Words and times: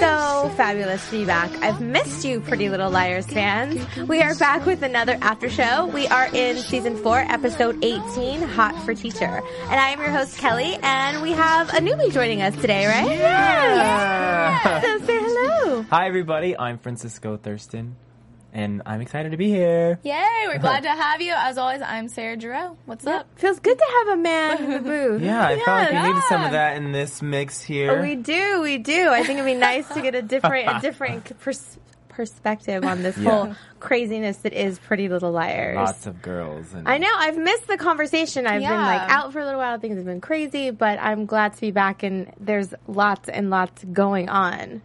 so 0.00 0.48
fabulous 0.56 1.04
to 1.10 1.18
be 1.18 1.24
back. 1.26 1.50
I've 1.62 1.80
missed 1.80 2.24
you, 2.24 2.40
Pretty 2.40 2.70
Little 2.70 2.90
Liars 2.90 3.26
fans. 3.26 3.84
We 4.08 4.22
are 4.22 4.34
back 4.34 4.64
with 4.64 4.82
another 4.82 5.18
after 5.20 5.50
show. 5.50 5.86
We 5.86 6.06
are 6.08 6.26
in 6.34 6.56
season 6.56 6.96
four, 6.96 7.18
episode 7.18 7.84
18, 7.84 8.40
Hot 8.40 8.74
for 8.84 8.94
Teacher. 8.94 9.42
And 9.64 9.78
I 9.78 9.90
am 9.90 10.00
your 10.00 10.10
host, 10.10 10.38
Kelly, 10.38 10.78
and 10.82 11.20
we 11.20 11.32
have 11.32 11.68
a 11.68 11.80
newbie 11.80 12.10
joining 12.12 12.40
us 12.40 12.56
today, 12.56 12.86
right? 12.86 13.10
Yeah! 13.10 14.80
So 14.80 14.98
say 15.04 15.18
hello. 15.20 15.82
Hi, 15.90 16.06
everybody. 16.06 16.56
I'm 16.56 16.78
Francisco 16.78 17.36
Thurston, 17.36 17.96
and 18.52 18.82
I'm 18.86 19.00
excited 19.00 19.30
to 19.32 19.36
be 19.36 19.48
here. 19.48 19.98
Yay, 20.02 20.44
we're 20.46 20.58
glad 20.60 20.82
to 20.82 20.88
have 20.90 21.20
you. 21.20 21.32
As 21.36 21.58
always, 21.58 21.82
I'm 21.82 22.08
Sarah 22.08 22.38
Giroux. 22.40 22.76
What's 22.86 23.06
up? 23.06 23.26
Feels 23.36 23.58
good 23.60 23.78
to 23.78 23.84
have 23.98 24.18
a 24.18 24.22
man 24.22 24.64
in 24.64 24.70
the 24.70 24.78
booth. 24.90 25.22
Yeah, 25.22 25.44
I 25.46 25.56
felt 25.60 25.66
like 25.66 25.90
we 25.92 26.08
needed 26.08 26.22
some 26.28 26.42
of 26.44 26.52
that 26.52 26.76
in 26.76 26.92
this 26.92 27.22
mix 27.22 27.62
here. 27.62 27.92
Oh, 27.98 28.02
we 28.02 28.16
do, 28.16 28.60
we 28.62 28.78
do. 28.78 29.08
I 29.08 29.22
think 29.24 29.38
it'd 29.38 29.44
be 29.44 29.54
nice 29.54 29.88
to 29.90 30.02
get 30.02 30.14
a 30.14 30.22
different, 30.22 30.68
a 30.68 30.80
different 30.80 31.38
pers- 31.40 31.78
perspective 32.08 32.84
on 32.84 33.02
this 33.02 33.16
Yeah. 33.16 33.30
whole 33.30 33.54
craziness 33.78 34.38
that 34.38 34.52
is 34.52 34.78
Pretty 34.80 35.08
Little 35.08 35.30
Liars. 35.30 35.76
Lots 35.76 36.06
of 36.06 36.20
girls. 36.20 36.74
And 36.74 36.86
I 36.88 36.98
know 36.98 37.08
I've 37.16 37.38
missed 37.38 37.66
the 37.68 37.76
conversation. 37.78 38.46
I've 38.46 38.60
been 38.60 38.70
like 38.70 39.10
out 39.10 39.32
for 39.32 39.38
a 39.40 39.44
little 39.44 39.60
while. 39.60 39.78
Things 39.78 39.96
have 39.96 40.04
been 40.04 40.20
crazy, 40.20 40.70
but 40.70 40.98
I'm 41.00 41.24
glad 41.24 41.54
to 41.54 41.60
be 41.60 41.70
back 41.70 42.02
and 42.02 42.32
there's 42.38 42.74
lots 42.88 43.28
and 43.28 43.48
lots 43.48 43.84
going 43.84 44.28
on. 44.28 44.82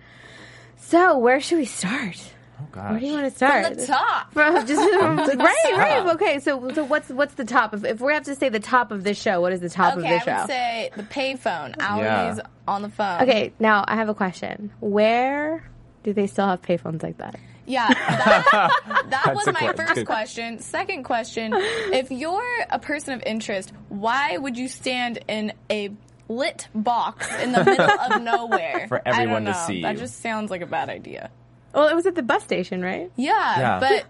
So 0.77 1.17
where 1.17 1.41
should 1.41 1.57
we 1.57 1.65
start? 1.65 2.21
Oh 2.59 2.65
gosh. 2.71 2.91
Where 2.91 2.99
do 2.99 3.05
you 3.05 3.13
want 3.13 3.25
to 3.25 3.35
start? 3.35 3.65
From 3.67 3.75
the 3.75 3.85
top. 3.85 4.33
From 4.33 4.67
just 4.67 4.79
right, 4.81 5.37
right. 5.77 6.03
top. 6.03 6.15
Okay, 6.15 6.39
so 6.39 6.71
so 6.73 6.83
what's 6.85 7.09
what's 7.09 7.33
the 7.35 7.43
top 7.45 7.73
of 7.73 7.83
if 7.85 7.99
we 7.99 8.13
have 8.13 8.23
to 8.23 8.35
say 8.35 8.49
the 8.49 8.59
top 8.59 8.91
of 8.91 9.03
this 9.03 9.21
show? 9.21 9.41
What 9.41 9.51
is 9.53 9.59
the 9.59 9.69
top 9.69 9.97
Okay, 9.97 10.13
of 10.15 10.19
the 10.19 10.25
show? 10.25 10.31
I 10.31 10.35
show? 10.35 10.41
would 10.41 10.47
say 10.49 10.91
the 10.95 11.03
payphone. 11.03 11.75
Yeah. 11.77 12.21
Always 12.23 12.39
on 12.67 12.81
the 12.81 12.89
phone. 12.89 13.21
okay, 13.23 13.53
now 13.59 13.83
I 13.87 13.95
have 13.95 14.07
a 14.09 14.13
question. 14.13 14.71
Where 14.79 15.69
do 16.03 16.13
they 16.13 16.27
still 16.27 16.47
have 16.47 16.61
payphones 16.61 17.03
like 17.03 17.17
that? 17.17 17.35
Yeah, 17.67 17.87
that, 17.93 19.05
that 19.09 19.31
was 19.35 19.47
my 19.47 19.53
que- 19.53 19.73
first 19.73 19.95
good- 19.95 20.05
question. 20.05 20.59
Second 20.59 21.03
question: 21.03 21.51
If 21.55 22.11
you're 22.11 22.65
a 22.69 22.79
person 22.79 23.15
of 23.15 23.23
interest, 23.25 23.73
why 23.89 24.37
would 24.37 24.55
you 24.57 24.67
stand 24.67 25.19
in 25.27 25.51
a 25.69 25.91
lit 26.29 26.67
box 26.73 27.27
in 27.41 27.51
the 27.51 27.63
middle 27.65 27.85
of 27.89 28.21
nowhere 28.21 28.85
For 28.87 28.99
I 29.05 29.11
don't 29.11 29.19
everyone 29.21 29.45
to 29.45 29.51
know. 29.51 29.63
see 29.67 29.81
That 29.83 29.93
you. 29.95 29.99
just 29.99 30.21
sounds 30.21 30.49
like 30.51 30.61
a 30.61 30.65
bad 30.67 30.89
idea. 30.89 31.29
Well, 31.75 31.87
it 31.89 31.93
was 31.95 32.05
at 32.05 32.15
the 32.15 32.23
bus 32.23 32.43
station, 32.43 32.81
right? 32.81 33.11
Yeah, 33.15 33.59
Yeah. 33.59 33.79
but 33.79 34.05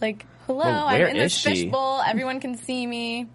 like, 0.00 0.26
hello, 0.46 0.64
Well, 0.64 0.86
I'm 0.88 1.00
in 1.02 1.16
is 1.16 1.32
this 1.32 1.42
fishbowl. 1.42 2.02
Everyone 2.06 2.40
can 2.40 2.56
see 2.56 2.86
me. 2.86 3.28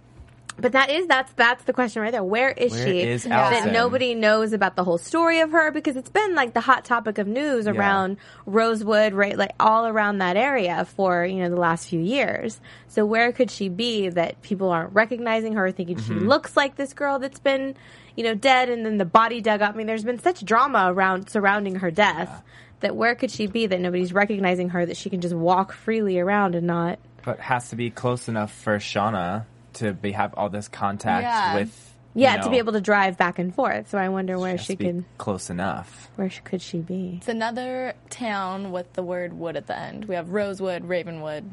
But 0.61 0.73
that 0.73 0.89
is 0.89 1.07
that's 1.07 1.31
that's 1.37 1.63
the 1.63 1.71
question 1.71 2.01
right 2.01 2.11
there. 2.11 2.21
Where 2.21 2.49
is 2.49 2.73
Where 2.73 2.83
she? 2.85 2.99
is 2.99 3.23
that 3.23 3.71
nobody 3.71 4.13
knows 4.13 4.51
about 4.51 4.75
the 4.75 4.83
whole 4.83 4.97
story 4.97 5.39
of 5.39 5.51
her 5.53 5.71
because 5.71 5.95
it's 5.95 6.09
been 6.09 6.35
like 6.35 6.53
the 6.53 6.59
hot 6.59 6.83
topic 6.83 7.17
of 7.17 7.27
news 7.27 7.65
around 7.65 8.17
Rosewood, 8.45 9.13
right? 9.13 9.37
Like 9.37 9.51
all 9.57 9.87
around 9.87 10.17
that 10.17 10.35
area 10.35 10.83
for 10.83 11.25
you 11.25 11.37
know 11.37 11.49
the 11.49 11.55
last 11.55 11.87
few 11.87 12.01
years. 12.01 12.59
So 12.89 13.05
where 13.05 13.31
could 13.31 13.49
she 13.51 13.69
be 13.69 14.09
that 14.09 14.41
people 14.41 14.69
aren't 14.69 14.93
recognizing 14.93 15.53
her, 15.53 15.71
thinking 15.71 15.95
she 15.97 16.11
Mm-hmm. 16.11 16.27
looks 16.27 16.57
like 16.57 16.75
this 16.75 16.91
girl 16.91 17.19
that's 17.19 17.39
been 17.39 17.75
you 18.17 18.25
know 18.25 18.35
dead, 18.35 18.67
and 18.67 18.85
then 18.85 18.97
the 18.97 19.05
body 19.05 19.39
dug 19.39 19.61
up? 19.61 19.75
I 19.75 19.77
mean, 19.77 19.87
there's 19.87 20.03
been 20.03 20.19
such 20.19 20.43
drama 20.43 20.91
around 20.91 21.29
surrounding 21.29 21.75
her 21.75 21.89
death. 21.89 22.43
That 22.81 22.95
where 22.95 23.15
could 23.15 23.31
she 23.31 23.47
be 23.47 23.67
that 23.67 23.79
nobody's 23.81 24.13
recognizing 24.13 24.69
her 24.69 24.85
that 24.85 24.95
she 24.97 25.09
can 25.09 25.21
just 25.21 25.35
walk 25.35 25.73
freely 25.73 26.19
around 26.19 26.55
and 26.55 26.65
not 26.67 26.99
But 27.25 27.39
has 27.39 27.69
to 27.69 27.75
be 27.75 27.89
close 27.89 28.27
enough 28.29 28.53
for 28.53 28.77
Shauna 28.77 29.45
to 29.73 29.93
be 29.93 30.13
have 30.13 30.33
all 30.35 30.49
this 30.49 30.67
contact 30.67 31.23
Yeah. 31.23 31.55
with. 31.55 31.95
you 32.15 32.23
yeah 32.23 32.37
to 32.37 32.49
be 32.49 32.57
able 32.57 32.73
to 32.73 32.81
drive 32.81 33.17
back 33.17 33.37
and 33.39 33.53
forth. 33.53 33.89
So 33.89 33.97
I 33.97 34.09
wonder 34.09 34.39
where 34.39 34.51
has 34.51 34.61
she 34.61 34.73
to 34.73 34.77
be 34.77 34.85
can 34.85 35.05
close 35.17 35.49
enough. 35.49 36.09
Where 36.15 36.29
sh- 36.29 36.39
could 36.43 36.61
she 36.61 36.79
be? 36.79 37.15
It's 37.17 37.27
another 37.27 37.93
town 38.09 38.71
with 38.71 38.91
the 38.93 39.03
word 39.03 39.33
wood 39.33 39.55
at 39.57 39.67
the 39.67 39.77
end. 39.77 40.05
We 40.05 40.15
have 40.15 40.29
Rosewood, 40.31 40.85
Ravenwood. 40.85 41.43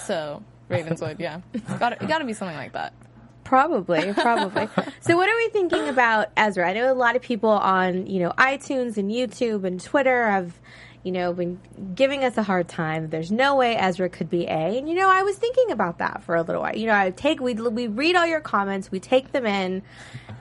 So 0.00 0.42
Ravenswood, 0.68 1.20
yeah. 1.20 1.40
Got 1.78 1.98
got 2.08 2.18
to 2.18 2.24
be 2.24 2.32
something 2.34 2.56
like 2.56 2.72
that. 2.72 2.92
Probably, 3.52 4.14
probably. 4.14 4.66
so, 5.00 5.14
what 5.14 5.28
are 5.28 5.36
we 5.36 5.50
thinking 5.50 5.90
about 5.90 6.28
Ezra? 6.38 6.66
I 6.66 6.72
know 6.72 6.90
a 6.90 6.94
lot 6.94 7.16
of 7.16 7.20
people 7.20 7.50
on 7.50 8.06
you 8.06 8.20
know 8.20 8.30
iTunes 8.38 8.96
and 8.96 9.10
YouTube 9.10 9.64
and 9.64 9.78
Twitter 9.78 10.30
have 10.30 10.58
you 11.02 11.12
know 11.12 11.34
been 11.34 11.60
giving 11.94 12.24
us 12.24 12.38
a 12.38 12.42
hard 12.42 12.66
time. 12.66 13.10
There's 13.10 13.30
no 13.30 13.56
way 13.56 13.76
Ezra 13.76 14.08
could 14.08 14.30
be 14.30 14.46
A, 14.46 14.78
and 14.78 14.88
you 14.88 14.94
know 14.94 15.10
I 15.10 15.22
was 15.22 15.36
thinking 15.36 15.70
about 15.70 15.98
that 15.98 16.22
for 16.22 16.34
a 16.34 16.40
little 16.40 16.62
while. 16.62 16.74
You 16.74 16.86
know, 16.86 16.94
I 16.94 17.10
take 17.10 17.40
we 17.42 17.52
we 17.52 17.88
read 17.88 18.16
all 18.16 18.26
your 18.26 18.40
comments, 18.40 18.90
we 18.90 19.00
take 19.00 19.32
them 19.32 19.44
in. 19.44 19.82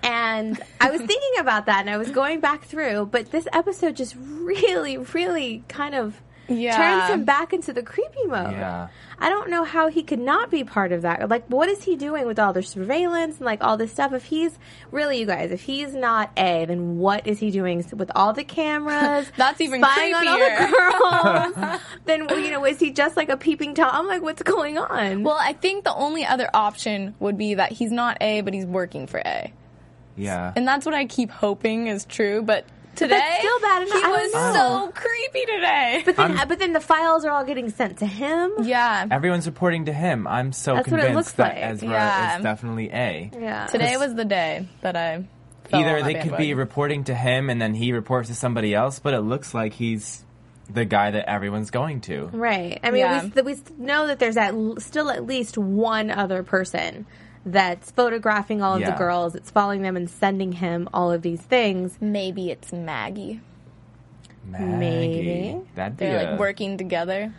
And 0.04 0.58
I 0.80 0.90
was 0.90 1.02
thinking 1.02 1.34
about 1.38 1.66
that 1.66 1.82
and 1.82 1.90
I 1.90 1.98
was 1.98 2.12
going 2.12 2.40
back 2.40 2.64
through, 2.64 3.08
but 3.08 3.32
this 3.32 3.46
episode 3.52 3.98
just 3.98 4.16
really, 4.18 4.98
really 4.98 5.66
kind 5.68 5.96
of 5.96 6.22
Yeah. 6.52 6.76
turns 6.76 7.14
him 7.14 7.26
back 7.26 7.54
into 7.54 7.74
the 7.74 7.84
creepy 7.84 8.26
mode. 8.26 8.52
Yeah. 8.52 8.90
I 9.20 9.30
don't 9.30 9.50
know 9.50 9.64
how 9.64 9.88
he 9.88 10.02
could 10.02 10.20
not 10.20 10.50
be 10.50 10.64
part 10.64 10.92
of 10.92 11.04
that. 11.04 11.30
Like, 11.30 11.46
what 11.48 11.70
is 11.70 11.84
he 11.84 11.96
doing 11.96 12.26
with 12.26 12.40
all 12.40 12.54
the 12.54 12.64
surveillance 12.64 13.38
and 13.38 13.46
like 13.46 13.64
all 13.64 13.78
this 13.78 13.92
stuff? 13.92 14.14
If 14.14 14.24
he's 14.24 14.58
really, 14.90 15.20
you 15.20 15.28
guys, 15.28 15.52
if 15.52 15.62
he's 15.62 15.94
not 15.94 16.32
A, 16.38 16.66
then 16.66 16.98
what 16.98 17.28
is 17.28 17.38
he 17.38 17.52
doing 17.52 17.86
with 17.96 18.12
all 18.16 18.34
the 18.34 18.44
cameras? 18.44 19.32
That's 19.38 19.62
even 19.62 19.82
spying 19.82 20.16
on 20.16 20.28
all 20.28 20.40
the 20.40 20.46
creepier. 20.46 21.56
girls. 21.62 21.82
then 22.06 22.30
you 22.44 22.52
know, 22.52 22.66
is 22.66 22.80
he 22.80 22.92
just 22.92 23.16
like 23.16 23.30
a 23.30 23.38
peeping 23.38 23.76
tom? 23.76 23.90
I'm 23.94 24.08
like, 24.08 24.24
what's 24.24 24.42
going 24.42 24.80
on? 24.80 25.24
Well, 25.24 25.38
I 25.40 25.54
think 25.54 25.84
the 25.84 25.94
only 25.94 26.26
other 26.26 26.50
option 26.54 27.14
would 27.20 27.38
be 27.38 27.54
that 27.56 27.72
he's 27.72 27.92
not 27.92 28.18
A, 28.22 28.42
but 28.42 28.54
he's 28.56 28.66
working 28.66 29.06
for 29.06 29.22
A. 29.24 29.54
Yeah. 30.16 30.52
And 30.56 30.68
that's 30.68 30.86
what 30.86 30.96
I 30.96 31.06
keep 31.06 31.30
hoping 31.30 31.88
is 31.88 32.06
true, 32.06 32.42
but 32.42 32.66
today 32.96 33.18
that's 33.18 33.40
still 33.40 33.60
bad 33.60 33.82
enough. 33.84 33.98
he 33.98 34.04
I 34.04 34.10
was 34.10 34.34
know. 34.34 34.54
so 34.54 34.92
creepy 34.94 35.46
today. 35.46 36.02
but 36.06 36.16
then, 36.16 36.48
but 36.48 36.60
then 36.60 36.74
the 36.74 36.80
files 36.80 37.26
are 37.26 37.32
all 37.32 37.44
getting 37.44 37.70
sent 37.70 37.98
to 38.00 38.06
him. 38.06 38.52
yeah. 38.64 39.06
Everyone's 39.10 39.46
reporting 39.46 39.86
to 39.86 39.94
him. 39.94 40.28
I'm 40.28 40.52
so 40.54 40.76
That's 40.76 40.88
what 40.90 41.00
it 41.00 41.14
looks 41.14 41.32
convinced 41.34 41.38
that 41.38 41.56
like. 41.56 41.64
Ezra 41.64 41.90
Yeah. 41.90 42.38
is 42.38 42.44
definitely 42.44 42.90
A. 42.92 43.32
Yeah. 43.34 43.66
Today 43.68 43.98
was 43.98 44.14
the 44.16 44.26
day 44.26 44.68
that 44.82 44.96
I 44.96 45.24
fell 45.66 45.80
Either 45.82 45.98
on 46.00 46.04
they 46.06 46.16
could 46.16 46.38
be 46.38 46.54
reporting 46.54 47.06
to 47.06 47.16
him 47.16 47.50
and 47.50 47.62
then 47.62 47.74
he 47.74 47.94
reports 47.94 48.28
to 48.30 48.36
somebody 48.36 48.74
else, 48.76 49.00
but 49.00 49.14
it 49.14 49.22
looks 49.22 49.54
like 49.54 49.74
he's 49.74 50.24
the 50.70 50.86
guy 50.86 51.12
that 51.12 51.30
everyone's 51.30 51.70
going 51.72 52.00
to. 52.02 52.30
Right. 52.32 52.80
I 52.84 52.92
mean, 52.92 53.00
Yeah. 53.00 53.26
we, 53.36 53.42
we 53.42 53.56
know 53.78 54.08
that 54.08 54.20
there's 54.20 54.38
at, 54.38 54.54
still 54.80 55.10
at 55.10 55.26
least 55.26 55.58
one 55.58 56.10
other 56.12 56.44
person 56.44 57.06
that's 57.46 57.92
photographing 57.92 58.62
all 58.62 58.76
of 58.76 58.86
the 58.86 58.92
girls. 58.92 59.36
It's 59.36 59.50
following 59.52 59.82
them 59.82 59.96
and 59.98 60.10
sending 60.10 60.52
him 60.52 60.88
all 60.94 61.12
of 61.12 61.22
these 61.22 61.42
things. 61.42 61.98
Maybe 62.00 62.52
it's 62.52 62.72
Maggie. 62.72 63.42
Maggie. 64.46 64.76
Maybe. 64.76 65.62
That'd 65.76 65.98
be 65.98 66.06
They're 66.06 66.28
a- 66.28 66.32
like 66.32 66.40
working 66.40 66.78
together. 66.78 67.34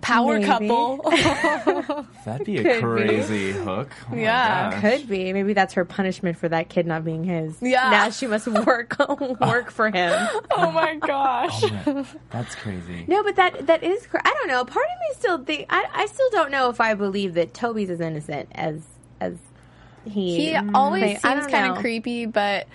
power 0.00 0.34
Maybe. 0.40 0.46
couple. 0.46 0.96
That'd 2.24 2.44
be 2.46 2.56
Could 2.56 2.66
a 2.66 2.74
be. 2.74 2.80
crazy 2.80 3.52
hook. 3.52 3.90
Oh 4.10 4.16
Yeah. 4.16 4.80
Could 4.80 5.08
be. 5.08 5.32
Maybe 5.32 5.52
that's 5.52 5.74
her 5.74 5.84
punishment 5.84 6.36
for 6.38 6.48
that 6.48 6.68
kid 6.68 6.86
not 6.86 7.04
being 7.04 7.22
his. 7.24 7.56
Yeah. 7.62 7.90
Now 7.90 8.10
she 8.10 8.26
must 8.26 8.48
work 8.48 8.96
work 9.40 9.70
for 9.70 9.90
him. 9.90 10.12
oh 10.50 10.70
my 10.72 10.96
gosh. 10.96 11.62
Oh 11.86 12.06
that's 12.30 12.54
crazy. 12.56 13.04
No, 13.06 13.22
but 13.22 13.36
that 13.36 13.66
that 13.68 13.82
is. 13.84 14.04
Cr- 14.06 14.18
I 14.24 14.34
don't 14.38 14.48
know. 14.48 14.64
Part 14.64 14.86
of 14.86 15.00
me 15.08 15.14
still 15.20 15.44
think. 15.44 15.66
I, 15.70 15.84
I 15.92 16.06
still 16.06 16.30
don't 16.30 16.50
know 16.50 16.68
if 16.68 16.80
I 16.80 16.94
believe 16.94 17.34
that 17.34 17.54
Toby's 17.54 17.90
as 17.90 18.00
innocent 18.00 18.48
as 18.52 18.82
as 19.22 19.34
he. 20.04 20.50
He 20.50 20.56
always 20.56 21.02
Like, 21.02 21.20
seems 21.20 21.46
kind 21.46 21.72
of 21.72 21.78
creepy, 21.78 22.26
but 22.26 22.66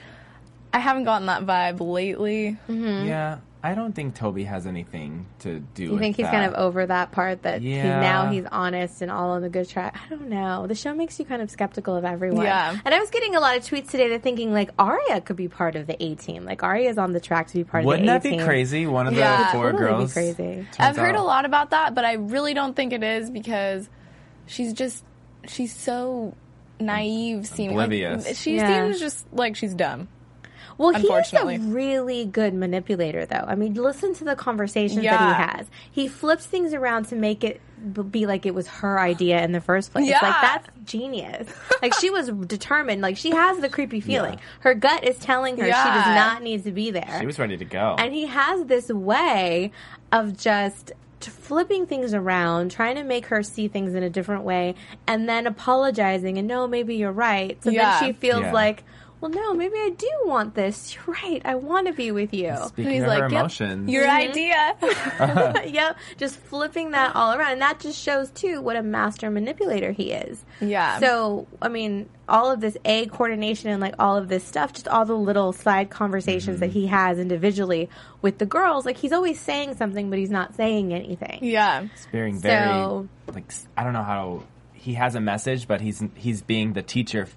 I 0.73 0.79
haven't 0.79 1.03
gotten 1.05 1.27
that 1.27 1.45
vibe 1.45 1.79
lately. 1.79 2.57
Mm-hmm. 2.69 3.07
Yeah, 3.07 3.37
I 3.63 3.73
don't 3.73 3.93
think 3.93 4.15
Toby 4.15 4.43
has 4.45 4.65
anything 4.67 5.25
to 5.39 5.59
do 5.59 5.83
You 5.83 5.91
with 5.91 5.99
think 5.99 6.15
he's 6.17 6.25
that. 6.25 6.31
kind 6.31 6.45
of 6.45 6.53
over 6.53 6.85
that 6.85 7.11
part 7.11 7.41
that 7.43 7.61
he's 7.61 7.71
Yeah. 7.75 7.99
now 7.99 8.29
he's 8.31 8.45
honest 8.49 9.01
and 9.01 9.09
all 9.11 9.31
on 9.31 9.41
the 9.41 9.49
good 9.49 9.67
track. 9.67 9.97
I 10.05 10.09
don't 10.09 10.29
know. 10.29 10.67
The 10.67 10.75
show 10.75 10.93
makes 10.93 11.19
you 11.19 11.25
kind 11.25 11.41
of 11.41 11.49
skeptical 11.49 11.95
of 11.95 12.05
everyone. 12.05 12.45
Yeah. 12.45 12.77
And 12.85 12.93
I 12.93 12.99
was 12.99 13.09
getting 13.09 13.35
a 13.35 13.39
lot 13.39 13.57
of 13.57 13.63
tweets 13.63 13.89
today 13.89 14.09
that 14.09 14.21
thinking 14.23 14.53
like 14.53 14.69
Aria 14.79 15.19
could 15.21 15.35
be 15.35 15.47
part 15.49 15.75
of 15.75 15.87
the 15.87 16.01
A 16.01 16.15
team. 16.15 16.45
Like 16.45 16.63
Aria's 16.63 16.97
on 16.97 17.11
the 17.13 17.19
track 17.19 17.47
to 17.47 17.53
be 17.55 17.63
part 17.63 17.81
of. 17.83 17.87
Wouldn't 17.87 18.07
of 18.07 18.21
that 18.23 18.29
the 18.29 18.35
A 18.35 18.37
be 18.37 18.43
crazy? 18.43 18.87
One 18.87 19.07
of 19.07 19.15
the 19.15 19.19
Yeah. 19.21 19.51
four 19.51 19.71
Totally 19.71 19.83
be 19.83 19.89
girls. 19.97 20.13
crazy. 20.13 20.67
I've 20.79 20.95
heard 20.95 21.15
out- 21.15 21.21
a 21.21 21.23
lot 21.23 21.45
about 21.45 21.71
that, 21.71 21.93
but 21.95 22.05
I 22.05 22.13
really 22.13 22.53
don't 22.53 22.75
think 22.75 22.93
it 22.93 23.03
is 23.03 23.29
because 23.31 23.89
she's 24.45 24.71
just 24.73 25.03
she's 25.47 25.75
so 25.75 26.35
naive 26.79 27.47
seeming. 27.47 27.75
Like, 27.77 27.91
she 28.35 28.55
Yeah. 28.55 28.85
seems 28.85 28.99
just 28.99 29.25
like 29.33 29.55
she's 29.55 29.73
dumb. 29.73 30.07
Well, 30.77 30.93
he's 30.93 31.33
a 31.33 31.57
really 31.57 32.25
good 32.25 32.53
manipulator, 32.53 33.25
though. 33.25 33.43
I 33.47 33.55
mean, 33.55 33.73
listen 33.73 34.13
to 34.15 34.23
the 34.23 34.35
conversations 34.35 35.01
that 35.01 35.19
he 35.19 35.43
has. 35.57 35.65
He 35.89 36.07
flips 36.07 36.45
things 36.45 36.71
around 36.71 37.05
to 37.07 37.15
make 37.15 37.43
it 37.43 37.61
be 38.11 38.27
like 38.27 38.45
it 38.45 38.53
was 38.53 38.67
her 38.67 38.99
idea 38.99 39.43
in 39.43 39.53
the 39.53 39.61
first 39.61 39.91
place. 39.91 40.07
Yeah. 40.07 40.19
Like 40.21 40.41
that's 40.41 40.67
genius. 40.85 41.47
like 41.81 41.93
she 41.95 42.11
was 42.11 42.29
determined. 42.47 43.01
Like 43.01 43.17
she 43.17 43.31
has 43.31 43.57
the 43.59 43.69
creepy 43.69 44.01
feeling. 44.01 44.33
Yeah. 44.33 44.39
Her 44.59 44.73
gut 44.75 45.03
is 45.03 45.17
telling 45.17 45.57
her 45.57 45.65
she 45.65 45.71
does 45.71 46.05
not 46.05 46.43
need 46.43 46.63
to 46.65 46.71
be 46.71 46.91
there. 46.91 47.17
She 47.19 47.25
was 47.25 47.39
ready 47.39 47.57
to 47.57 47.65
go. 47.65 47.95
and 47.97 48.13
he 48.13 48.27
has 48.27 48.65
this 48.65 48.89
way 48.89 49.71
of 50.11 50.37
just 50.37 50.87
t- 50.87 50.93
flipping 51.21 51.85
things 51.85 52.13
around, 52.13 52.71
trying 52.71 52.95
to 52.95 53.03
make 53.03 53.27
her 53.27 53.43
see 53.43 53.67
things 53.67 53.95
in 53.95 54.03
a 54.03 54.09
different 54.09 54.43
way, 54.43 54.75
and 55.07 55.27
then 55.27 55.47
apologizing 55.47 56.37
and 56.37 56.47
no, 56.47 56.67
maybe 56.67 56.95
you're 56.95 57.11
right. 57.11 57.61
So 57.63 57.69
Yeah. 57.69 57.99
then 57.99 58.07
she 58.07 58.13
feels 58.13 58.43
Yeah. 58.43 58.51
like, 58.53 58.83
well, 59.19 59.31
no, 59.31 59.53
maybe 59.53 59.75
I 59.75 59.89
do 59.97 60.09
want 60.25 60.53
this. 60.55 60.95
You're 61.07 61.15
right. 61.15 61.41
I 61.43 61.55
want 61.55 61.87
to 61.87 61.93
be 61.93 62.11
with 62.11 62.33
you. 62.33 62.55
Speaking 62.67 62.85
And 62.85 62.93
he's 62.93 63.03
of 63.03 63.07
like, 63.09 63.19
her 63.21 63.29
"Yep, 63.29 63.39
emotions, 63.39 63.89
Your 63.89 64.05
mm-hmm. 64.05 64.29
idea. 64.29 65.63
yep, 65.73 65.97
just 66.17 66.37
flipping 66.37 66.91
that 66.91 67.15
all 67.15 67.33
around, 67.33 67.53
and 67.53 67.61
that 67.61 67.79
just 67.79 68.01
shows 68.01 68.29
too 68.31 68.61
what 68.61 68.75
a 68.75 68.83
master 68.83 69.29
manipulator 69.29 69.91
he 69.91 70.11
is. 70.11 70.43
Yeah. 70.61 70.99
So 70.99 71.47
I 71.61 71.69
mean, 71.69 72.09
all 72.29 72.51
of 72.51 72.59
this 72.59 72.77
A 72.85 73.07
coordination 73.07 73.69
and 73.69 73.81
like 73.81 73.95
all 73.99 74.17
of 74.17 74.27
this 74.29 74.43
stuff, 74.43 74.73
just 74.73 74.87
all 74.87 75.05
the 75.05 75.15
little 75.15 75.53
side 75.53 75.89
conversations 75.89 76.59
that 76.59 76.69
mm-hmm. 76.69 76.79
he 76.79 76.87
has 76.87 77.19
individually 77.19 77.89
with 78.21 78.37
the 78.37 78.45
girls, 78.45 78.85
like 78.85 78.97
he's 78.97 79.11
always 79.13 79.39
saying 79.39 79.75
something, 79.75 80.09
but 80.09 80.19
he's 80.19 80.29
not 80.31 80.55
saying 80.55 80.93
anything. 80.93 81.39
yeah. 81.41 81.81
it's 81.93 82.07
being 82.11 82.39
very 82.39 82.67
So- 82.67 83.07
like 83.33 83.45
s- 83.49 83.67
I 83.75 83.83
don't 83.83 83.93
know 83.93 84.03
how 84.03 84.43
he 84.73 84.93
has 84.93 85.15
a 85.15 85.21
message, 85.21 85.67
but 85.67 85.81
he's 85.81 86.03
he's 86.15 86.41
being 86.41 86.73
the 86.73 86.81
teacher 86.81 87.27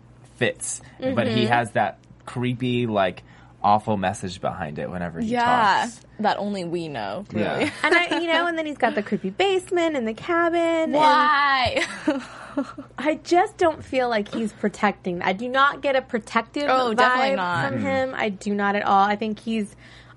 f- 0.41 0.55
fits, 0.55 0.81
but 0.99 1.27
Mm-hmm. 1.27 1.37
he 1.37 1.47
has 1.47 1.71
that 1.73 1.99
creepy 2.27 2.87
like 2.87 3.23
awful 3.63 3.97
message 3.99 4.41
behind 4.41 4.79
it 4.79 4.89
whenever 4.91 5.21
he 5.21 5.29
Yeah. 5.29 5.83
talks. 5.85 6.01
That 6.21 6.39
only 6.39 6.65
we 6.65 6.89
know, 6.89 7.25
really. 7.33 7.65
Yeah. 7.65 7.71
And 7.83 7.95
I, 7.95 8.19
you 8.21 8.27
know, 8.27 8.47
and 8.47 8.57
then 8.57 8.65
he's 8.67 8.79
got 8.79 8.95
the 8.95 9.03
creepy 9.03 9.31
basement 9.31 9.97
and 9.97 10.09
the 10.09 10.15
cabin. 10.15 10.61
and 10.61 10.93
Why? 10.95 11.85
I 12.99 13.21
just 13.23 13.57
don't 13.59 13.85
feel 13.85 14.09
like 14.09 14.33
he's 14.33 14.53
protecting. 14.53 15.23
I 15.23 15.33
do 15.35 15.49
not 15.49 15.83
get 15.83 15.95
a 15.97 16.03
protective 16.03 16.65
Oh, 16.69 16.91
vibe 16.93 16.97
definitely 16.97 17.37
not. 17.37 17.69
from 17.73 17.81
him. 17.83 18.15
I 18.17 18.29
do 18.31 18.55
not 18.55 18.77
at 18.77 18.83
all. 18.85 19.05
I 19.05 19.17
think 19.17 19.39
he's 19.39 19.75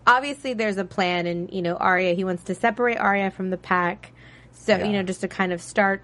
obviously 0.08 0.54
there's 0.54 0.78
a 0.78 0.86
plan, 0.86 1.28
and 1.28 1.52
you 1.54 1.62
know, 1.62 1.76
Aria. 1.76 2.14
He 2.14 2.24
wants 2.24 2.44
to 2.46 2.56
separate 2.56 2.98
Aria 2.98 3.30
from 3.32 3.50
the 3.50 3.58
pack, 3.58 4.12
so 4.54 4.78
Yeah. 4.78 4.86
you 4.86 4.94
know, 4.94 5.04
just 5.04 5.22
to 5.22 5.28
kind 5.28 5.52
of 5.54 5.62
start 5.62 6.02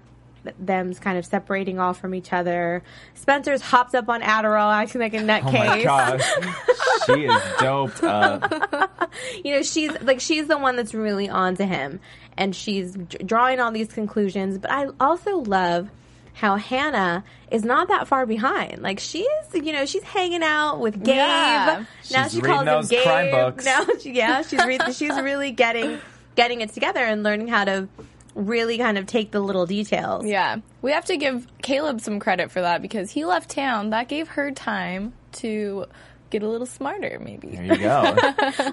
them 0.58 0.94
kind 0.94 1.18
of 1.18 1.24
separating 1.26 1.78
off 1.78 2.00
from 2.00 2.14
each 2.14 2.32
other. 2.32 2.82
Spencer's 3.14 3.60
hopped 3.60 3.94
up 3.94 4.08
on 4.08 4.22
Adderall, 4.22 4.72
acting 4.72 5.00
like 5.00 5.14
a 5.14 5.18
Oh 5.18 5.24
my 5.24 5.40
nutcase. 5.40 5.84
gosh, 5.84 7.06
she 7.06 7.24
is 7.26 7.42
doped 7.58 8.02
up. 8.02 9.12
you 9.44 9.54
know, 9.54 9.62
she's 9.62 9.90
like 10.02 10.20
she's 10.20 10.46
the 10.46 10.58
one 10.58 10.76
that's 10.76 10.94
really 10.94 11.28
on 11.28 11.56
to 11.56 11.66
him, 11.66 12.00
and 12.36 12.54
she's 12.54 12.92
d- 12.94 13.18
drawing 13.24 13.60
all 13.60 13.70
these 13.72 13.92
conclusions. 13.92 14.58
But 14.58 14.70
I 14.72 14.86
also 14.98 15.38
love 15.38 15.88
how 16.32 16.56
Hanna 16.56 17.22
is 17.50 17.64
not 17.64 17.88
that 17.88 18.08
far 18.08 18.24
behind. 18.24 18.80
Like 18.80 18.98
she's, 18.98 19.26
you 19.52 19.72
know, 19.72 19.84
she's 19.84 20.02
hanging 20.04 20.42
out 20.42 20.80
with 20.80 20.94
Gabe. 21.02 21.16
Yeah. 21.16 21.84
Now 22.12 22.22
She's 22.24 22.32
she 22.32 22.40
reading 22.40 22.64
calls 22.64 22.90
him 22.90 22.96
Gabe. 22.96 23.02
crime 23.02 23.30
books. 23.30 23.64
Now, 23.66 23.84
she, 24.00 24.12
yeah, 24.12 24.40
she's 24.42 24.64
re- 24.64 24.78
she's 24.92 25.20
really 25.20 25.50
getting 25.50 25.98
getting 26.36 26.60
it 26.62 26.72
together 26.72 27.00
and 27.00 27.22
learning 27.22 27.48
how 27.48 27.64
to 27.64 27.88
really 28.34 28.78
kind 28.78 28.96
of 28.98 29.06
take 29.06 29.30
the 29.30 29.40
little 29.40 29.66
details. 29.66 30.24
yeah. 30.24 30.56
We 30.82 30.92
have 30.92 31.04
to 31.06 31.16
give 31.16 31.46
Caleb 31.62 32.00
some 32.00 32.20
credit 32.20 32.50
for 32.50 32.60
that 32.60 32.80
because 32.82 33.10
he 33.10 33.24
left 33.24 33.50
town. 33.50 33.90
That 33.90 34.08
gave 34.08 34.28
her 34.28 34.50
time 34.50 35.12
to 35.32 35.86
get 36.30 36.42
a 36.42 36.48
little 36.48 36.66
smarter, 36.66 37.20
maybe. 37.22 37.48
There 37.48 37.64
you 37.64 37.76
go. 37.76 38.16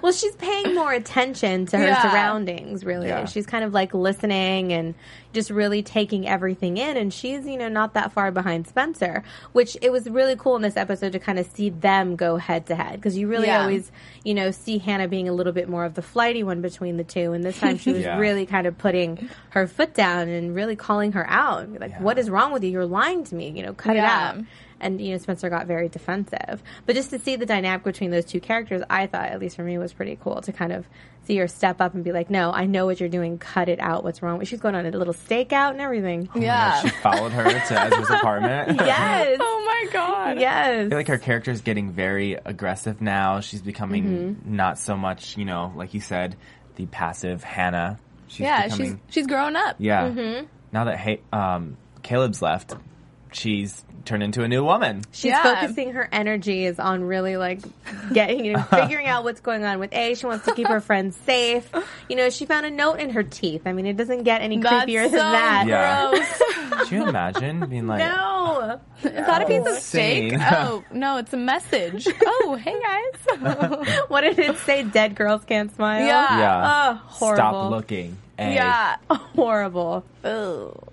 Well, 0.02 0.12
she's 0.12 0.34
paying 0.36 0.74
more 0.74 0.92
attention 0.92 1.66
to 1.66 1.78
her 1.78 1.84
Yeah. 1.84 2.02
surroundings, 2.02 2.84
really. 2.84 3.08
Yeah. 3.08 3.24
She's 3.26 3.46
kind 3.46 3.64
of 3.64 3.72
like 3.72 3.92
listening 3.94 4.72
and 4.72 4.94
just 5.32 5.50
really 5.50 5.82
taking 5.82 6.26
everything 6.28 6.76
in. 6.76 6.96
And 6.96 7.12
she's, 7.12 7.44
you 7.46 7.56
know, 7.56 7.68
not 7.68 7.94
that 7.94 8.12
far 8.12 8.30
behind 8.30 8.66
Spencer, 8.66 9.22
which 9.52 9.76
it 9.82 9.90
was 9.92 10.08
really 10.08 10.36
cool 10.36 10.56
in 10.56 10.62
this 10.62 10.76
episode 10.76 11.12
to 11.12 11.18
kind 11.18 11.38
of 11.38 11.46
see 11.46 11.70
them 11.70 12.16
go 12.16 12.36
head 12.36 12.66
to 12.66 12.74
head. 12.76 12.94
Because 12.94 13.16
you 13.18 13.28
really 13.28 13.48
Yeah. 13.48 13.62
always, 13.62 13.90
you 14.24 14.34
know, 14.34 14.50
see 14.50 14.78
Hanna 14.78 15.08
being 15.08 15.28
a 15.28 15.32
little 15.32 15.52
bit 15.52 15.68
more 15.68 15.84
of 15.84 15.94
the 15.94 16.02
flighty 16.02 16.42
one 16.42 16.60
between 16.62 16.96
the 16.96 17.04
two. 17.04 17.32
And 17.32 17.44
this 17.44 17.58
time 17.58 17.76
she 17.78 17.92
was 17.92 18.02
Yeah. 18.04 18.18
really 18.18 18.46
kind 18.46 18.66
of 18.66 18.78
putting 18.78 19.28
her 19.50 19.66
foot 19.66 19.94
down 19.94 20.28
and 20.28 20.54
really 20.54 20.76
calling 20.76 21.12
her 21.12 21.28
out. 21.28 21.68
Like, 21.78 21.90
Yeah. 21.90 22.02
what 22.02 22.18
is 22.18 22.30
wrong 22.30 22.52
with 22.52 22.62
you? 22.64 22.70
You're 22.70 22.86
lying 22.86 23.24
to 23.24 23.34
me. 23.34 23.50
You 23.50 23.64
know, 23.64 23.74
cut 23.74 23.96
Yeah. 23.96 24.02
it 24.32 24.38
out 24.38 24.44
and 24.80 25.00
you 25.00 25.12
know 25.12 25.18
Spencer 25.18 25.48
got 25.50 25.66
very 25.66 25.88
defensive. 25.88 26.62
But 26.86 26.94
just 26.94 27.10
to 27.10 27.18
see 27.18 27.36
the 27.36 27.46
dynamic 27.46 27.84
between 27.84 28.10
those 28.10 28.24
two 28.24 28.40
characters, 28.40 28.82
I 28.88 29.06
thought, 29.06 29.28
at 29.30 29.40
least 29.40 29.56
for 29.56 29.62
me, 29.64 29.78
was 29.78 29.92
pretty 29.92 30.18
cool 30.22 30.40
to 30.42 30.52
kind 30.52 30.72
of 30.72 30.86
see 31.24 31.36
her 31.36 31.48
step 31.48 31.80
up 31.80 31.94
and 31.94 32.02
be 32.04 32.12
like, 32.12 32.30
"No, 32.30 32.50
I 32.52 32.66
know 32.66 32.86
what 32.86 33.00
you're 33.00 33.08
doing. 33.08 33.38
Cut 33.38 33.68
it 33.68 33.80
out. 33.80 34.04
What's 34.04 34.22
wrong?" 34.22 34.38
With 34.38 34.48
she's 34.48 34.60
going 34.60 34.74
on 34.74 34.86
a 34.86 34.90
little 34.90 35.12
stakeout 35.14 35.72
and 35.72 35.80
everything. 35.80 36.28
Yeah. 36.34 36.80
she 36.80 36.88
followed 36.88 37.32
her 37.32 37.44
to 37.44 37.80
Ezra's 37.80 38.10
apartment. 38.10 38.80
Yes, 38.86 39.36
Oh 39.40 39.64
my 39.66 39.90
god. 39.92 40.40
yes. 40.40 40.86
I 40.86 40.88
feel 40.88 40.98
like 40.98 41.08
her 41.08 41.18
character 41.18 41.50
is 41.50 41.60
getting 41.60 41.92
very 41.92 42.34
aggressive 42.34 43.00
now. 43.00 43.40
She's 43.40 43.62
becoming 43.62 44.04
Mm-hmm. 44.04 44.56
not 44.56 44.78
so 44.78 44.96
much, 44.96 45.36
you 45.36 45.44
know, 45.44 45.72
like 45.76 45.94
you 45.94 46.00
said, 46.00 46.36
the 46.76 46.86
passive 46.86 47.42
Hanna. 47.44 47.98
She's 48.28 48.40
Yeah, 48.40 48.64
becoming, 48.64 49.00
she's 49.06 49.14
she's 49.14 49.26
grown 49.26 49.56
up. 49.56 49.76
yeah. 49.78 50.08
Mm-hmm. 50.08 50.46
Now 50.72 50.84
that 50.84 50.98
hey, 50.98 51.20
um, 51.32 51.76
Caleb's 52.02 52.40
left, 52.42 52.74
she's 53.32 53.84
turned 54.04 54.22
into 54.22 54.42
a 54.42 54.48
new 54.48 54.64
woman. 54.64 55.02
She's 55.12 55.30
Yeah. 55.30 55.42
focusing 55.42 55.92
her 55.92 56.08
energies 56.12 56.78
on 56.78 57.04
really 57.04 57.36
like 57.36 57.60
getting, 58.12 58.44
you 58.44 58.52
know, 58.56 58.62
figuring 58.62 59.06
out 59.06 59.24
what's 59.24 59.40
going 59.40 59.64
on 59.64 59.78
with 59.78 59.92
A. 59.92 60.14
She 60.14 60.26
wants 60.26 60.44
to 60.46 60.54
keep 60.54 60.66
her 60.68 60.80
friends 60.80 61.16
safe. 61.26 61.68
You 62.08 62.16
know, 62.16 62.30
she 62.30 62.46
found 62.46 62.66
a 62.66 62.70
note 62.70 63.00
in 63.00 63.10
her 63.10 63.22
teeth. 63.22 63.62
I 63.66 63.72
mean, 63.72 63.86
it 63.86 63.96
doesn't 63.96 64.22
get 64.24 64.40
any 64.42 64.58
That's 64.58 64.86
creepier 64.86 65.04
so 65.04 65.10
than 65.10 65.18
that. 65.32 65.64
Yeah. 65.66 66.10
gross. 66.10 66.88
Can 66.88 67.02
you 67.02 67.08
imagine 67.08 67.68
being 67.68 67.86
like, 67.86 67.98
No. 68.00 68.80
Is 69.02 69.12
that 69.12 69.42
a 69.42 69.46
piece 69.46 69.66
of 69.66 69.74
steak? 69.78 70.34
Oh 70.38 70.82
no, 70.92 71.18
it's 71.18 71.32
a 71.32 71.36
message. 71.36 72.08
Oh, 72.26 72.58
hey 72.60 72.80
guys. 72.80 74.04
what 74.08 74.22
did 74.22 74.38
it 74.38 74.56
say? 74.58 74.82
Dead 74.82 75.14
girls 75.14 75.44
can't 75.44 75.74
smile. 75.74 76.04
Yeah. 76.04 76.38
yeah, 76.38 76.90
Oh, 76.94 76.94
horrible. 77.06 77.36
stop 77.36 77.70
looking. 77.70 78.16
A. 78.38 78.54
Yeah. 78.54 78.96
horrible. 79.10 80.04
Ugh. 80.24 80.88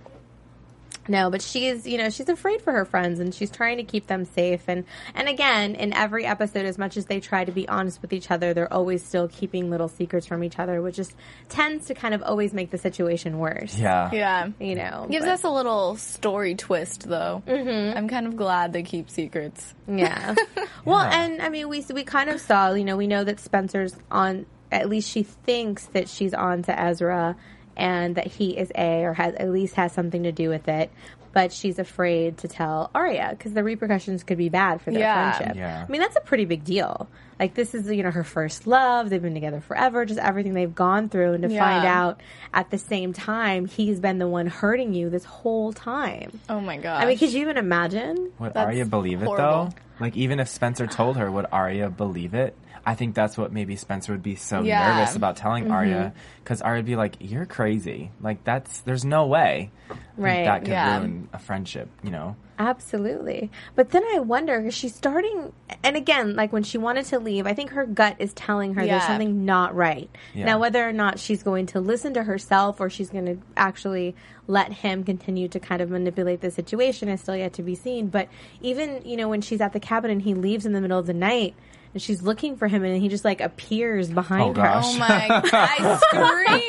No, 1.08 1.30
but 1.30 1.42
she's, 1.42 1.86
you 1.86 1.98
know, 1.98 2.10
she's 2.10 2.30
afraid 2.30 2.62
for 2.62 2.72
her 2.74 2.86
friends 2.86 3.20
and 3.20 3.34
she's 3.34 3.52
trying 3.52 3.78
to 3.78 3.84
keep 3.84 4.08
them 4.08 4.26
safe. 4.26 4.64
And, 4.68 4.86
and 5.14 5.28
again, 5.28 5.76
in 5.76 5.94
every 5.94 6.26
episode, 6.26 6.66
as 6.66 6.78
much 6.78 6.98
as 6.98 7.06
they 7.06 7.20
try 7.20 7.46
to 7.46 7.52
be 7.52 7.68
honest 7.68 8.02
with 8.02 8.12
each 8.14 8.32
other, 8.32 8.54
they're 8.54 8.72
always 8.74 9.04
still 9.06 9.28
keeping 9.28 9.70
little 9.70 9.88
secrets 9.88 10.26
from 10.26 10.44
each 10.44 10.58
other, 10.60 10.82
which 10.82 10.96
just 10.96 11.14
tends 11.50 11.86
to 11.88 11.94
kind 11.94 12.14
of 12.14 12.24
always 12.24 12.54
make 12.54 12.72
the 12.72 12.78
situation 12.78 13.38
worse. 13.40 13.78
Yeah. 13.78 14.10
Yeah. 14.12 14.48
You 14.60 14.76
know, 14.76 15.08
Gives 15.10 15.26
but- 15.26 15.34
us 15.34 15.44
a 15.44 15.50
little 15.50 15.96
story 15.98 16.56
twist, 16.56 17.08
though. 17.08 17.44
Mm-hmm. 17.46 17.98
I'm 17.98 18.08
kind 18.08 18.28
of 18.28 18.36
glad 18.36 18.74
they 18.74 18.84
keep 18.84 19.10
secrets. 19.10 19.74
Yeah. 19.88 20.36
Well, 20.86 21.00
Yeah. 21.04 21.24
and 21.26 21.42
I 21.42 21.50
mean, 21.50 21.68
we 21.70 21.84
we 21.94 22.04
kind 22.04 22.30
of 22.30 22.40
saw, 22.40 22.74
you 22.74 22.84
know, 22.84 22.96
we 22.96 23.08
know 23.08 23.24
that 23.24 23.40
Spencer's 23.40 23.96
on. 24.12 24.46
At 24.72 24.88
least 24.90 25.10
she 25.10 25.24
thinks 25.24 25.86
that 25.88 26.10
she's 26.10 26.34
on 26.34 26.62
to 26.64 26.80
Ezra, 26.80 27.36
and 27.78 28.16
that 28.16 28.28
he 28.28 28.58
is 28.58 28.72
A, 28.76 29.04
or 29.04 29.14
has 29.14 29.34
at 29.36 29.50
least 29.50 29.76
has 29.76 29.92
something 29.92 30.24
to 30.24 30.32
do 30.32 30.50
with 30.50 30.68
it. 30.68 30.92
but 31.34 31.52
she's 31.52 31.80
afraid 31.80 32.38
to 32.38 32.48
tell 32.48 32.90
Aria 32.96 33.28
because 33.32 33.52
the 33.52 33.62
repercussions 33.62 34.24
could 34.24 34.38
be 34.38 34.48
bad 34.48 34.80
for 34.82 34.92
their 34.92 35.02
Yeah. 35.02 35.34
friendship. 35.34 35.58
Yeah. 35.58 35.84
I 35.86 35.92
mean, 35.92 36.00
that's 36.00 36.16
a 36.16 36.22
pretty 36.22 36.46
big 36.46 36.64
deal. 36.64 37.10
Like 37.38 37.54
this 37.56 37.76
is 37.76 37.92
you 37.92 38.04
know 38.04 38.12
her 38.12 38.24
first 38.24 38.66
love. 38.68 39.10
They've 39.10 39.22
been 39.22 39.34
together 39.34 39.60
forever. 39.60 40.06
Just 40.06 40.18
everything 40.22 40.54
they've 40.54 40.74
gone 40.74 41.10
through, 41.10 41.34
and 41.34 41.44
to 41.44 41.50
Yeah. 41.52 41.60
find 41.60 41.86
out 41.86 42.22
at 42.54 42.70
the 42.72 42.78
same 42.78 43.12
time 43.12 43.66
he's 43.66 44.00
been 44.00 44.18
the 44.18 44.30
one 44.30 44.48
hurting 44.48 44.94
you 44.94 45.10
this 45.10 45.26
whole 45.26 45.74
time. 45.74 46.40
Oh 46.48 46.62
my 46.62 46.78
god. 46.78 47.04
I 47.04 47.06
mean, 47.06 47.18
could 47.18 47.34
you 47.34 47.42
even 47.42 47.58
imagine? 47.58 48.32
Would 48.40 48.54
That's 48.54 48.68
Aria 48.68 48.86
believe 48.86 49.22
it 49.22 49.26
though? 49.26 49.72
Like 50.00 50.16
even 50.16 50.40
if 50.40 50.48
Spencer 50.48 50.88
told 50.88 51.18
her, 51.18 51.30
would 51.30 51.48
Aria 51.52 51.90
believe 51.90 52.34
it? 52.34 52.56
I 52.86 52.94
think 52.96 53.16
that's 53.16 53.38
what 53.38 53.52
maybe 53.52 53.76
Spencer 53.76 54.12
would 54.12 54.22
be 54.24 54.36
so 54.36 54.62
Yeah. 54.62 54.96
nervous 54.98 55.16
about 55.16 55.38
telling 55.38 55.64
Mm-hmm. 55.66 55.74
Aria 55.74 56.14
because 56.44 56.62
Aria 56.62 56.80
would 56.80 56.86
be 56.86 56.96
like, 56.96 57.16
"You're 57.20 57.46
crazy. 57.48 58.12
Like 58.22 58.44
that's 58.44 58.82
there's 58.82 59.04
no 59.04 59.26
way 59.28 59.72
Right, 60.18 60.46
that 60.46 60.60
could 60.62 60.70
yeah. 60.70 60.98
ruin 61.00 61.30
a 61.34 61.40
friendship." 61.40 61.90
You 62.04 62.12
know? 62.12 62.36
Absolutely. 62.58 63.52
But 63.76 63.90
then 63.90 64.04
I 64.14 64.20
wonder, 64.20 64.66
is 64.68 64.74
she 64.74 64.88
starting, 64.88 65.52
and 65.84 65.98
again, 65.98 66.36
like 66.38 66.54
when 66.54 66.64
she 66.64 66.78
wanted 66.78 67.06
to 67.08 67.20
leave, 67.20 67.46
I 67.48 67.54
think 67.54 67.72
her 67.72 67.86
gut 67.86 68.16
is 68.20 68.32
telling 68.34 68.76
her 68.76 68.86
there's 68.86 69.04
something 69.04 69.44
not 69.44 69.76
right. 69.76 70.10
Yeah. 70.34 70.46
Now, 70.46 70.60
whether 70.60 70.88
or 70.88 70.94
not 70.94 71.20
she's 71.20 71.44
going 71.44 71.66
to 71.68 71.82
listen 71.82 72.14
to 72.14 72.24
herself 72.24 72.80
or 72.80 72.90
she's 72.90 73.10
going 73.10 73.26
to 73.26 73.38
actually 73.58 74.16
let 74.48 74.72
him 74.72 75.04
continue 75.04 75.48
to 75.50 75.60
kind 75.60 75.82
of 75.82 75.90
manipulate 75.90 76.40
the 76.42 76.50
situation 76.52 77.10
is 77.10 77.20
still 77.20 77.36
yet 77.36 77.52
to 77.54 77.64
be 77.64 77.76
seen. 77.76 78.08
But 78.08 78.30
even, 78.62 79.02
you 79.04 79.18
know, 79.18 79.28
when 79.28 79.42
she's 79.42 79.60
at 79.60 79.74
the 79.74 79.80
cabin 79.82 80.10
and 80.12 80.22
he 80.22 80.34
leaves 80.34 80.66
in 80.66 80.72
the 80.74 80.80
middle 80.82 81.00
of 81.00 81.08
the 81.08 81.14
night, 81.14 81.56
and 81.96 82.02
she's 82.02 82.22
looking 82.22 82.58
for 82.58 82.68
him 82.68 82.84
and 82.84 83.02
he 83.02 83.08
just 83.08 83.26
like 83.26 83.42
appears 83.42 84.12
behind 84.12 84.58
Oh, 84.58 84.62
her. 84.62 84.68
gosh. 84.68 84.84
Oh 84.86 85.00
my! 85.00 85.28
God. 85.28 85.50
I 85.54 86.00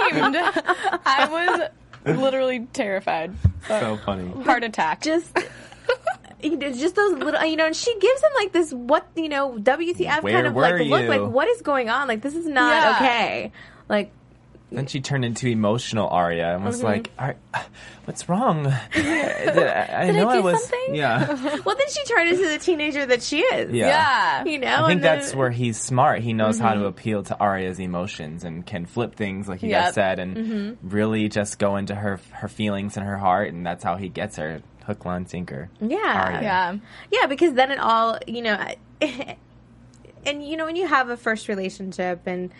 screamed. 0.08 0.36
I 1.04 1.68
was 2.06 2.16
literally 2.18 2.60
terrified. 2.72 3.34
So 3.68 3.98
funny. 3.98 4.30
Heart 4.44 4.64
attack. 4.64 5.02
just 5.02 5.36
you 6.42 6.56
just 6.58 6.94
those 6.94 7.12
little 7.18 7.44
you 7.44 7.56
know 7.56 7.66
and 7.66 7.74
she 7.74 7.92
gives 7.98 8.22
him 8.22 8.30
like 8.36 8.52
this 8.52 8.72
what 8.72 9.06
you 9.16 9.28
know 9.28 9.52
wtf 9.58 10.22
Where 10.22 10.32
kind 10.34 10.46
of 10.46 10.54
were 10.54 10.62
like 10.62 10.80
look 10.88 11.02
you? 11.02 11.08
like 11.08 11.22
what 11.22 11.48
is 11.48 11.62
going 11.62 11.88
on 11.88 12.06
like 12.08 12.20
this 12.22 12.34
is 12.34 12.46
not 12.46 12.72
Yeah. 12.72 12.96
okay 12.96 13.52
like 13.88 14.12
Then 14.72 14.86
she 14.86 15.00
turned 15.00 15.24
into 15.24 15.46
emotional 15.46 16.08
Aria 16.08 16.48
and 16.48 16.56
Mm-hmm. 16.58 16.66
was 16.66 16.82
like, 16.82 17.10
"Ar- 17.18 17.36
"What's 18.04 18.28
wrong? 18.28 18.64
Did 18.92 19.58
I, 19.58 19.88
I 19.92 20.02
I 20.06 20.10
know 20.10 20.28
I 20.28 20.36
do 20.38 20.42
was. 20.42 20.60
something?" 20.60 20.94
Yeah, 20.96 21.26
well 21.64 21.76
then 21.76 21.88
she 21.88 22.04
turned 22.04 22.30
into 22.30 22.48
the 22.48 22.58
teenager 22.58 23.06
that 23.06 23.22
she 23.22 23.40
is 23.42 23.72
yeah. 23.72 23.86
yeah. 23.86 24.44
you 24.44 24.58
know 24.58 24.84
I 24.84 24.88
think 24.88 25.02
then- 25.02 25.18
that's 25.20 25.34
where 25.34 25.50
he's 25.50 25.78
smart. 25.80 26.20
He 26.20 26.32
knows 26.32 26.58
how 26.58 26.72
Mm-hmm. 26.72 26.80
to 26.80 26.86
appeal 26.88 27.22
to 27.24 27.36
Aria's 27.40 27.78
emotions 27.78 28.42
and 28.42 28.66
can 28.66 28.86
flip 28.86 29.14
things, 29.14 29.48
like 29.48 29.62
you 29.62 29.70
Yep. 29.70 29.84
guys 29.84 29.94
said, 29.94 30.18
and 30.18 30.36
Mm-hmm. 30.36 30.88
really 30.88 31.28
just 31.28 31.58
go 31.60 31.76
into 31.76 31.94
her 31.94 32.18
her 32.32 32.48
feelings 32.48 32.96
and 32.96 33.06
her 33.06 33.16
heart, 33.18 33.52
and 33.52 33.64
that's 33.64 33.84
how 33.84 33.96
he 33.96 34.08
gets 34.08 34.36
her 34.36 34.62
hook, 34.84 35.04
line, 35.04 35.26
sinker. 35.26 35.68
yeah 35.80 35.96
Aria. 36.26 36.42
Yeah. 36.42 36.76
yeah 37.12 37.26
because 37.26 37.54
then 37.54 37.70
it 37.70 37.78
all 37.78 38.18
you 38.26 38.42
know 38.42 38.58
and 40.26 40.44
you 40.46 40.56
know 40.56 40.64
when 40.66 40.76
you 40.76 40.86
have 40.86 41.08
a 41.08 41.16
first 41.16 41.48
relationship 41.48 42.22
and 42.26 42.50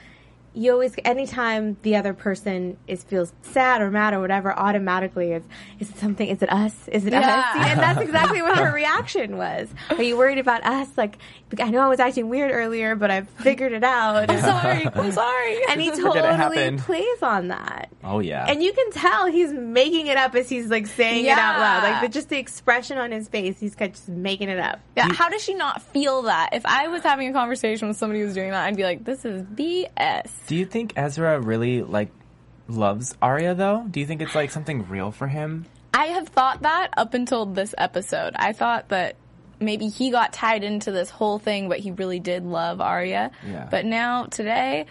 you 0.57 0.73
always 0.73 0.95
anytime 1.05 1.77
the 1.83 1.97
other 1.97 2.15
person 2.15 2.77
is 2.89 3.05
feels 3.05 3.33
sad 3.43 3.83
or 3.83 3.91
mad 3.91 4.15
or 4.15 4.21
whatever 4.21 4.53
automatically 4.59 5.33
is 5.33 5.43
is 5.79 5.91
it 5.91 5.97
something 5.99 6.27
is 6.29 6.43
it 6.43 6.51
us? 6.51 6.89
Is 6.89 7.05
it 7.07 7.13
Yeah. 7.13 7.21
us 7.55 7.69
and 7.71 7.79
that's 7.81 8.01
exactly 8.01 8.41
what 8.43 8.59
her 8.59 8.73
reaction 8.73 9.37
was. 9.37 9.69
Are 9.91 10.03
you 10.03 10.17
worried 10.17 10.39
about 10.39 10.65
us? 10.65 10.89
Like 10.97 11.19
i 11.61 11.71
know 11.71 11.79
i 11.81 11.87
was 11.87 12.01
acting 12.01 12.29
weird 12.29 12.51
earlier 12.51 12.97
but 12.97 13.09
i've 13.09 13.29
figured 13.29 13.73
it 13.73 13.85
out. 13.85 14.29
I'm 14.29 14.41
sorry. 14.41 14.87
I'm 14.87 15.13
sorry. 15.13 15.59
and 15.69 15.81
he 15.81 15.91
totally 16.03 16.77
plays 16.79 17.23
on 17.23 17.49
that. 17.49 17.89
Oh 18.03 18.21
yeah, 18.21 18.47
and 18.49 18.63
you 18.63 18.73
can 18.73 18.91
tell 18.93 19.27
he's 19.27 19.53
making 19.53 20.07
it 20.07 20.17
up 20.17 20.35
as 20.35 20.49
he's 20.49 20.69
like 20.71 20.87
saying 20.87 21.25
it 21.27 21.37
out 21.37 21.59
loud. 21.59 21.83
Like 21.83 22.03
the, 22.03 22.09
just 22.09 22.29
the 22.31 22.39
expression 22.39 22.99
on 22.99 23.13
his 23.13 23.29
face 23.29 23.61
he's 23.61 23.75
kind 23.75 23.91
of 23.91 23.97
just 23.97 24.09
making 24.09 24.49
it 24.49 24.59
up. 24.59 24.81
Yeah, 24.97 25.13
how 25.13 25.29
does 25.29 25.43
she 25.43 25.55
not 25.55 25.83
feel 25.83 26.23
that? 26.23 26.51
If 26.53 26.65
I 26.65 26.89
was 26.89 27.03
having 27.03 27.29
a 27.29 27.33
conversation 27.33 27.89
with 27.89 27.97
somebody 27.97 28.21
who's 28.21 28.35
doing 28.35 28.51
that, 28.53 28.65
I'd 28.65 28.77
be 28.77 28.85
like, 28.85 29.05
"This 29.05 29.25
is 29.25 29.43
BS." 29.43 30.31
Do 30.47 30.57
you 30.57 30.67
think 30.67 30.93
Ezra 30.97 31.41
really 31.41 31.83
like 31.83 32.11
loves 32.69 33.17
Aria 33.21 33.55
though? 33.55 33.85
Do 33.91 34.01
you 34.01 34.07
think 34.07 34.23
it's 34.23 34.35
like 34.35 34.51
something 34.51 34.89
real 34.89 35.11
for 35.11 35.27
him? 35.27 35.67
I 35.93 36.07
have 36.07 36.29
thought 36.29 36.63
that 36.63 36.91
up 36.97 37.15
until 37.15 37.47
this 37.47 37.75
episode. 37.77 38.35
I 38.37 38.53
thought 38.53 38.91
that 38.91 39.17
maybe 39.61 39.89
he 39.89 40.11
got 40.11 40.33
tied 40.33 40.63
into 40.63 40.93
this 40.93 41.11
whole 41.11 41.39
thing, 41.39 41.69
but 41.69 41.79
he 41.79 41.91
really 41.91 42.21
did 42.21 42.45
love 42.45 42.81
Aria. 42.81 43.31
Yeah. 43.47 43.69
But 43.71 43.87
now 43.87 44.25
today, 44.25 44.87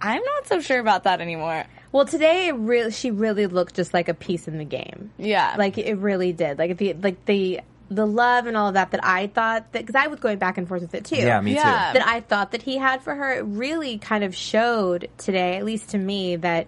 I'm 0.00 0.22
not 0.22 0.46
so 0.46 0.60
sure 0.60 0.78
about 0.78 1.04
that 1.04 1.20
anymore. 1.20 1.64
Well, 1.92 2.04
today 2.04 2.48
it 2.48 2.56
really, 2.56 2.90
she 2.90 3.10
really 3.10 3.46
looked 3.46 3.74
just 3.74 3.94
like 3.94 4.08
a 4.08 4.14
piece 4.14 4.48
in 4.48 4.58
the 4.58 4.64
game. 4.64 5.10
Yeah. 5.16 5.54
Like 5.56 5.78
it 5.78 5.94
really 5.94 6.32
did. 6.32 6.58
Like 6.58 6.76
the 6.76 6.94
like 6.94 7.24
the 7.24 7.60
the 7.90 8.06
love 8.06 8.46
and 8.46 8.56
all 8.56 8.68
of 8.68 8.74
that 8.74 8.90
that 8.92 9.04
I 9.04 9.26
thought 9.26 9.72
that 9.72 9.80
because 9.86 9.94
I 9.94 10.06
was 10.08 10.18
going 10.20 10.38
back 10.38 10.56
and 10.58 10.66
forth 10.66 10.82
with 10.82 10.94
it 10.94 11.04
too. 11.04 11.16
Yeah, 11.16 11.40
me 11.40 11.54
Yeah. 11.54 11.92
too. 11.92 11.98
That 11.98 12.06
I 12.08 12.20
thought 12.20 12.52
that 12.52 12.62
he 12.62 12.78
had 12.78 13.02
for 13.02 13.14
her. 13.14 13.32
It 13.34 13.42
really 13.44 13.98
kind 13.98 14.24
of 14.24 14.34
showed 14.34 15.08
today, 15.18 15.56
at 15.58 15.64
least 15.64 15.90
to 15.90 15.98
me, 15.98 16.36
that 16.36 16.66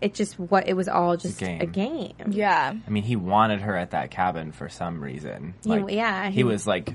it 0.00 0.14
just 0.14 0.38
what 0.38 0.68
it 0.68 0.74
was 0.74 0.88
all 0.88 1.16
just 1.16 1.38
game. 1.40 1.60
a 1.60 1.66
game. 1.66 2.12
yeah. 2.30 2.74
I 2.86 2.90
mean, 2.90 3.02
he 3.04 3.16
wanted 3.16 3.60
her 3.62 3.76
at 3.76 3.90
that 3.92 4.10
cabin 4.10 4.52
for 4.52 4.68
some 4.68 5.02
reason. 5.02 5.54
He- 5.64 5.70
Like, 5.70 5.90
yeah, 5.90 6.26
he, 6.28 6.36
he- 6.36 6.44
was 6.44 6.66
like, 6.66 6.94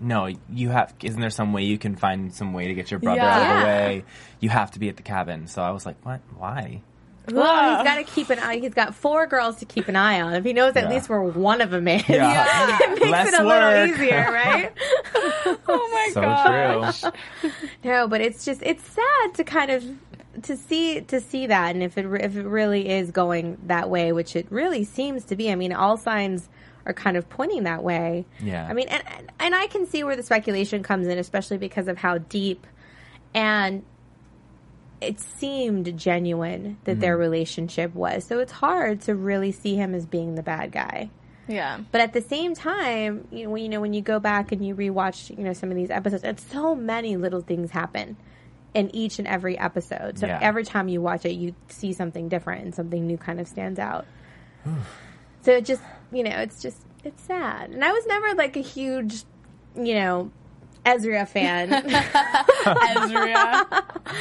"No, 0.00 0.28
you 0.50 0.68
have. 0.70 0.94
Isn't 1.02 1.20
there 1.20 1.30
some 1.30 1.52
way 1.52 1.62
you 1.62 1.78
can 1.78 1.96
find 1.96 2.32
some 2.34 2.52
way 2.52 2.66
to 2.68 2.74
get 2.74 2.90
your 2.90 3.00
brother 3.00 3.20
Yeah. 3.20 3.34
out 3.36 3.42
of 3.56 3.58
the 3.60 3.64
way? 3.66 4.04
You 4.40 4.48
have 4.50 4.70
to 4.72 4.78
be 4.78 4.88
at 4.88 4.96
the 4.96 5.02
cabin." 5.02 5.46
So 5.46 5.62
I 5.62 5.70
was 5.70 5.84
like, 5.86 5.96
"What? 6.04 6.20
Why?" 6.36 6.80
Well, 7.32 7.42
he's 7.42 7.80
ah. 7.80 7.82
got 7.84 7.96
to 7.96 8.04
keep 8.04 8.28
an 8.30 8.38
eye. 8.38 8.58
He's 8.58 8.74
got 8.74 8.94
four 8.94 9.26
girls 9.26 9.56
to 9.56 9.64
keep 9.64 9.88
an 9.88 9.96
eye 9.96 10.20
on. 10.20 10.34
If 10.34 10.44
he 10.44 10.52
knows 10.52 10.76
at 10.76 10.84
Yeah. 10.84 10.90
least 10.90 11.08
where 11.08 11.22
one 11.22 11.60
of 11.60 11.70
them 11.70 11.88
is, 11.88 12.06
Yeah. 12.08 12.78
it 12.82 12.90
makes 12.90 13.06
Less 13.10 13.28
it 13.32 13.40
a 13.40 13.44
little 13.44 13.94
easier, 13.94 14.30
right? 14.30 14.72
Oh 15.66 15.90
my 15.92 16.10
So 16.12 16.20
gosh. 16.20 17.00
true. 17.40 17.50
No, 17.82 18.06
but 18.08 18.20
it's 18.20 18.44
just 18.44 18.62
it's 18.62 18.84
sad 18.84 19.34
to 19.34 19.44
kind 19.44 19.70
of 19.70 19.84
to 20.42 20.56
see 20.56 21.00
to 21.02 21.20
see 21.20 21.46
that, 21.46 21.74
and 21.74 21.82
if 21.82 21.96
it 21.96 22.06
if 22.22 22.36
it 22.36 22.44
really 22.46 22.88
is 22.88 23.10
going 23.10 23.56
that 23.66 23.88
way, 23.88 24.12
which 24.12 24.36
it 24.36 24.46
really 24.50 24.84
seems 24.84 25.24
to 25.26 25.36
be. 25.36 25.50
I 25.50 25.54
mean, 25.54 25.72
all 25.72 25.96
signs 25.96 26.48
are 26.86 26.92
kind 26.92 27.16
of 27.16 27.28
pointing 27.30 27.62
that 27.64 27.82
way. 27.82 28.26
Yeah. 28.40 28.66
I 28.68 28.74
mean, 28.74 28.88
and- 28.88 29.02
and 29.40 29.54
I 29.54 29.66
can 29.68 29.86
see 29.86 30.04
where 30.04 30.16
the 30.16 30.22
speculation 30.22 30.82
comes 30.82 31.06
in, 31.06 31.18
especially 31.18 31.56
because 31.58 31.88
of 31.88 31.96
how 31.96 32.18
deep 32.18 32.66
and 33.32 33.82
it 35.00 35.20
seemed 35.20 35.96
genuine 35.98 36.78
that 36.84 37.00
their 37.00 37.14
mm-hmm. 37.14 37.20
relationship 37.20 37.94
was. 37.94 38.24
So 38.24 38.38
it's 38.38 38.52
hard 38.52 39.02
to 39.02 39.14
really 39.14 39.52
see 39.52 39.76
him 39.76 39.94
as 39.94 40.06
being 40.06 40.34
the 40.34 40.42
bad 40.42 40.72
guy. 40.72 41.10
Yeah. 41.46 41.80
But 41.92 42.00
at 42.00 42.12
the 42.12 42.22
same 42.22 42.54
time, 42.54 43.28
you 43.30 43.44
know, 43.44 43.50
when, 43.50 43.62
you 43.62 43.68
know, 43.68 43.80
when 43.80 43.92
you 43.92 44.00
go 44.00 44.18
back 44.18 44.52
and 44.52 44.66
you 44.66 44.74
rewatch, 44.74 45.36
you 45.36 45.44
know, 45.44 45.52
some 45.52 45.70
of 45.70 45.76
these 45.76 45.90
episodes, 45.90 46.24
and 46.24 46.40
so 46.40 46.74
many 46.74 47.16
little 47.16 47.42
things 47.42 47.70
happen 47.70 48.16
in 48.72 48.94
each 48.94 49.18
and 49.18 49.28
every 49.28 49.58
episode. 49.58 50.18
So 50.18 50.26
Yeah. 50.26 50.38
every 50.40 50.64
time 50.64 50.88
you 50.88 51.00
watch 51.00 51.24
it, 51.24 51.32
you 51.32 51.54
see 51.68 51.92
something 51.92 52.28
different 52.28 52.64
and 52.64 52.74
something 52.74 53.06
new 53.06 53.18
kind 53.18 53.40
of 53.40 53.46
stands 53.46 53.78
out. 53.78 54.06
so 55.42 55.52
it 55.52 55.64
just, 55.64 55.82
you 56.12 56.22
know, 56.22 56.36
it's 56.38 56.62
just, 56.62 56.78
it's 57.04 57.22
sad. 57.22 57.70
And 57.70 57.84
I 57.84 57.92
was 57.92 58.06
never 58.06 58.34
like 58.34 58.56
a 58.56 58.62
huge, 58.62 59.24
you 59.76 59.94
know, 59.94 60.30
Ezra 60.84 61.26
fan. 61.26 61.72
Ezra. 61.72 63.66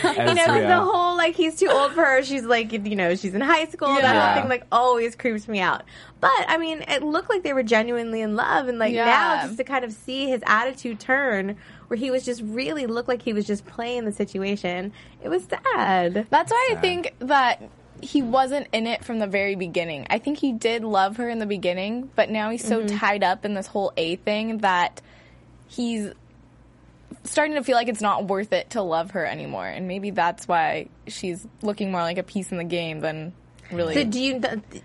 you 0.03 0.25
know, 0.25 0.33
because 0.33 0.67
the 0.67 0.81
whole 0.81 1.17
like 1.17 1.35
he's 1.35 1.55
too 1.55 1.67
old 1.69 1.93
for 1.93 2.03
her. 2.03 2.23
She's 2.23 2.43
like, 2.43 2.71
you 2.71 2.95
know, 2.95 3.15
she's 3.15 3.33
in 3.33 3.41
high 3.41 3.65
school. 3.65 3.95
That 3.95 4.33
whole 4.33 4.41
thing 4.41 4.49
like 4.49 4.65
always 4.71 5.15
creeps 5.15 5.47
me 5.47 5.59
out. 5.59 5.83
But 6.19 6.31
I 6.47 6.57
mean, 6.57 6.83
it 6.87 7.03
looked 7.03 7.29
like 7.29 7.43
they 7.43 7.53
were 7.53 7.63
genuinely 7.63 8.21
in 8.21 8.35
love, 8.35 8.67
and 8.67 8.79
like 8.79 8.93
Yeah. 8.93 9.05
now 9.05 9.45
just 9.45 9.57
to 9.57 9.63
kind 9.63 9.83
of 9.83 9.91
see 9.91 10.27
his 10.27 10.41
attitude 10.45 10.99
turn, 10.99 11.57
where 11.87 11.97
he 11.97 12.11
was 12.11 12.23
just 12.23 12.41
really 12.43 12.85
looked 12.85 13.09
like 13.09 13.21
he 13.21 13.33
was 13.33 13.45
just 13.45 13.65
playing 13.65 14.05
the 14.05 14.11
situation. 14.11 14.93
It 15.21 15.29
was 15.29 15.43
sad. 15.43 16.27
That's 16.29 16.51
why 16.51 16.69
I 16.71 16.75
think 16.75 17.13
that 17.19 17.61
he 18.03 18.21
wasn't 18.21 18.67
in 18.73 18.87
it 18.87 19.03
from 19.03 19.19
the 19.19 19.27
very 19.27 19.55
beginning. 19.55 20.05
I 20.09 20.19
think 20.19 20.37
he 20.37 20.51
did 20.51 20.83
love 20.83 21.17
her 21.17 21.29
in 21.29 21.39
the 21.39 21.45
beginning, 21.45 22.09
but 22.15 22.29
now 22.29 22.49
he's 22.49 22.65
so 22.65 22.81
mm-hmm. 22.81 22.97
tied 22.97 23.23
up 23.23 23.45
in 23.45 23.53
this 23.53 23.67
whole 23.67 23.93
A 23.97 24.17
thing 24.17 24.59
that 24.59 25.01
he's 25.67 26.11
starting 27.23 27.55
to 27.55 27.63
feel 27.63 27.75
like 27.75 27.87
it's 27.87 28.01
not 28.01 28.25
worth 28.25 28.53
it 28.53 28.71
to 28.71 28.81
love 28.81 29.11
her 29.11 29.25
anymore. 29.25 29.67
And 29.67 29.87
maybe 29.87 30.11
that's 30.11 30.47
why 30.47 30.87
she's 31.07 31.45
looking 31.61 31.91
more 31.91 32.01
like 32.01 32.17
a 32.17 32.23
piece 32.23 32.51
in 32.51 32.57
the 32.57 32.63
game 32.63 32.99
than 32.99 33.33
really. 33.71 33.93
So 33.93 34.03
do 34.03 34.19
you 34.19 34.39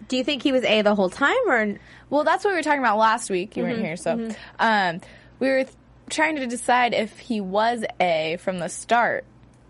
do 0.08 0.16
you 0.16 0.24
think 0.24 0.42
he 0.42 0.52
was 0.52 0.64
a 0.64 0.82
the 0.82 0.94
whole 0.94 1.10
time, 1.10 1.36
or 1.48 1.76
Well, 2.10 2.24
that's 2.24 2.44
what 2.44 2.50
we 2.50 2.56
were 2.56 2.62
talking 2.62 2.80
about 2.80 2.98
last 2.98 3.30
week. 3.30 3.56
You 3.56 3.62
weren't 3.64 3.78
here, 3.80 3.96
so 3.96 4.30
um, 4.58 5.00
we 5.38 5.48
were 5.48 5.64
th- 5.64 5.76
trying 6.10 6.36
to 6.36 6.46
decide 6.46 6.94
if 6.94 7.18
he 7.18 7.40
was 7.40 7.84
A 8.00 8.38
from 8.40 8.58
the 8.58 8.68
start, 8.68 9.24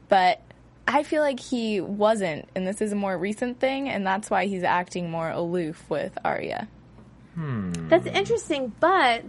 but 0.09 0.41
I 0.87 1.03
feel 1.03 1.21
like 1.21 1.39
he 1.39 1.81
wasn't, 1.81 2.49
and 2.55 2.67
this 2.67 2.81
is 2.81 2.93
a 2.93 2.97
more 2.97 3.17
recent 3.17 3.61
thing, 3.61 3.89
and 3.91 4.07
that's 4.07 4.31
why 4.31 4.47
he's 4.47 4.63
acting 4.63 5.11
more 5.11 5.29
aloof 5.29 5.85
with 5.91 6.17
Aria. 6.25 6.69
Hmm. 7.35 7.73
That's 7.89 8.07
interesting, 8.07 8.73
but 8.81 9.25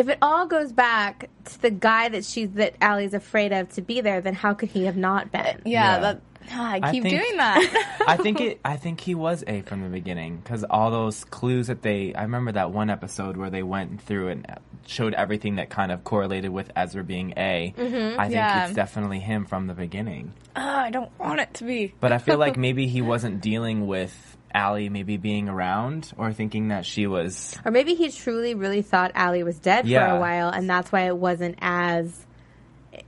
if 0.00 0.08
it 0.08 0.18
all 0.22 0.46
goes 0.46 0.72
back 0.72 1.28
to 1.44 1.62
the 1.62 1.70
guy 1.70 2.08
that 2.08 2.24
she's 2.24 2.50
that 2.52 2.74
Ali's 2.82 3.14
afraid 3.14 3.52
of 3.52 3.68
to 3.74 3.82
be 3.82 4.00
there, 4.00 4.20
then 4.20 4.34
how 4.34 4.54
could 4.54 4.70
he 4.70 4.84
have 4.86 4.96
not 4.96 5.30
been? 5.30 5.62
Yeah, 5.64 5.94
Yeah. 5.94 5.98
that 6.00 6.20
Ah, 6.52 6.72
I 6.72 6.80
I 6.82 6.90
keep 6.90 7.02
think- 7.04 7.16
doing 7.20 7.36
that. 7.36 8.02
I 8.08 8.16
think 8.16 8.40
it. 8.40 8.60
I 8.64 8.76
think 8.76 8.98
he 9.00 9.14
was 9.14 9.44
A 9.46 9.60
from 9.60 9.82
the 9.82 9.88
beginning 9.88 10.38
because 10.38 10.64
all 10.64 10.90
those 10.90 11.22
clues 11.24 11.68
that 11.68 11.82
they. 11.82 12.12
I 12.14 12.22
remember 12.22 12.50
that 12.52 12.72
one 12.72 12.90
episode 12.90 13.36
where 13.36 13.50
they 13.50 13.62
went 13.62 14.00
through 14.00 14.28
and 14.28 14.46
showed 14.86 15.14
everything 15.14 15.56
that 15.56 15.70
kind 15.70 15.92
of 15.92 16.02
correlated 16.02 16.50
with 16.50 16.72
Ezra 16.74 17.04
being 17.04 17.34
A. 17.36 17.66
I 17.66 17.70
think 17.70 17.90
Mm-hmm. 17.92 18.32
Yeah. 18.32 18.64
it's 18.66 18.74
definitely 18.74 19.20
him 19.20 19.44
from 19.44 19.68
the 19.68 19.74
beginning. 19.74 20.32
Ah, 20.56 20.80
I 20.82 20.90
don't 20.90 21.16
want 21.20 21.38
it 21.40 21.54
to 21.54 21.64
be. 21.64 21.94
But 22.00 22.10
I 22.10 22.18
feel 22.18 22.38
like 22.38 22.56
maybe 22.66 22.88
he 22.88 23.00
wasn't 23.02 23.40
dealing 23.42 23.86
with 23.86 24.29
Ali 24.54 24.88
maybe 24.88 25.16
being 25.16 25.48
around 25.48 26.12
or 26.16 26.32
thinking 26.32 26.68
that 26.68 26.84
she 26.84 27.06
was. 27.06 27.56
Or 27.64 27.70
maybe 27.70 27.94
he 27.94 28.10
truly 28.10 28.54
really 28.54 28.82
thought 28.82 29.12
Ali 29.14 29.42
was 29.42 29.58
dead 29.58 29.86
for 29.86 30.16
a 30.16 30.18
while, 30.20 30.48
and 30.50 30.68
that's 30.68 30.90
why 30.92 31.06
it 31.06 31.16
wasn't 31.16 31.56
as. 31.60 32.26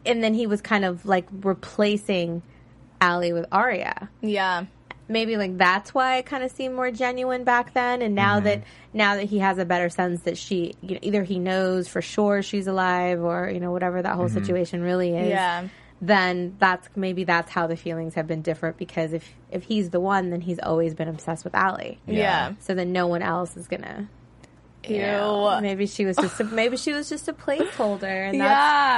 And 0.07 0.23
then 0.23 0.35
he 0.35 0.47
was 0.47 0.61
kind 0.61 0.85
of 0.85 1.05
like 1.07 1.27
replacing 1.33 2.43
Ali 3.01 3.33
with 3.33 3.47
Aria. 3.51 4.09
Yeah. 4.21 4.67
Maybe 5.09 5.37
like 5.37 5.59
that's 5.59 5.93
why 5.93 6.19
it 6.19 6.27
kind 6.27 6.45
of 6.45 6.53
seemed 6.53 6.75
more 6.75 6.91
genuine 6.91 7.45
back 7.45 7.75
then. 7.75 8.01
And 8.03 8.15
now 8.15 8.37
Mm-hmm. 8.37 8.45
that 8.45 8.63
now 8.95 9.17
that 9.17 9.25
he 9.25 9.41
has 9.41 9.59
a 9.59 9.65
better 9.65 9.89
sense 9.91 10.23
that 10.23 10.39
she, 10.39 10.75
you 10.81 10.95
know, 10.95 11.01
either 11.03 11.23
he 11.25 11.39
knows 11.39 11.89
for 11.89 12.01
sure 12.01 12.43
she's 12.43 12.67
alive, 12.69 13.21
or 13.23 13.51
you 13.53 13.59
know 13.61 13.73
whatever 13.73 14.01
that 14.01 14.15
whole 14.15 14.27
Mm-hmm. 14.27 14.39
situation 14.39 14.83
really 14.83 15.15
is. 15.17 15.29
Yeah. 15.29 15.67
Then 16.03 16.57
that's 16.59 16.89
maybe 16.97 17.23
that's 17.23 17.53
how 17.53 17.69
the 17.69 17.77
feelings 17.77 18.15
have 18.15 18.27
been 18.27 18.43
different 18.43 18.77
because 18.77 19.13
if 19.13 19.33
if 19.51 19.63
he's 19.63 19.91
the 19.91 20.01
one, 20.01 20.31
then 20.31 20.41
he's 20.41 20.59
always 20.59 20.95
been 20.95 21.07
obsessed 21.07 21.45
with 21.45 21.55
Ali. 21.55 22.01
Yeah. 22.07 22.55
So 22.59 22.75
then 22.75 22.93
no 22.93 23.07
one 23.07 23.23
else 23.23 23.57
is 23.57 23.69
gonna 23.69 24.09
Ew. 24.89 24.97
you 24.97 25.03
know, 25.03 25.59
maybe 25.61 25.87
she 25.87 26.05
was 26.05 26.17
just 26.17 26.41
a, 26.41 26.45
maybe 26.61 26.77
she 26.77 26.93
was 26.93 27.09
just 27.09 27.29
a 27.29 27.33
placeholder, 27.33 28.03
and 28.29 28.37
Yeah. 28.37 28.45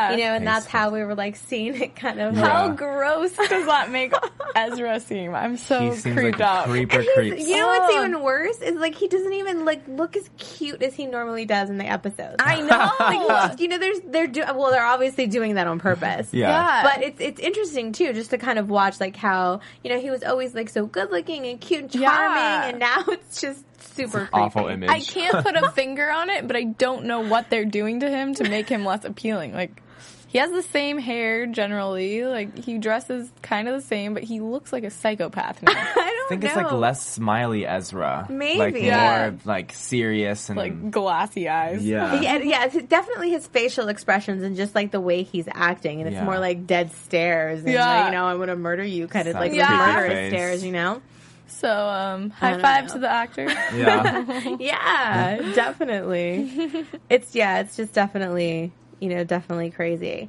that's 0.09 0.19
you 0.19 0.25
know, 0.25 0.35
and 0.35 0.47
that's 0.47 0.67
how 0.67 0.91
we 0.91 1.03
were 1.05 1.15
like 1.15 1.37
seeing 1.37 1.75
it 1.81 1.97
kind 1.97 2.21
of. 2.21 2.37
How 2.37 2.69
gross 2.71 3.33
does 3.33 3.67
that 3.67 3.91
make 3.91 4.13
Ezra 4.57 5.01
seem? 5.01 5.35
I'm 5.35 5.57
so 5.57 5.81
He 5.81 5.91
seems 5.97 6.05
like 6.07 6.15
creeped 6.17 6.41
a 6.41 6.45
out. 6.45 6.65
creeper 6.67 7.01
He's- 7.01 7.15
creeps. 7.15 7.49
you 7.49 7.57
know 7.57 7.67
what's 7.69 7.95
even 7.95 8.21
worse 8.23 8.61
is 8.61 8.77
like 8.77 8.95
he 8.95 9.09
doesn't 9.09 9.33
even 9.33 9.65
like 9.65 9.87
look 9.89 10.17
as 10.17 10.29
cute 10.39 10.83
as 10.83 10.95
he 10.95 11.07
normally 11.07 11.45
does 11.45 11.71
in 11.71 11.79
the 11.79 11.87
episodes. 11.87 12.37
I 12.39 12.61
know. 12.61 12.91
like 13.29 13.61
you 13.61 13.69
know, 13.69 13.79
there's 13.79 14.01
they're 14.07 14.27
do- 14.27 14.45
well, 14.55 14.71
they're 14.71 14.85
obviously 14.87 15.27
doing 15.27 15.55
that 15.55 15.67
on 15.67 15.79
purpose. 15.79 16.29
Yeah. 16.33 16.49
Yeah. 16.49 16.83
But 16.83 17.03
it's 17.05 17.21
it's 17.21 17.41
interesting 17.41 17.93
too, 17.93 18.13
just 18.13 18.31
to 18.31 18.39
kind 18.39 18.59
of 18.59 18.71
watch 18.71 19.01
like 19.01 19.17
how 19.17 19.61
you 19.83 19.91
know 19.91 20.01
he 20.01 20.11
was 20.11 20.23
always 20.23 20.55
like 20.55 20.69
so 20.69 20.87
good 20.87 21.11
looking 21.11 21.47
and 21.47 21.61
cute 21.61 21.83
and 21.83 21.91
charming, 21.91 22.03
Yeah. 22.03 22.65
and 22.69 22.79
now 22.79 23.05
it's 23.09 23.41
just 23.41 23.65
super 23.95 24.19
creepy. 24.27 24.31
Awful 24.33 24.69
image. 24.69 24.91
I 24.91 25.01
can't 25.01 25.45
put 25.45 25.57
a 25.57 25.71
finger 25.75 26.11
on 26.11 26.31
it, 26.31 26.47
but 26.47 26.57
I 26.57 26.65
don't 26.65 27.05
know 27.05 27.21
what 27.21 27.51
they're 27.51 27.65
doing 27.65 28.01
to 28.01 28.09
him 28.11 28.35
to 28.35 28.45
make 28.49 28.69
him 28.69 28.85
less 28.85 29.05
appealing. 29.05 29.53
Like, 29.55 29.81
he 30.29 30.39
has 30.39 30.51
the 30.51 30.63
same 30.63 30.99
hair 30.99 31.47
generally. 31.47 32.25
Like, 32.25 32.59
he 32.59 32.79
dresses 32.79 33.31
kind 33.41 33.69
of 33.69 33.81
the 33.81 33.87
same, 33.87 34.15
but 34.15 34.25
he 34.25 34.41
looks 34.41 34.73
like 34.73 34.83
a 34.83 34.91
psychopath 34.91 35.63
now. 35.63 35.71
I 35.77 35.95
don't 36.13 36.29
think 36.29 36.43
know. 36.43 36.49
it's 36.49 36.57
like 36.57 36.73
less 36.73 37.07
smiley 37.07 37.65
Ezra. 37.65 38.27
Maybe. 38.29 38.59
Like 38.59 38.75
Yeah. 38.77 39.31
more 39.31 39.39
like 39.45 39.73
serious 39.73 40.49
and 40.49 40.59
like, 40.59 40.91
glassy 40.91 41.49
eyes. 41.49 41.87
yeah. 41.87 42.21
Yeah, 42.21 42.39
yeah, 42.39 42.65
it's 42.65 42.83
definitely 42.89 43.31
his 43.31 43.47
facial 43.47 43.87
expressions 43.89 44.43
and 44.43 44.57
just 44.57 44.75
like 44.75 44.91
the 44.91 45.01
way 45.01 45.23
he's 45.23 45.47
acting, 45.53 46.01
and 46.01 46.09
it's 46.09 46.15
Yeah. 46.15 46.25
more 46.25 46.41
like 46.41 46.67
dead 46.67 46.91
stares 47.05 47.61
and 47.61 47.69
Yeah. 47.73 47.87
like, 47.87 48.07
you 48.07 48.13
know 48.13 48.25
I'm 48.25 48.39
gonna 48.39 48.57
murder 48.57 48.83
you 48.83 49.07
kind 49.07 49.29
of 49.29 49.35
like 49.35 49.53
Sounds 49.53 49.57
Yeah. 49.71 49.93
murderous 49.95 50.29
stares, 50.31 50.65
you 50.65 50.73
know? 50.73 51.01
So, 51.55 51.71
um, 51.89 52.31
high 52.31 52.59
five 52.61 52.87
know. 52.89 52.93
to 52.95 52.99
the 53.01 53.09
actor. 53.11 53.47
Yeah. 53.75 54.57
Yeah, 54.59 55.53
definitely. 55.55 56.87
It's 57.09 57.35
yeah, 57.35 57.61
it's 57.61 57.77
just 57.77 57.93
definitely 57.93 58.73
you 59.01 59.09
know 59.09 59.25
definitely 59.25 59.71
crazy. 59.71 60.29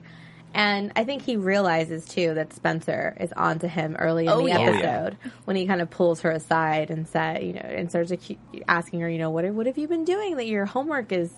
And 0.53 0.93
I 0.95 1.03
think 1.03 1.23
he 1.23 1.35
realizes 1.35 2.05
too 2.05 2.33
that 2.35 2.53
Spencer 2.53 3.17
is 3.19 3.33
onto 3.33 3.67
him 3.67 3.95
early 3.99 4.25
in 4.27 4.31
Oh, 4.31 4.39
the 4.43 4.47
yeah. 4.49 4.59
episode 4.59 5.17
when 5.43 5.57
he 5.57 5.67
kind 5.67 5.81
of 5.81 5.89
pulls 5.89 6.21
her 6.21 6.31
aside 6.31 6.89
and 6.91 7.05
said, 7.07 7.43
you 7.43 7.51
know, 7.53 7.59
and 7.59 7.89
starts 7.89 8.13
asking 8.67 9.01
her, 9.01 9.09
you 9.09 9.17
know, 9.17 9.31
what 9.31 9.43
what 9.53 9.65
have 9.65 9.77
you 9.77 9.87
been 9.89 10.05
doing 10.05 10.37
that 10.37 10.47
your 10.47 10.65
homework 10.65 11.11
is 11.11 11.29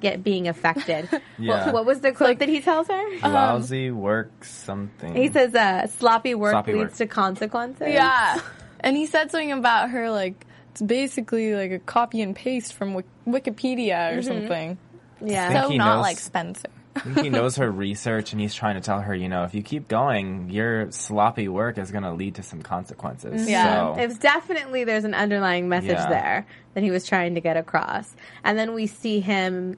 get 0.00 0.22
being 0.24 0.48
affected? 0.48 1.08
Yeah. 1.38 1.66
what, 1.66 1.74
what 1.74 1.84
was 1.86 2.00
the 2.00 2.12
quote 2.12 2.38
that 2.38 2.48
he 2.48 2.62
tells 2.62 2.88
her? 2.88 3.18
Lousy 3.28 3.90
work 3.90 4.42
something. 4.42 5.14
He 5.14 5.28
says, 5.30 5.54
uh, 5.54 5.86
"Sloppy 5.86 6.34
work 6.34 6.52
Sloppy 6.52 6.72
leads 6.72 6.92
work. 6.92 6.94
to 6.96 7.06
consequences." 7.06 7.88
Yeah. 7.92 8.40
And 8.86 8.96
he 8.96 9.06
said 9.06 9.30
something 9.32 9.50
about 9.52 9.90
her, 9.90 10.10
like, 10.10 10.46
it's 10.70 10.80
basically 10.80 11.54
like 11.54 11.72
a 11.72 11.78
copy 11.80 12.22
and 12.22 12.36
paste 12.36 12.74
from 12.74 12.94
Wik- 12.94 13.04
Wikipedia 13.26 14.12
or 14.12 14.18
mm-hmm. 14.18 14.22
something. 14.22 14.78
yeah. 15.20 15.62
So 15.62 15.68
not 15.74 15.96
knows- 15.96 16.02
like 16.02 16.18
Spencer. 16.18 16.68
I 16.94 17.00
think 17.00 17.18
he 17.24 17.28
knows 17.28 17.56
her 17.56 17.70
research 17.70 18.32
and 18.32 18.40
he's 18.40 18.54
trying 18.54 18.76
to 18.76 18.80
tell 18.80 19.02
her, 19.02 19.14
you 19.14 19.28
know, 19.28 19.44
if 19.44 19.54
you 19.54 19.62
keep 19.62 19.86
going, 19.86 20.48
your 20.48 20.90
sloppy 20.92 21.46
work 21.46 21.76
is 21.76 21.90
going 21.90 22.04
to 22.04 22.12
lead 22.12 22.36
to 22.36 22.42
some 22.42 22.62
consequences. 22.62 23.46
Yeah. 23.50 23.94
So, 23.94 24.00
It 24.00 24.06
was 24.06 24.16
definitely 24.18 24.84
there's 24.84 25.04
an 25.04 25.12
underlying 25.12 25.68
message 25.68 25.90
Yeah. 25.90 26.08
there 26.08 26.46
that 26.72 26.82
he 26.82 26.90
was 26.90 27.04
trying 27.06 27.34
to 27.34 27.42
get 27.42 27.58
across. 27.58 28.14
And 28.44 28.58
then 28.58 28.72
we 28.72 28.86
see 28.86 29.20
him 29.20 29.76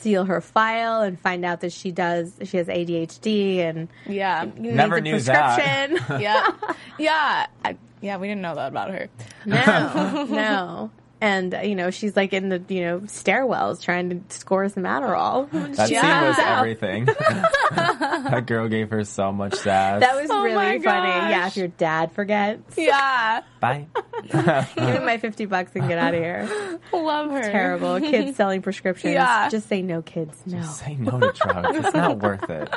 seal 0.00 0.24
her 0.24 0.40
file 0.40 1.02
and 1.02 1.20
find 1.20 1.44
out 1.44 1.60
that 1.60 1.72
she 1.72 1.92
does 1.92 2.32
she 2.44 2.56
has 2.56 2.68
ADHD 2.68 3.58
and 3.58 3.88
Yeah. 4.06 4.46
needs 4.56 4.74
Never 4.74 4.96
a 4.96 5.00
knew 5.02 5.20
that. 5.20 5.56
prescription. 5.56 6.20
yeah. 6.22 6.46
Yeah. 6.98 7.46
I, 7.66 7.76
yeah, 8.04 8.18
we 8.18 8.28
didn't 8.28 8.42
know 8.42 8.54
that 8.54 8.68
about 8.68 8.90
her. 8.90 9.08
no, 9.46 10.24
no. 10.30 10.90
And 11.24 11.54
uh, 11.54 11.60
you 11.60 11.74
know 11.74 11.90
she's 11.90 12.14
like 12.16 12.32
in 12.34 12.50
the 12.50 12.62
you 12.68 12.82
know 12.82 13.00
stairwells 13.00 13.80
trying 13.82 14.10
to 14.10 14.34
score 14.36 14.68
some 14.68 14.82
Adderall. 14.82 15.50
that 15.76 15.88
She 15.88 15.94
scene 15.94 16.04
was 16.04 16.38
out. 16.38 16.58
everything. 16.58 17.04
that 17.74 18.44
girl 18.46 18.68
gave 18.68 18.90
her 18.90 19.04
so 19.04 19.32
much 19.32 19.54
sass. 19.54 20.00
That 20.00 20.16
was 20.20 20.30
Oh 20.30 20.42
really 20.42 20.54
funny. 20.54 20.78
gosh. 20.80 21.30
Yeah, 21.30 21.46
if 21.46 21.56
your 21.56 21.68
dad 21.68 22.12
forgets, 22.12 22.76
Yeah. 22.76 23.42
Bye. 23.60 23.86
give 24.30 24.76
me 24.76 24.98
my 25.00 25.16
fifty 25.18 25.46
bucks 25.46 25.72
and 25.74 25.88
get 25.88 25.96
out 25.98 26.12
of 26.14 26.20
here. 26.20 26.46
Love 26.92 27.30
her. 27.30 27.42
Terrible 27.42 27.98
kids 28.00 28.36
selling 28.36 28.60
prescriptions. 28.60 29.14
Yeah. 29.14 29.48
Just 29.48 29.68
say 29.68 29.80
no, 29.80 30.02
kids. 30.02 30.36
No. 30.46 30.62
Say 30.62 30.96
no 30.96 31.18
to 31.20 31.32
drugs. 31.34 31.78
It's 31.78 31.94
not 31.94 32.18
worth 32.18 32.48
it. 32.50 32.68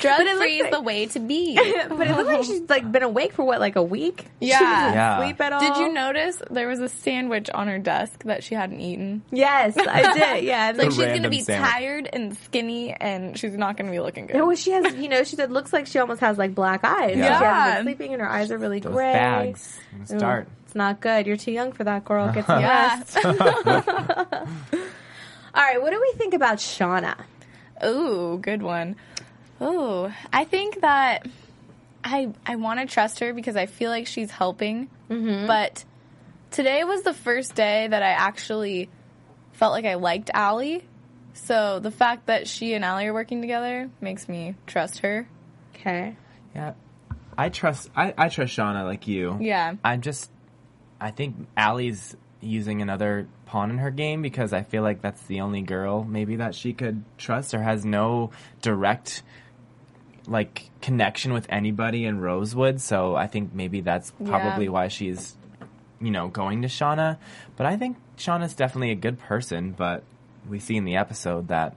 Drug 0.00 0.26
free 0.38 0.56
is 0.58 0.62
like- 0.62 0.70
the 0.72 0.80
way 0.80 1.06
to 1.06 1.18
be. 1.20 1.54
but 1.56 2.06
it 2.06 2.16
looks 2.16 2.28
like 2.28 2.44
she's 2.44 2.68
like 2.68 2.90
been 2.90 3.02
awake 3.02 3.32
for 3.32 3.44
what, 3.44 3.58
like 3.60 3.76
a 3.76 3.82
week? 3.82 4.26
Yeah. 4.40 4.58
she 4.58 4.64
Yeah. 4.64 5.18
sleep 5.24 5.40
at 5.40 5.52
all. 5.52 5.60
Did 5.60 5.76
you 5.78 5.92
notice 5.92 6.40
there 6.50 6.68
was 6.68 6.78
a 6.80 6.88
sandwich 6.88 7.31
on 7.54 7.68
her 7.68 7.78
desk 7.78 8.22
that 8.24 8.44
she 8.44 8.54
hadn't 8.54 8.80
eaten? 8.80 9.22
Yes, 9.30 9.76
I 9.78 10.12
did. 10.36 10.44
Yeah, 10.44 10.68
and 10.70 10.78
Like 10.78 10.90
she's 10.90 10.98
gonna 10.98 11.28
be 11.30 11.40
sandwich. 11.40 11.70
tired 11.70 12.08
and 12.12 12.36
skinny, 12.38 12.92
and 12.92 13.38
she's 13.38 13.54
not 13.54 13.76
gonna 13.76 13.90
be 13.90 14.00
looking 14.00 14.26
good. 14.26 14.36
no, 14.36 14.54
she 14.54 14.70
has. 14.72 14.94
You 14.94 15.08
know, 15.08 15.24
she 15.24 15.36
said 15.36 15.50
looks 15.52 15.72
like 15.72 15.86
she 15.86 15.98
almost 15.98 16.20
has 16.20 16.38
like 16.38 16.54
black 16.54 16.84
eyes. 16.84 17.16
Yeah. 17.16 17.24
She 17.26 17.32
hasn't 17.32 17.42
Yeah. 17.42 17.74
been 17.76 17.84
sleeping, 17.84 18.12
and 18.14 18.22
her 18.22 18.28
eyes 18.30 18.50
are 18.50 18.58
really 18.58 18.80
Those 18.80 18.92
gray. 18.92 19.12
bags. 19.12 19.78
Ooh, 20.10 20.18
Start. 20.18 20.48
It's 20.66 20.74
not 20.74 21.00
good. 21.00 21.26
You're 21.26 21.36
too 21.36 21.52
young 21.52 21.72
for 21.72 21.84
that, 21.84 22.04
girl. 22.04 22.32
Get 22.32 22.46
some 22.46 22.60
Yeah. 22.62 22.98
rest. 22.98 23.18
All 25.54 25.62
right, 25.62 25.82
what 25.82 25.90
do 25.90 26.00
we 26.00 26.12
think 26.16 26.32
about 26.34 26.56
Shauna? 26.58 27.14
Ooh, 27.84 28.38
good 28.40 28.62
one. 28.62 28.96
Ooh, 29.60 30.10
I 30.32 30.44
think 30.44 30.80
that 30.80 31.26
I 32.02 32.32
I 32.46 32.56
want 32.56 32.80
to 32.80 32.86
trust 32.86 33.20
her 33.20 33.32
because 33.34 33.54
I 33.54 33.66
feel 33.66 33.90
like 33.90 34.06
she's 34.06 34.30
helping. 34.30 34.88
Mm-hmm. 35.10 35.46
But 35.46 35.84
today 36.52 36.84
was 36.84 37.02
the 37.02 37.14
first 37.14 37.54
day 37.54 37.86
that 37.88 38.02
I 38.02 38.10
actually 38.10 38.88
felt 39.52 39.72
like 39.72 39.84
I 39.84 39.94
liked 39.94 40.30
Ali. 40.34 40.84
So 41.34 41.80
the 41.80 41.90
fact 41.90 42.26
that 42.26 42.46
she 42.46 42.74
and 42.74 42.84
Ali 42.84 43.06
are 43.06 43.14
working 43.14 43.40
together 43.40 43.90
makes 44.00 44.28
me 44.28 44.54
trust 44.66 44.98
her. 45.00 45.26
Okay. 45.74 46.16
Yeah. 46.54 46.74
I 47.36 47.48
trust 47.48 47.90
I, 47.96 48.12
I 48.16 48.28
trust 48.28 48.56
Shauna 48.56 48.84
like 48.84 49.08
you. 49.08 49.38
Yeah. 49.40 49.74
I'm 49.82 50.02
just 50.02 50.30
I 51.00 51.10
think 51.10 51.48
Ali's 51.56 52.14
using 52.40 52.82
another 52.82 53.26
pawn 53.46 53.70
in 53.70 53.78
her 53.78 53.90
game 53.90 54.20
because 54.20 54.52
I 54.52 54.62
feel 54.62 54.82
like 54.82 55.00
that's 55.00 55.22
the 55.26 55.40
only 55.40 55.62
girl 55.62 56.04
maybe 56.04 56.36
that 56.36 56.54
she 56.54 56.72
could 56.74 57.04
trust 57.16 57.54
or 57.54 57.62
has 57.62 57.84
no 57.84 58.30
direct 58.60 59.22
like 60.26 60.70
connection 60.80 61.32
with 61.32 61.46
anybody 61.48 62.04
in 62.04 62.20
Rosewood. 62.20 62.80
So 62.80 63.16
I 63.16 63.26
think 63.26 63.54
maybe 63.54 63.80
that's 63.80 64.12
probably 64.24 64.66
Yeah. 64.66 64.70
why 64.72 64.88
she's 64.88 65.36
you 66.02 66.10
know 66.10 66.28
going 66.28 66.62
to 66.62 66.68
Shauna. 66.68 67.18
But 67.56 67.66
I 67.66 67.76
think 67.76 67.96
Shauna's 68.16 68.54
definitely 68.54 68.90
a 68.90 68.96
good 68.96 69.18
person, 69.18 69.72
but 69.72 70.02
we 70.48 70.58
see 70.58 70.76
in 70.76 70.84
the 70.84 70.96
episode 70.96 71.48
that 71.48 71.76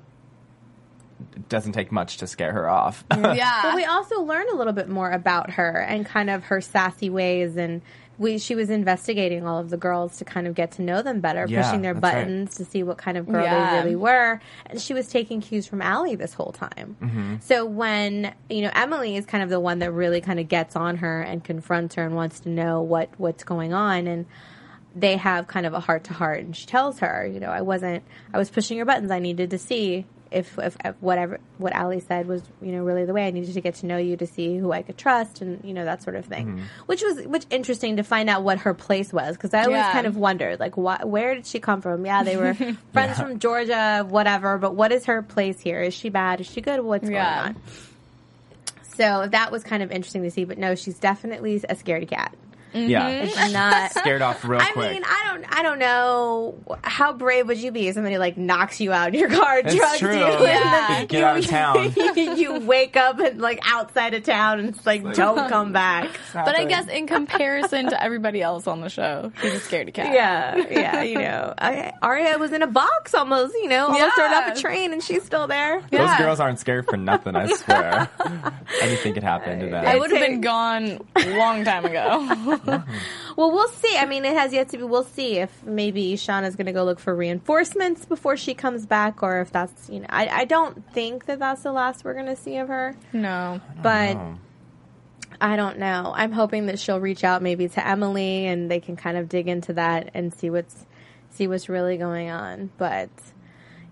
it 1.36 1.48
doesn't 1.48 1.74
take 1.74 1.92
much 1.92 2.18
to 2.18 2.28
scare 2.28 2.52
her 2.52 2.70
off. 2.70 3.08
Mm, 3.10 3.38
yeah. 3.38 3.62
But 3.62 3.76
we 3.76 3.86
also 3.86 4.22
learn 4.22 4.48
a 4.52 4.56
little 4.56 4.74
bit 4.74 4.90
more 4.90 5.12
about 5.12 5.52
her 5.52 5.80
and 5.82 6.06
kind 6.06 6.30
of 6.30 6.46
her 6.46 6.62
sassy 6.62 7.10
ways 7.10 7.56
and 7.56 7.82
we 8.18 8.38
she 8.38 8.56
was 8.56 8.70
investigating 8.70 9.46
all 9.46 9.60
of 9.60 9.70
the 9.70 9.78
girls 9.78 10.18
to 10.20 10.26
kind 10.26 10.48
of 10.48 10.56
get 10.56 10.72
to 10.74 10.82
know 10.82 11.02
them 11.02 11.20
better, 11.20 11.46
Yeah, 11.48 11.64
pushing 11.64 11.82
their 11.82 11.94
that's 11.94 12.04
right. 12.04 12.24
buttons 12.26 12.56
to 12.58 12.66
see 12.66 12.84
what 12.84 12.98
kind 12.98 13.18
of 13.18 13.28
girl 13.28 13.44
Yeah. 13.44 13.72
they 13.72 13.84
really 13.84 13.96
were. 13.96 14.40
And 14.68 14.80
she 14.80 14.94
was 14.94 15.08
taking 15.08 15.42
cues 15.42 15.68
from 15.68 15.82
Ali 15.82 16.16
this 16.16 16.34
whole 16.34 16.52
time. 16.52 16.96
Mm-hmm. 17.02 17.36
So 17.42 17.66
when, 17.66 18.34
you 18.50 18.62
know, 18.62 18.72
Emily 18.74 19.16
is 19.18 19.26
kind 19.26 19.44
of 19.44 19.50
the 19.50 19.60
one 19.60 19.80
that 19.80 19.92
really 19.92 20.22
kind 20.22 20.40
of 20.40 20.48
gets 20.48 20.76
on 20.76 20.98
her 20.98 21.22
and 21.22 21.44
confronts 21.44 21.96
her 21.96 22.06
and 22.06 22.16
wants 22.16 22.40
to 22.42 22.50
know 22.50 22.82
what 22.82 23.10
what's 23.18 23.44
going 23.44 23.74
on 23.74 24.08
and 24.08 24.26
they 24.96 25.18
have 25.18 25.48
kind 25.48 25.66
of 25.66 25.74
a 25.74 25.80
heart 25.82 26.06
to 26.06 26.14
heart 26.14 26.40
and 26.40 26.56
she 26.56 26.66
tells 26.66 27.00
her, 27.00 27.26
you 27.28 27.40
know, 27.42 27.50
I 27.50 27.62
wasn't 27.62 28.04
I 28.34 28.38
was 28.38 28.50
pushing 28.50 28.78
your 28.78 28.86
buttons. 28.86 29.12
I 29.12 29.20
needed 29.20 29.50
to 29.50 29.58
see 29.58 30.06
if, 30.32 30.58
if, 30.60 30.76
if 30.84 30.96
whatever 31.02 31.40
what 31.58 31.76
Ali 31.76 32.00
said 32.00 32.28
was 32.28 32.42
you 32.62 32.72
know 32.72 32.84
really 32.84 33.06
the 33.06 33.14
way 33.14 33.28
I 33.28 33.32
needed 33.32 33.54
to 33.54 33.62
get 33.62 33.76
to 33.76 33.86
know 33.86 33.98
you 33.98 34.18
to 34.18 34.28
see 34.28 34.58
who 34.58 34.72
I 34.72 34.82
could 34.82 34.98
trust 34.98 35.42
and 35.42 35.64
you 35.64 35.74
know 35.74 35.86
that 35.86 36.04
sort 36.04 36.16
of 36.16 36.26
thing, 36.26 36.48
mm-hmm. 36.48 36.64
which 36.88 37.02
was 37.04 37.26
which 37.26 37.46
interesting 37.50 37.98
to 37.98 38.04
find 38.04 38.30
out 38.30 38.44
what 38.44 38.60
her 38.60 38.74
place 38.74 39.14
was 39.14 39.36
because 39.38 39.54
I 39.54 39.64
always 39.64 39.78
Yeah. 39.80 39.92
kind 39.92 40.08
of 40.08 40.18
wondered 40.18 40.60
like 40.60 40.76
wh- 40.76 41.06
where 41.06 41.36
did 41.36 41.46
she 41.46 41.60
come 41.60 41.82
from? 41.82 42.06
Yeah, 42.06 42.24
they 42.24 42.38
were 42.38 42.54
friends 42.94 43.20
from 43.20 43.40
Georgia, 43.40 44.06
whatever, 44.08 44.58
but 44.58 44.76
what 44.76 44.92
is 44.92 45.06
her 45.06 45.22
place 45.22 45.60
here? 45.60 45.82
Is 45.82 45.94
she 45.94 46.10
bad? 46.10 46.42
Is 46.42 46.48
she 46.48 46.62
good? 46.62 46.82
What's 46.82 47.10
Yeah. 47.10 47.44
going 47.44 47.56
on? 47.56 47.62
So 48.98 49.28
that 49.30 49.52
was 49.52 49.64
kind 49.64 49.84
of 49.84 49.92
interesting 49.92 50.24
to 50.24 50.32
see, 50.32 50.46
but 50.46 50.58
no, 50.58 50.74
she's 50.76 50.98
definitely 50.98 51.58
a 51.68 51.76
scaredy 51.76 52.08
cat. 52.08 52.34
Yeah. 52.76 53.10
Mm-hmm. 53.26 53.28
She's 53.44 53.54
not 53.54 53.92
Scared 53.96 54.22
off 54.22 54.44
real 54.46 54.60
I 54.62 54.72
quick. 54.72 54.90
I 54.90 54.94
mean, 54.94 55.04
I 55.06 55.32
don't, 55.32 55.58
I 55.60 55.64
don't 55.64 55.80
know. 55.80 56.56
How 56.84 57.14
brave 57.14 57.48
would 57.48 57.58
you 57.58 57.72
be 57.72 57.88
if 57.88 57.96
somebody 57.96 58.18
like 58.18 58.38
knocks 58.38 58.80
you 58.82 58.92
out 58.92 59.10
in 59.14 59.20
your 59.20 59.30
car, 59.30 59.60
It's 59.60 59.74
drugs 59.76 60.00
true. 60.00 60.18
you, 60.18 60.24
and 60.24 60.44
Yeah. 60.44 60.86
then 60.88 61.06
Get 61.08 61.20
you, 61.20 61.26
out 61.26 61.38
of 61.38 61.46
town. 61.48 61.94
you 62.38 62.60
wake 62.60 62.96
up 62.98 63.20
and 63.20 63.40
like 63.40 63.60
outside 63.64 64.14
of 64.14 64.24
town, 64.24 64.60
and 64.60 64.70
it's 64.70 64.86
like, 64.86 65.14
don't 65.14 65.50
come 65.50 65.72
back. 65.72 66.10
But 66.34 66.56
I 66.58 66.66
guess 66.66 66.88
in 66.88 67.08
comparison 67.08 67.90
to 67.90 68.04
everybody 68.04 68.42
else 68.42 68.68
on 68.68 68.82
the 68.82 68.90
show, 68.90 69.32
she's 69.42 69.54
a 69.54 69.60
scaredy 69.60 69.94
cat. 69.94 70.14
Yeah, 70.14 70.56
yeah, 70.70 71.02
you 71.02 71.18
know, 71.20 71.54
I, 71.58 71.94
Aria 72.02 72.38
was 72.38 72.52
in 72.52 72.62
a 72.62 72.68
box 72.68 73.14
almost, 73.14 73.54
you 73.56 73.68
know, 73.70 73.86
almost 73.88 74.16
turned 74.16 74.34
off 74.34 74.58
a 74.58 74.60
train, 74.60 74.92
and 74.94 75.02
she's 75.04 75.24
still 75.24 75.48
there. 75.48 75.80
Those 75.82 75.92
Yeah. 75.92 76.18
girls 76.18 76.40
aren't 76.40 76.60
scared 76.60 76.86
for 76.88 76.98
nothing, 76.98 77.36
I 77.36 77.48
swear. 77.48 78.10
Anything 78.82 79.14
could 79.14 79.24
happen 79.24 79.60
to 79.60 79.66
them. 79.68 79.86
I 79.86 79.98
would 79.98 80.12
have 80.12 80.20
been 80.20 80.42
gone 80.42 81.00
a 81.16 81.38
long 81.38 81.64
time 81.64 81.86
ago. 81.86 82.60
Well, 83.36 83.52
we'll 83.52 83.68
see. 83.68 83.98
I 83.98 84.06
mean, 84.06 84.24
it 84.24 84.34
has 84.34 84.54
yet 84.54 84.70
to 84.70 84.78
be. 84.78 84.84
We'll 84.84 85.04
see 85.04 85.40
if 85.40 85.64
maybe 85.66 86.14
Shauna's 86.14 86.56
going 86.56 86.68
to 86.68 86.72
go 86.72 86.86
look 86.86 87.00
for 87.00 87.14
reinforcements 87.14 88.06
before 88.06 88.38
she 88.38 88.54
comes 88.54 88.86
back, 88.86 89.22
or 89.22 89.42
if 89.42 89.52
that's 89.52 89.90
you 89.90 90.00
know. 90.00 90.06
I, 90.10 90.28
I 90.28 90.46
don't 90.46 90.90
think 90.94 91.26
that 91.26 91.40
that's 91.40 91.64
the 91.64 91.74
last 91.74 92.06
we're 92.06 92.14
going 92.14 92.28
to 92.28 92.38
see 92.38 92.56
of 92.58 92.70
her, 92.70 92.96
no. 93.12 93.60
but 93.84 94.16
Oh. 94.16 94.38
I 95.42 95.58
don't 95.58 95.80
know. 95.80 96.14
I'm 96.16 96.32
hoping 96.32 96.68
that 96.68 96.80
she'll 96.80 97.00
reach 97.02 97.24
out 97.26 97.42
maybe 97.42 97.68
to 97.68 97.86
Emily, 97.86 98.46
and 98.46 98.72
they 98.72 98.80
can 98.80 98.96
kind 98.96 99.18
of 99.18 99.28
dig 99.28 99.50
into 99.50 99.74
that 99.74 100.12
and 100.14 100.34
see 100.34 100.50
what's 100.50 100.86
see 101.30 101.48
what's 101.48 101.68
really 101.68 101.98
going 101.98 102.30
on. 102.30 102.72
But 102.78 103.10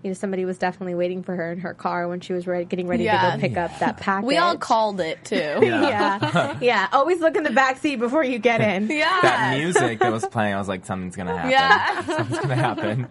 you 0.04 0.10
know, 0.10 0.14
somebody 0.14 0.44
was 0.44 0.58
definitely 0.58 0.94
waiting 0.94 1.22
for 1.24 1.34
her 1.34 1.50
in 1.50 1.58
her 1.60 1.74
car 1.74 2.06
when 2.06 2.20
she 2.20 2.32
was 2.32 2.46
ready, 2.46 2.64
getting 2.66 2.86
ready 2.86 3.04
to 3.04 3.10
go 3.10 3.38
pick 3.40 3.56
up 3.56 3.76
that 3.80 3.96
package. 3.96 4.26
We 4.28 4.36
all 4.36 4.56
called 4.56 5.00
it 5.00 5.24
too. 5.24 5.36
yeah, 5.62 6.58
yeah. 6.60 6.88
Always 6.92 7.20
look 7.20 7.34
in 7.36 7.42
the 7.42 7.50
back 7.50 7.78
seat 7.78 7.96
before 7.96 8.22
you 8.22 8.38
get 8.38 8.60
in. 8.60 8.88
Yeah. 8.90 9.18
That 9.22 9.56
music 9.58 9.98
that 10.00 10.12
was 10.12 10.24
playing, 10.26 10.54
I 10.54 10.58
was 10.58 10.68
like, 10.68 10.84
something's 10.84 11.16
gonna 11.16 11.34
happen. 11.36 11.50
Yeah. 11.50 12.16
Something's 12.16 12.38
gonna 12.40 12.54
happen. 12.54 13.08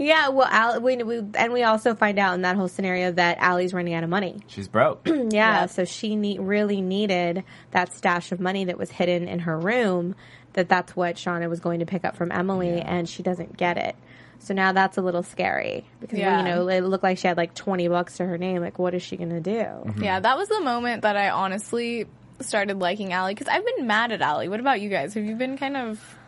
Yeah, 0.00 0.28
well, 0.28 0.46
Al, 0.50 0.80
we, 0.80 0.96
we 1.02 1.22
and 1.34 1.52
we 1.52 1.62
also 1.62 1.94
find 1.94 2.18
out 2.18 2.34
in 2.34 2.42
that 2.42 2.56
whole 2.56 2.68
scenario 2.68 3.10
that 3.12 3.42
Ali's 3.42 3.74
running 3.74 3.94
out 3.94 4.04
of 4.04 4.10
money. 4.10 4.40
She's 4.46 4.68
broke. 4.68 5.06
Yeah, 5.08 5.62
Yep. 5.62 5.70
so 5.70 5.84
she 5.84 6.16
need, 6.16 6.40
really 6.40 6.80
needed 6.80 7.44
that 7.72 7.94
stash 7.94 8.30
of 8.32 8.40
money 8.40 8.64
that 8.66 8.78
was 8.78 8.90
hidden 8.90 9.26
in 9.28 9.40
her 9.40 9.58
room. 9.58 10.14
That 10.52 10.68
that's 10.68 10.94
what 10.94 11.16
Shauna 11.16 11.48
was 11.48 11.58
going 11.60 11.80
to 11.80 11.86
pick 11.86 12.04
up 12.04 12.16
from 12.16 12.30
Emily, 12.30 12.80
and 12.80 13.08
she 13.08 13.22
doesn't 13.24 13.56
get 13.56 13.76
it. 13.76 13.96
So 14.38 14.52
now 14.54 14.72
that's 14.72 14.98
a 14.98 15.02
little 15.02 15.22
scary 15.22 15.86
because 16.00 16.18
Yeah. 16.18 16.38
you 16.38 16.44
know 16.44 16.68
it 16.68 16.80
looked 16.82 17.04
like 17.04 17.18
she 17.18 17.26
had 17.26 17.36
like 17.36 17.54
twenty 17.54 17.88
bucks 17.88 18.16
to 18.18 18.26
her 18.26 18.36
name. 18.38 18.60
Like, 18.60 18.78
what 18.78 18.94
is 18.94 19.02
she 19.02 19.16
gonna 19.16 19.40
do? 19.40 19.52
Mm-hmm. 19.52 20.02
Yeah, 20.02 20.20
that 20.20 20.36
was 20.36 20.48
the 20.48 20.60
moment 20.60 21.02
that 21.02 21.16
I 21.16 21.30
honestly 21.30 22.06
started 22.40 22.78
liking 22.80 23.14
Ali 23.14 23.32
because 23.34 23.48
I've 23.48 23.64
been 23.76 23.86
mad 23.86 24.12
at 24.12 24.20
Ali. 24.20 24.48
What 24.48 24.60
about 24.60 24.80
you 24.80 24.90
guys? 24.90 25.14
Have 25.14 25.24
you 25.24 25.34
been 25.36 25.56
kind 25.56 25.76
of 25.76 26.18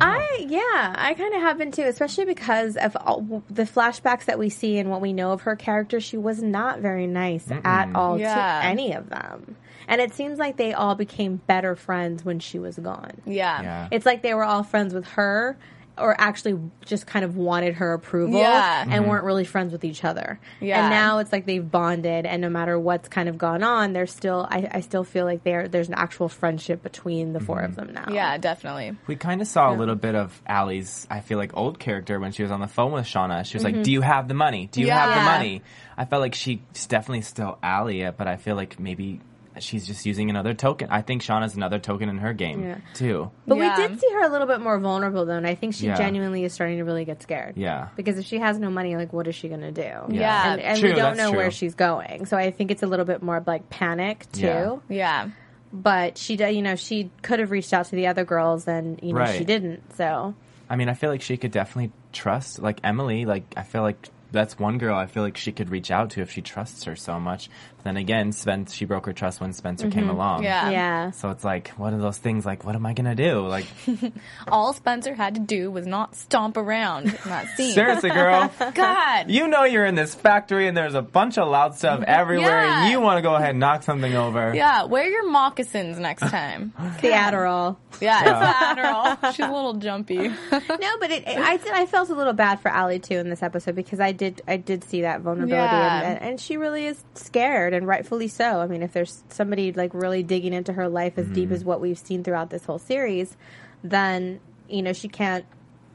I 0.00 0.44
yeah, 0.48 0.92
I 0.98 1.14
kind 1.16 1.34
of 1.34 1.40
have 1.42 1.56
been 1.56 1.70
too, 1.70 1.84
especially 1.84 2.24
because 2.24 2.76
of 2.76 2.96
all, 2.96 3.44
the 3.48 3.62
flashbacks 3.62 4.24
that 4.24 4.40
we 4.40 4.48
see 4.50 4.78
and 4.78 4.90
what 4.90 5.00
we 5.00 5.12
know 5.12 5.30
of 5.30 5.42
her 5.42 5.54
character. 5.54 6.00
She 6.00 6.16
was 6.16 6.42
not 6.42 6.80
very 6.80 7.06
nice 7.06 7.48
at 7.64 7.94
all 7.94 8.18
Yeah. 8.18 8.34
to 8.62 8.66
any 8.66 8.92
of 8.92 9.08
them, 9.08 9.54
and 9.86 10.00
it 10.00 10.12
seems 10.12 10.36
like 10.40 10.56
they 10.56 10.72
all 10.72 10.96
became 10.96 11.36
better 11.46 11.76
friends 11.76 12.24
when 12.24 12.40
she 12.40 12.58
was 12.58 12.76
gone. 12.76 13.12
yeah. 13.24 13.62
Yeah. 13.62 13.88
It's 13.92 14.04
like 14.04 14.22
they 14.22 14.34
were 14.34 14.42
all 14.42 14.64
friends 14.64 14.94
with 14.94 15.06
her, 15.10 15.56
or 15.96 16.14
actually 16.18 16.58
just 16.84 17.06
kind 17.06 17.24
of 17.24 17.36
wanted 17.36 17.74
her 17.74 17.92
approval, 17.92 18.40
Yeah. 18.40 18.82
and 18.82 18.90
mm-hmm. 18.90 19.08
weren't 19.08 19.24
really 19.24 19.44
friends 19.44 19.72
with 19.72 19.84
each 19.84 20.04
other. 20.04 20.40
Yeah. 20.60 20.80
and 20.80 20.90
now 20.90 21.18
it's 21.18 21.32
like 21.32 21.46
they've 21.46 21.68
bonded, 21.68 22.26
and 22.26 22.42
no 22.42 22.48
matter 22.48 22.78
what's 22.78 23.08
kind 23.08 23.28
of 23.28 23.38
gone 23.38 23.62
on, 23.62 23.92
there's 23.92 24.12
still 24.12 24.46
I, 24.50 24.68
I 24.70 24.80
still 24.80 25.04
feel 25.04 25.24
like 25.24 25.44
there 25.44 25.68
there's 25.68 25.88
an 25.88 25.94
actual 25.94 26.28
friendship 26.28 26.82
between 26.82 27.32
the 27.32 27.40
four 27.40 27.60
of 27.60 27.72
mm-hmm. 27.72 27.92
them 27.92 27.94
now. 27.94 28.12
Yeah, 28.12 28.38
definitely. 28.38 28.96
We 29.06 29.16
kind 29.16 29.40
of 29.40 29.46
saw 29.46 29.72
a 29.72 29.76
little 29.76 29.94
bit 29.94 30.14
of 30.14 30.40
Ali's, 30.48 31.06
I 31.10 31.20
feel 31.20 31.38
like, 31.38 31.56
old 31.56 31.78
character 31.78 32.18
when 32.18 32.32
she 32.32 32.42
was 32.42 32.50
on 32.50 32.60
the 32.60 32.68
phone 32.68 32.92
with 32.92 33.06
Shauna. 33.06 33.44
She 33.44 33.56
was 33.56 33.64
like, 33.64 33.74
mm-hmm. 33.74 33.82
Do 33.82 33.92
you 33.92 34.00
have 34.00 34.28
the 34.28 34.34
money? 34.34 34.68
Do 34.70 34.80
you 34.80 34.90
have 34.90 35.14
the 35.14 35.22
money? 35.22 35.62
I 35.96 36.04
felt 36.06 36.20
like 36.20 36.34
she's 36.34 36.58
definitely 36.88 37.22
still 37.22 37.58
Ali, 37.62 38.10
but 38.10 38.26
I 38.26 38.36
feel 38.36 38.56
like 38.56 38.80
maybe 38.80 39.20
she's 39.58 39.86
just 39.86 40.04
using 40.06 40.30
another 40.30 40.54
token. 40.54 40.88
I 40.90 41.02
think 41.02 41.22
Shauna's 41.22 41.54
another 41.54 41.78
token 41.78 42.08
in 42.08 42.18
her 42.18 42.32
game, 42.32 42.62
Yeah. 42.62 42.78
too. 42.94 43.30
But 43.46 43.56
Yeah. 43.56 43.76
we 43.76 43.88
did 43.88 44.00
see 44.00 44.10
her 44.12 44.24
a 44.24 44.28
little 44.28 44.46
bit 44.46 44.60
more 44.60 44.78
vulnerable 44.78 45.24
though, 45.24 45.36
and 45.36 45.46
I 45.46 45.54
think 45.54 45.74
she 45.74 45.86
Yeah. 45.86 45.96
genuinely 45.96 46.44
is 46.44 46.52
starting 46.52 46.78
to 46.78 46.84
really 46.84 47.04
get 47.04 47.22
scared. 47.22 47.56
Yeah. 47.56 47.88
Because 47.96 48.18
if 48.18 48.24
she 48.26 48.38
has 48.38 48.58
no 48.58 48.70
money, 48.70 48.96
like 48.96 49.12
what 49.12 49.26
is 49.28 49.34
she 49.34 49.48
gonna 49.48 49.72
do? 49.72 49.82
Yeah. 50.08 50.52
And, 50.52 50.60
and 50.60 50.78
True, 50.80 50.90
we 50.90 50.94
don't 50.94 51.16
that's 51.16 51.30
know 51.30 51.36
where 51.36 51.50
she's 51.50 51.74
going. 51.74 52.26
So 52.26 52.36
I 52.36 52.50
think 52.50 52.70
it's 52.70 52.82
a 52.82 52.86
little 52.86 53.04
bit 53.06 53.22
more 53.22 53.42
like 53.46 53.70
panic 53.70 54.26
too. 54.32 54.42
Yeah. 54.46 54.76
Yeah. 54.88 55.28
But 55.72 56.18
she 56.18 56.36
did 56.36 56.54
you 56.54 56.62
know, 56.62 56.76
she 56.76 57.10
could 57.22 57.40
have 57.40 57.50
reached 57.50 57.72
out 57.72 57.86
to 57.86 57.96
the 57.96 58.06
other 58.06 58.24
girls 58.24 58.68
and 58.68 58.98
you 59.02 59.12
know, 59.12 59.20
Right. 59.20 59.36
she 59.36 59.44
didn't. 59.44 59.94
So 59.94 60.34
I 60.70 60.76
mean, 60.76 60.88
I 60.88 60.94
feel 60.94 61.10
like 61.10 61.20
she 61.22 61.36
could 61.36 61.50
definitely 61.50 61.92
trust, 62.12 62.58
like 62.62 62.80
Emily. 62.82 63.26
Like, 63.26 63.42
I 63.56 63.62
feel 63.62 63.82
like 63.82 64.08
that's 64.34 64.58
one 64.58 64.78
girl 64.78 64.96
I 64.96 65.06
feel 65.06 65.22
like 65.22 65.36
she 65.36 65.52
could 65.52 65.70
reach 65.70 65.90
out 65.90 66.10
to 66.10 66.20
if 66.20 66.30
she 66.30 66.42
trusts 66.42 66.84
her 66.84 66.96
so 66.96 67.18
much. 67.18 67.48
But 67.76 67.84
then 67.84 67.96
again, 67.96 68.32
Spence, 68.32 68.74
she 68.74 68.84
broke 68.84 69.06
her 69.06 69.12
trust 69.12 69.40
when 69.40 69.52
Spencer 69.52 69.88
came 69.90 70.02
mm-hmm. 70.02 70.10
along. 70.10 70.44
Yeah. 70.44 70.70
yeah. 70.70 71.10
So 71.12 71.30
it's 71.30 71.44
like, 71.44 71.68
one 71.70 71.94
of 71.94 72.00
those 72.00 72.18
things? 72.18 72.44
Like, 72.44 72.64
what 72.64 72.74
am 72.74 72.84
I 72.84 72.92
gonna 72.92 73.14
do? 73.14 73.46
Like, 73.46 73.66
All 74.48 74.72
Spencer 74.72 75.14
had 75.14 75.34
to 75.34 75.40
do 75.40 75.70
was 75.70 75.86
not 75.86 76.14
stomp 76.16 76.56
around 76.56 77.06
in 77.06 77.18
that 77.24 77.56
scene. 77.56 77.72
seriously, 77.72 78.10
girl. 78.10 78.52
God. 78.74 79.30
You 79.30 79.48
know 79.48 79.64
you're 79.64 79.86
in 79.86 79.94
this 79.94 80.14
factory 80.14 80.68
and 80.68 80.76
there's 80.76 80.94
a 80.94 81.02
bunch 81.02 81.38
of 81.38 81.48
loud 81.48 81.76
stuff 81.76 82.02
everywhere 82.06 82.64
Yeah. 82.64 82.82
and 82.82 82.92
you 82.92 83.00
want 83.00 83.18
to 83.18 83.22
go 83.22 83.34
ahead 83.34 83.50
and 83.50 83.60
knock 83.60 83.82
something 83.82 84.14
over. 84.14 84.54
yeah, 84.54 84.84
wear 84.84 85.08
your 85.08 85.30
moccasins 85.30 85.98
next 85.98 86.22
time. 86.22 86.72
The 87.04 87.10
Adderall. 87.10 87.76
Yeah, 88.00 88.20
it's 88.20 88.78
the 88.78 88.82
Adderall. 88.82 89.32
She's 89.34 89.44
a 89.46 89.50
little 89.52 89.74
jumpy. 89.74 90.16
no, 90.16 90.34
but 90.50 91.10
it, 91.10 91.28
it- 91.28 91.38
I 91.38 91.56
did, 91.58 91.72
I 91.72 91.86
felt 91.86 92.08
a 92.08 92.14
little 92.14 92.32
bad 92.32 92.60
for 92.60 92.70
Ali 92.70 92.98
too 92.98 93.16
in 93.18 93.28
this 93.28 93.42
episode 93.42 93.74
because 93.74 94.00
I 94.00 94.12
did 94.12 94.23
I 94.48 94.56
did 94.56 94.84
see 94.84 95.02
that 95.02 95.20
vulnerability 95.20 95.56
Yeah. 95.56 96.00
and, 96.02 96.18
and, 96.18 96.28
and 96.30 96.40
she 96.40 96.56
really 96.56 96.86
is 96.86 97.02
scared 97.14 97.72
and 97.74 97.86
rightfully 97.86 98.28
so. 98.28 98.60
I 98.60 98.66
mean, 98.66 98.82
if 98.82 98.92
there's 98.92 99.22
somebody 99.28 99.72
like 99.72 99.92
really 99.94 100.22
digging 100.22 100.52
into 100.52 100.72
her 100.72 100.88
life 100.88 101.18
as 101.18 101.26
deep 101.28 101.46
mm-hmm. 101.46 101.54
as 101.54 101.64
what 101.64 101.80
we've 101.80 101.98
seen 101.98 102.24
throughout 102.24 102.50
this 102.50 102.64
whole 102.64 102.78
series, 102.78 103.36
then 103.82 104.40
you 104.68 104.82
know 104.82 104.92
she 104.92 105.08
can't 105.08 105.44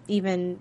even. 0.08 0.60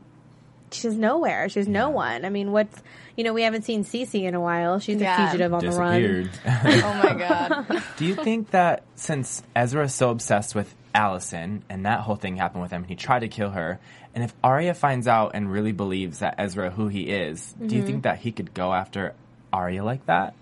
She's 0.71 0.93
nowhere. 0.95 1.49
She's 1.49 1.67
no 1.67 1.89
one. 1.89 2.27
I 2.27 2.29
mean, 2.29 2.53
what's 2.53 2.83
you 3.17 3.25
know 3.25 3.33
we 3.33 3.43
haven't 3.43 3.63
seen 3.63 3.85
Cece 3.85 4.23
in 4.23 4.35
a 4.35 4.41
while. 4.41 4.79
She's 4.81 5.01
Yeah. 5.01 5.15
a 5.15 5.31
fugitive 5.31 5.55
on 5.55 5.65
the 5.65 5.73
run. 5.73 6.31
Oh 6.45 7.01
my 7.03 7.15
god. 7.15 7.83
Do 7.97 8.05
you 8.05 8.15
think 8.15 8.51
that 8.51 8.83
since 8.95 9.43
Ezra 9.57 9.85
is 9.85 9.95
so 9.95 10.11
obsessed 10.11 10.55
with 10.55 10.75
Alison 10.95 11.63
and 11.69 11.87
that 11.87 12.01
whole 12.01 12.17
thing 12.17 12.37
happened 12.37 12.63
with 12.63 12.71
him, 12.71 12.85
he 12.85 12.95
tried 12.95 13.21
to 13.21 13.29
kill 13.29 13.51
her, 13.51 13.79
and 14.15 14.25
if 14.25 14.35
Aria 14.43 14.75
finds 14.75 15.07
out 15.07 15.33
and 15.35 15.51
really 15.51 15.73
believes 15.73 16.19
that 16.21 16.35
Ezra 16.39 16.71
who 16.71 16.89
he 16.89 17.03
is, 17.11 17.53
do 17.53 17.65
Mm-hmm. 17.67 17.77
you 17.77 17.83
think 17.85 18.03
that 18.05 18.19
he 18.19 18.33
could 18.33 18.55
go 18.55 18.73
after 18.73 19.15
Aria 19.53 19.85
like 19.85 20.05
that? 20.07 20.35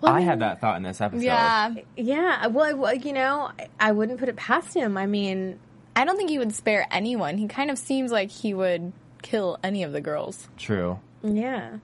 Well, 0.00 0.12
I 0.12 0.18
mean- 0.18 0.26
had 0.28 0.40
that 0.40 0.60
thought 0.60 0.76
in 0.76 0.82
this 0.82 1.00
episode. 1.00 1.22
Yeah. 1.24 1.74
Yeah, 1.96 2.46
well, 2.48 2.94
you 2.94 3.12
know, 3.12 3.50
I- 3.58 3.68
I 3.80 3.92
wouldn't 3.92 4.18
put 4.20 4.28
it 4.28 4.36
past 4.36 4.74
him. 4.74 4.96
I 4.96 5.06
mean, 5.06 5.58
I 5.96 6.04
don't 6.04 6.16
think 6.16 6.30
he 6.30 6.38
would 6.38 6.54
spare 6.54 6.86
anyone. 6.90 7.38
He 7.38 7.48
kind 7.48 7.70
of 7.70 7.78
seems 7.78 8.12
like 8.12 8.30
he 8.30 8.52
would 8.54 8.92
kill 9.22 9.58
any 9.64 9.82
of 9.82 9.92
the 9.92 10.00
girls. 10.00 10.48
True. 10.58 10.98
Yeah. 11.22 11.78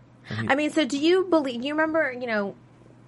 I 0.49 0.55
mean, 0.55 0.71
so 0.71 0.85
do 0.85 0.99
you 0.99 1.25
believe? 1.25 1.64
You 1.64 1.73
remember, 1.75 2.12
you 2.12 2.27
know, 2.27 2.55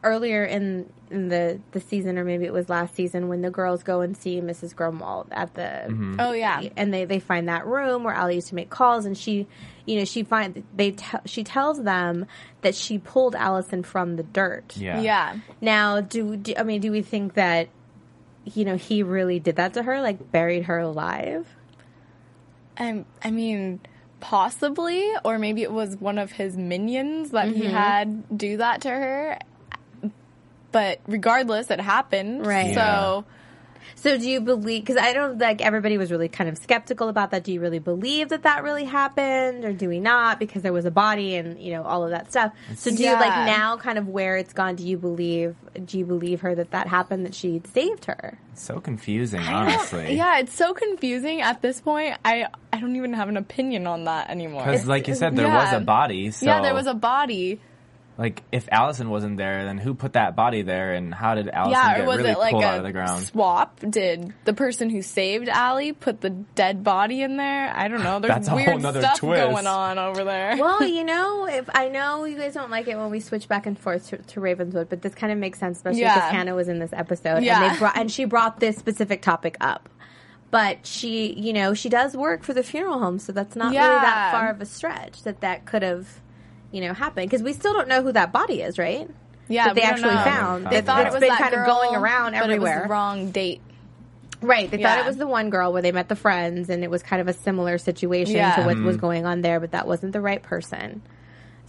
earlier 0.02 0.44
in 0.44 0.90
in 1.12 1.29
the 1.29 1.61
the 1.72 1.81
season, 1.81 2.18
or 2.18 2.25
maybe 2.25 2.44
it 2.44 2.53
was 2.53 2.68
last 2.68 2.94
season, 2.94 3.29
when 3.29 3.42
the 3.42 3.51
girls 3.51 3.83
go 3.83 4.01
and 4.01 4.16
see 4.16 4.40
Mrs. 4.40 4.75
Grunwald 4.75 5.29
at 5.31 5.55
the, 5.55 5.62
mm-hmm. 5.62 6.16
Oh 6.18 6.33
yeah. 6.33 6.62
and 6.77 6.92
they 6.92 7.05
they 7.05 7.20
find 7.20 7.48
that 7.48 7.66
room 7.66 8.05
where 8.05 8.14
Ali 8.14 8.37
used 8.37 8.48
to 8.48 8.55
make 8.55 8.70
calls, 8.70 9.05
and 9.05 9.16
she, 9.16 9.46
you 9.87 9.98
know, 9.98 10.05
she 10.05 10.22
find 10.22 10.64
they 10.75 10.92
te- 10.92 11.18
she 11.27 11.44
tells 11.44 11.83
them 11.83 12.27
that 12.62 12.75
she 12.75 12.98
pulled 12.98 13.35
Alison 13.35 13.83
from 13.83 14.16
the 14.16 14.22
dirt. 14.22 14.77
Yeah. 14.77 15.01
Yeah. 15.01 15.37
Now, 15.61 16.01
do, 16.01 16.37
do 16.37 16.55
I 16.57 16.62
mean, 16.62 16.81
do 16.81 16.90
we 16.90 17.03
think 17.03 17.35
that, 17.35 17.68
you 18.44 18.64
know, 18.64 18.77
he 18.77 19.03
really 19.03 19.38
did 19.38 19.57
that 19.57 19.75
to 19.75 19.83
her, 19.83 20.01
like 20.01 20.33
buried 20.33 20.64
her 20.64 20.79
alive? 20.79 21.46
I, 22.79 23.05
I 23.22 23.31
mean, 23.31 23.81
possibly, 24.20 25.12
or 25.25 25.38
maybe 25.38 25.62
it 25.62 25.72
was 25.72 25.96
one 25.96 26.16
of 26.16 26.33
his 26.33 26.57
minions 26.57 27.33
that 27.33 27.48
he 27.48 27.64
mm-hmm. 27.64 27.70
had 27.70 28.38
do 28.38 28.57
that 28.59 28.83
to 28.83 28.88
her. 28.88 29.38
But 30.72 31.00
regardless, 31.06 31.70
it 31.70 31.80
happened. 31.80 32.46
Right. 32.46 32.74
So, 32.74 33.24
So 33.96 34.18
do 34.18 34.28
you 34.28 34.40
believe? 34.40 34.82
Because 34.85 34.96
I 34.96 35.12
don't 35.12 35.38
like 35.38 35.61
everybody 35.61 35.98
was 35.98 36.11
really 36.11 36.28
kind 36.28 36.48
of 36.50 36.58
skeptical 36.58 37.08
about 37.08 37.30
that. 37.30 37.44
Do 37.44 37.52
you 37.52 37.61
really 37.61 37.78
believe 37.78 38.30
that 38.30 38.42
that 38.44 38.62
really 38.64 38.85
happened, 38.85 39.64
or 39.64 39.72
do 39.72 39.88
we 39.88 40.00
not? 40.00 40.38
Because 40.38 40.62
there 40.62 40.72
was 40.72 40.87
a 40.87 40.90
body 40.90 41.37
and 41.37 41.61
you 41.61 41.72
know 41.72 41.82
all 41.82 42.02
of 42.04 42.11
that 42.11 42.30
stuff. 42.30 42.52
So 42.74 42.90
do 42.90 43.02
you 43.02 43.12
like 43.12 43.46
now, 43.46 43.76
kind 43.76 43.98
of 43.98 44.08
where 44.08 44.37
it's 44.37 44.52
gone? 44.52 44.74
Do 44.76 44.87
you 44.87 44.98
believe? 44.98 45.54
Do 45.85 45.98
you 45.98 46.04
believe 46.04 46.40
her 46.40 46.54
that 46.54 46.70
that 46.72 46.88
happened? 46.88 47.26
That 47.26 47.35
she 47.35 47.62
saved 47.74 48.06
her? 48.06 48.38
So 48.54 48.80
confusing, 48.80 49.40
honestly. 49.40 50.16
Yeah, 50.16 50.38
it's 50.38 50.54
so 50.54 50.74
confusing 50.74 51.40
at 51.40 51.62
this 51.62 51.80
point. 51.80 52.16
I 52.24 52.46
I 52.72 52.80
don't 52.80 52.96
even 52.96 53.12
have 53.12 53.28
an 53.28 53.37
opinion 53.37 53.87
on 53.87 54.04
that 54.04 54.30
anymore. 54.30 54.64
Because, 54.64 54.87
like 54.87 55.06
you 55.06 55.14
said, 55.14 55.37
there 55.37 55.48
was 55.48 55.72
a 55.72 55.80
body. 55.80 56.30
So, 56.30 56.46
yeah, 56.46 56.61
there 56.61 56.74
was 56.74 56.87
a 56.87 56.94
body. 56.94 57.61
Like 58.18 58.42
if 58.53 58.68
Alison 58.70 59.09
wasn't 59.09 59.38
there, 59.38 59.64
then 59.64 59.79
who 59.79 59.94
put 59.94 60.12
that 60.12 60.37
body 60.37 60.61
there, 60.62 60.92
and 60.92 61.14
how 61.14 61.35
did 61.35 61.48
Alison 61.48 61.72
yeah, 61.72 61.96
get 61.96 62.05
or 62.05 62.07
was 62.07 62.18
really 62.18 62.31
it 62.33 62.38
like 62.38 62.53
pulled 62.53 62.62
a 62.62 62.66
out 62.66 62.77
of 62.79 62.85
the 62.85 62.92
ground? 62.92 63.25
swap? 63.25 63.81
Did 63.88 64.35
the 64.44 64.53
person 64.53 64.90
who 64.90 65.01
saved 65.01 65.48
Ali 65.48 65.92
put 65.92 66.20
the 66.20 66.29
dead 66.31 66.85
body 66.85 67.22
in 67.22 67.38
there? 67.38 67.72
I 67.75 67.88
don't 67.88 68.03
know. 68.05 68.20
There's 68.20 68.35
That's 68.35 68.48
a 68.48 68.55
weird 68.55 68.83
whole 68.83 68.92
stuff 68.92 69.18
twist. 69.18 69.42
going 69.51 69.66
on 69.66 69.98
over 69.98 70.25
there. 70.25 70.57
Well, 70.59 70.83
you 70.87 71.05
know, 71.05 71.46
if 71.48 71.70
I 71.75 71.88
know 71.88 72.25
you 72.25 72.37
guys 72.37 72.53
don't 72.53 72.70
like 72.70 72.87
it 72.87 72.98
when 72.98 73.11
we 73.11 73.20
switch 73.20 73.48
back 73.48 73.64
and 73.66 73.79
forth 73.79 74.09
to, 74.11 74.18
to 74.18 74.40
Ravenswood, 74.40 74.90
but 74.90 75.01
this 75.01 75.14
kind 75.14 75.33
of 75.33 75.38
makes 75.38 75.59
sense, 75.59 75.79
especially 75.79 76.01
Yeah. 76.03 76.14
because 76.16 76.31
Hanna 76.33 76.55
was 76.55 76.68
in 76.68 76.79
this 76.81 76.92
episode, 76.92 77.37
and 77.38 77.46
Yeah. 77.46 77.72
they 77.72 77.79
brought 77.79 77.96
and 77.96 78.11
she 78.11 78.27
brought 78.27 78.61
this 78.61 78.77
specific 78.77 79.22
topic 79.22 79.57
up. 79.61 79.88
But 80.51 80.87
she, 80.87 81.33
you 81.33 81.55
know, 81.55 81.72
she 81.72 81.88
does 81.88 82.14
work 82.14 82.42
for 82.42 82.53
the 82.53 82.62
funeral 82.62 82.98
home, 82.98 83.18
so 83.18 83.33
that's 83.33 83.57
not 83.57 83.68
really 83.68 83.77
that 83.79 84.33
far 84.33 84.51
of 84.51 84.61
a 84.61 84.66
stretch 84.66 85.22
that 85.22 85.40
that 85.40 85.64
could 85.64 85.83
have, 85.83 86.20
you 86.72 86.80
know, 86.80 86.92
happened 86.94 87.28
because 87.30 87.42
we 87.42 87.52
still 87.52 87.72
don't 87.72 87.87
know 87.88 88.02
who 88.02 88.11
that 88.12 88.32
body 88.32 88.62
is, 88.62 88.78
right? 88.78 89.08
yeah, 89.48 89.66
that 89.66 89.74
they 89.74 89.82
actually 89.82 90.14
found. 90.14 90.66
They 90.70 90.80
thought 90.80 91.06
it 91.06 91.12
was 91.12 91.20
been 91.20 91.28
that 91.28 91.38
kind 91.38 91.54
of 91.54 91.66
girl, 91.66 91.74
going 91.82 91.94
around 91.94 92.35
everywhere. 92.35 92.56
It 92.56 92.76
was 92.80 92.82
the 92.85 92.88
wrong 92.88 93.30
date. 93.30 93.61
Right. 94.40 94.68
They 94.70 94.82
thought 94.82 94.98
it 94.98 95.06
was 95.06 95.18
the 95.18 95.26
one 95.26 95.50
girl 95.50 95.72
where 95.72 95.82
they 95.82 95.92
met 95.92 96.08
the 96.08 96.16
friends 96.16 96.68
and 96.68 96.82
it 96.82 96.90
was 96.90 97.02
kind 97.02 97.20
of 97.22 97.28
a 97.28 97.32
similar 97.32 97.78
situation 97.78 98.35
Yeah. 98.37 98.56
to 98.56 98.62
what 98.62 98.76
Mm-hmm. 98.76 98.87
was 98.87 98.96
going 98.96 99.24
on 99.26 99.40
there, 99.42 99.61
but 99.61 99.70
that 99.72 99.87
wasn't 99.87 100.12
the 100.12 100.20
right 100.20 100.42
person. 100.42 101.02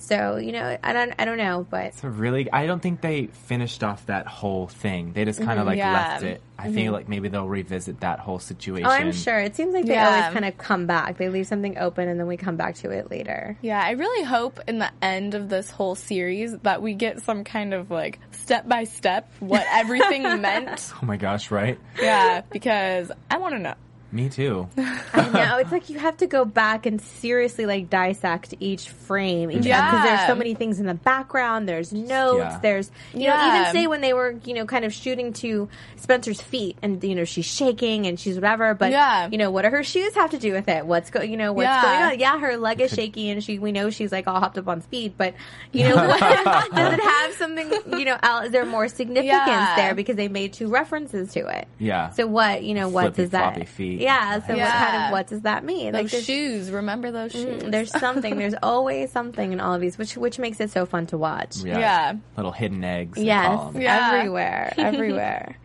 So, 0.03 0.35
you 0.35 0.51
know, 0.51 0.77
I 0.83 0.91
don't 0.91 1.13
I 1.17 1.23
don't 1.23 1.37
know, 1.37 1.65
but 1.69 1.93
So 1.95 2.09
really, 2.09 2.51
I 2.51 2.65
don't 2.67 2.81
think 2.81 2.99
they 2.99 3.27
finished 3.27 3.83
off 3.85 4.05
that 4.07 4.27
whole 4.27 4.67
thing. 4.67 5.13
They 5.13 5.23
just 5.23 5.39
kind 5.39 5.51
of 5.51 5.59
mm-hmm, 5.59 5.67
like 5.67 5.77
Yeah. 5.77 5.93
left 5.93 6.23
it. 6.23 6.41
I 6.59 6.71
feel 6.71 6.83
mm-hmm. 6.83 6.93
like 6.93 7.09
maybe 7.09 7.29
they'll 7.29 7.47
revisit 7.47 8.01
that 8.01 8.19
whole 8.19 8.39
situation. 8.39 8.85
oh, 8.85 8.89
I'm 8.89 9.13
sure. 9.13 9.39
It 9.39 9.55
seems 9.55 9.73
like 9.73 9.85
they 9.85 9.93
Yeah. 9.93 10.09
always 10.09 10.33
kind 10.33 10.43
of 10.43 10.57
come 10.57 10.87
back. 10.87 11.17
They 11.17 11.29
leave 11.29 11.47
something 11.47 11.77
open 11.77 12.09
and 12.09 12.19
then 12.19 12.27
we 12.27 12.35
come 12.35 12.57
back 12.57 12.75
to 12.75 12.89
it 12.91 13.09
later. 13.09 13.57
Yeah, 13.61 13.81
I 13.81 13.91
really 13.91 14.25
hope 14.25 14.59
in 14.67 14.79
the 14.79 14.91
end 15.01 15.35
of 15.35 15.47
this 15.47 15.69
whole 15.71 15.95
series 15.95 16.55
that 16.59 16.81
we 16.81 16.95
get 16.95 17.21
some 17.21 17.45
kind 17.45 17.73
of 17.73 17.89
like 17.89 18.19
step 18.31 18.67
by 18.67 18.83
step 18.83 19.31
what 19.39 19.65
everything 19.71 20.23
meant. 20.41 20.91
Oh 21.01 21.05
my 21.05 21.15
gosh, 21.15 21.49
right? 21.49 21.79
Yeah, 22.01 22.41
because 22.51 23.09
I 23.31 23.37
want 23.37 23.53
to 23.55 23.59
know. 23.59 23.75
Me 24.13 24.29
too. 24.29 24.69
I 24.77 25.29
know. 25.29 25.57
It's 25.57 25.71
like 25.71 25.89
you 25.89 25.97
have 25.97 26.17
to 26.17 26.27
go 26.27 26.45
back 26.45 26.85
and 26.85 27.01
seriously 27.01 27.65
like 27.65 27.89
dissect 27.89 28.53
each 28.59 28.89
frame. 28.89 29.49
Each 29.49 29.65
Yeah. 29.65 29.89
Because 29.89 30.05
there's 30.05 30.27
so 30.27 30.35
many 30.35 30.53
things 30.53 30.79
in 30.79 30.85
the 30.85 30.93
background. 30.93 31.67
There's 31.67 31.91
notes. 31.91 32.37
Yeah. 32.37 32.59
There's, 32.61 32.91
you 33.15 33.27
know, 33.27 33.47
even 33.59 33.71
say 33.73 33.87
when 33.87 34.01
they 34.01 34.13
were, 34.13 34.35
you 34.45 34.53
know, 34.53 34.65
kind 34.67 34.85
of 34.85 34.93
shooting 34.93 35.33
to 35.33 35.67
Spencer's 35.95 36.39
feet 36.41 36.77
and, 36.83 37.03
you 37.03 37.15
know, 37.15 37.23
she's 37.23 37.45
shaking 37.45 38.05
and 38.05 38.19
she's 38.19 38.35
whatever. 38.35 38.75
But, 38.75 38.91
Yeah. 38.91 39.29
you 39.31 39.39
know, 39.39 39.49
what 39.49 39.63
do 39.63 39.69
her 39.71 39.83
shoes 39.83 40.13
have 40.13 40.29
to 40.29 40.37
do 40.37 40.53
with 40.53 40.67
it? 40.67 40.85
What's 40.85 41.09
going, 41.09 41.31
you 41.31 41.37
know, 41.37 41.51
what's 41.51 41.65
Yeah. 41.65 41.81
going 41.81 42.11
on? 42.13 42.19
Yeah, 42.19 42.39
her 42.39 42.55
leg 42.57 42.81
is 42.81 42.91
shaky 42.91 43.31
and 43.31 43.43
she, 43.43 43.57
we 43.57 43.71
know 43.71 43.89
she's 43.89 44.11
like 44.11 44.27
all 44.27 44.39
hopped 44.39 44.59
up 44.59 44.67
on 44.67 44.81
speed. 44.83 45.15
But, 45.17 45.33
you 45.71 45.89
know, 45.89 45.95
what, 46.07 46.19
does 46.19 46.93
it 46.93 46.99
have 47.01 47.33
something, 47.33 47.71
you 47.97 48.05
know, 48.05 48.17
el- 48.21 48.41
is 48.43 48.51
there 48.51 48.65
more 48.65 48.87
significance 48.87 49.25
Yeah. 49.27 49.75
there 49.75 49.95
because 49.95 50.17
they 50.17 50.27
made 50.27 50.53
two 50.53 50.67
references 50.67 51.31
to 51.33 51.47
it? 51.47 51.67
Yeah. 51.79 52.11
So 52.11 52.27
what, 52.27 52.63
you 52.63 52.75
know, 52.75 52.89
what 52.89 53.15
Flippy 53.15 53.21
does 53.23 53.29
that? 53.31 53.67
feet. 53.67 54.01
Yeah. 54.03 54.39
So 54.45 54.55
what 54.55 54.67
kind 54.71 55.03
of 55.05 55.11
what 55.11 55.27
does 55.27 55.41
that 55.41 55.63
mean? 55.63 55.93
Those 55.93 56.11
there's- 56.11 56.25
shoes, 56.25 56.71
remember 56.71 57.11
those 57.11 57.31
shoes? 57.31 57.63
Mm, 57.63 57.71
there's 57.71 57.91
something. 57.91 58.37
There's 58.37 58.55
always 58.63 59.11
something 59.11 59.53
in 59.53 59.59
all 59.59 59.73
of 59.75 59.81
these, 59.81 59.97
which 59.97 60.15
which 60.17 60.37
makes 60.39 60.59
it 60.59 60.69
so 60.71 60.85
fun 60.85 61.07
to 61.07 61.17
watch. 61.17 61.57
Yeah. 61.57 61.79
Yeah. 61.79 62.13
Little 62.37 62.51
hidden 62.51 62.83
eggs. 62.83 63.17
Yes. 63.21 63.71
Yeah. 63.75 64.11
everywhere, 64.13 64.73
everywhere. 64.77 65.57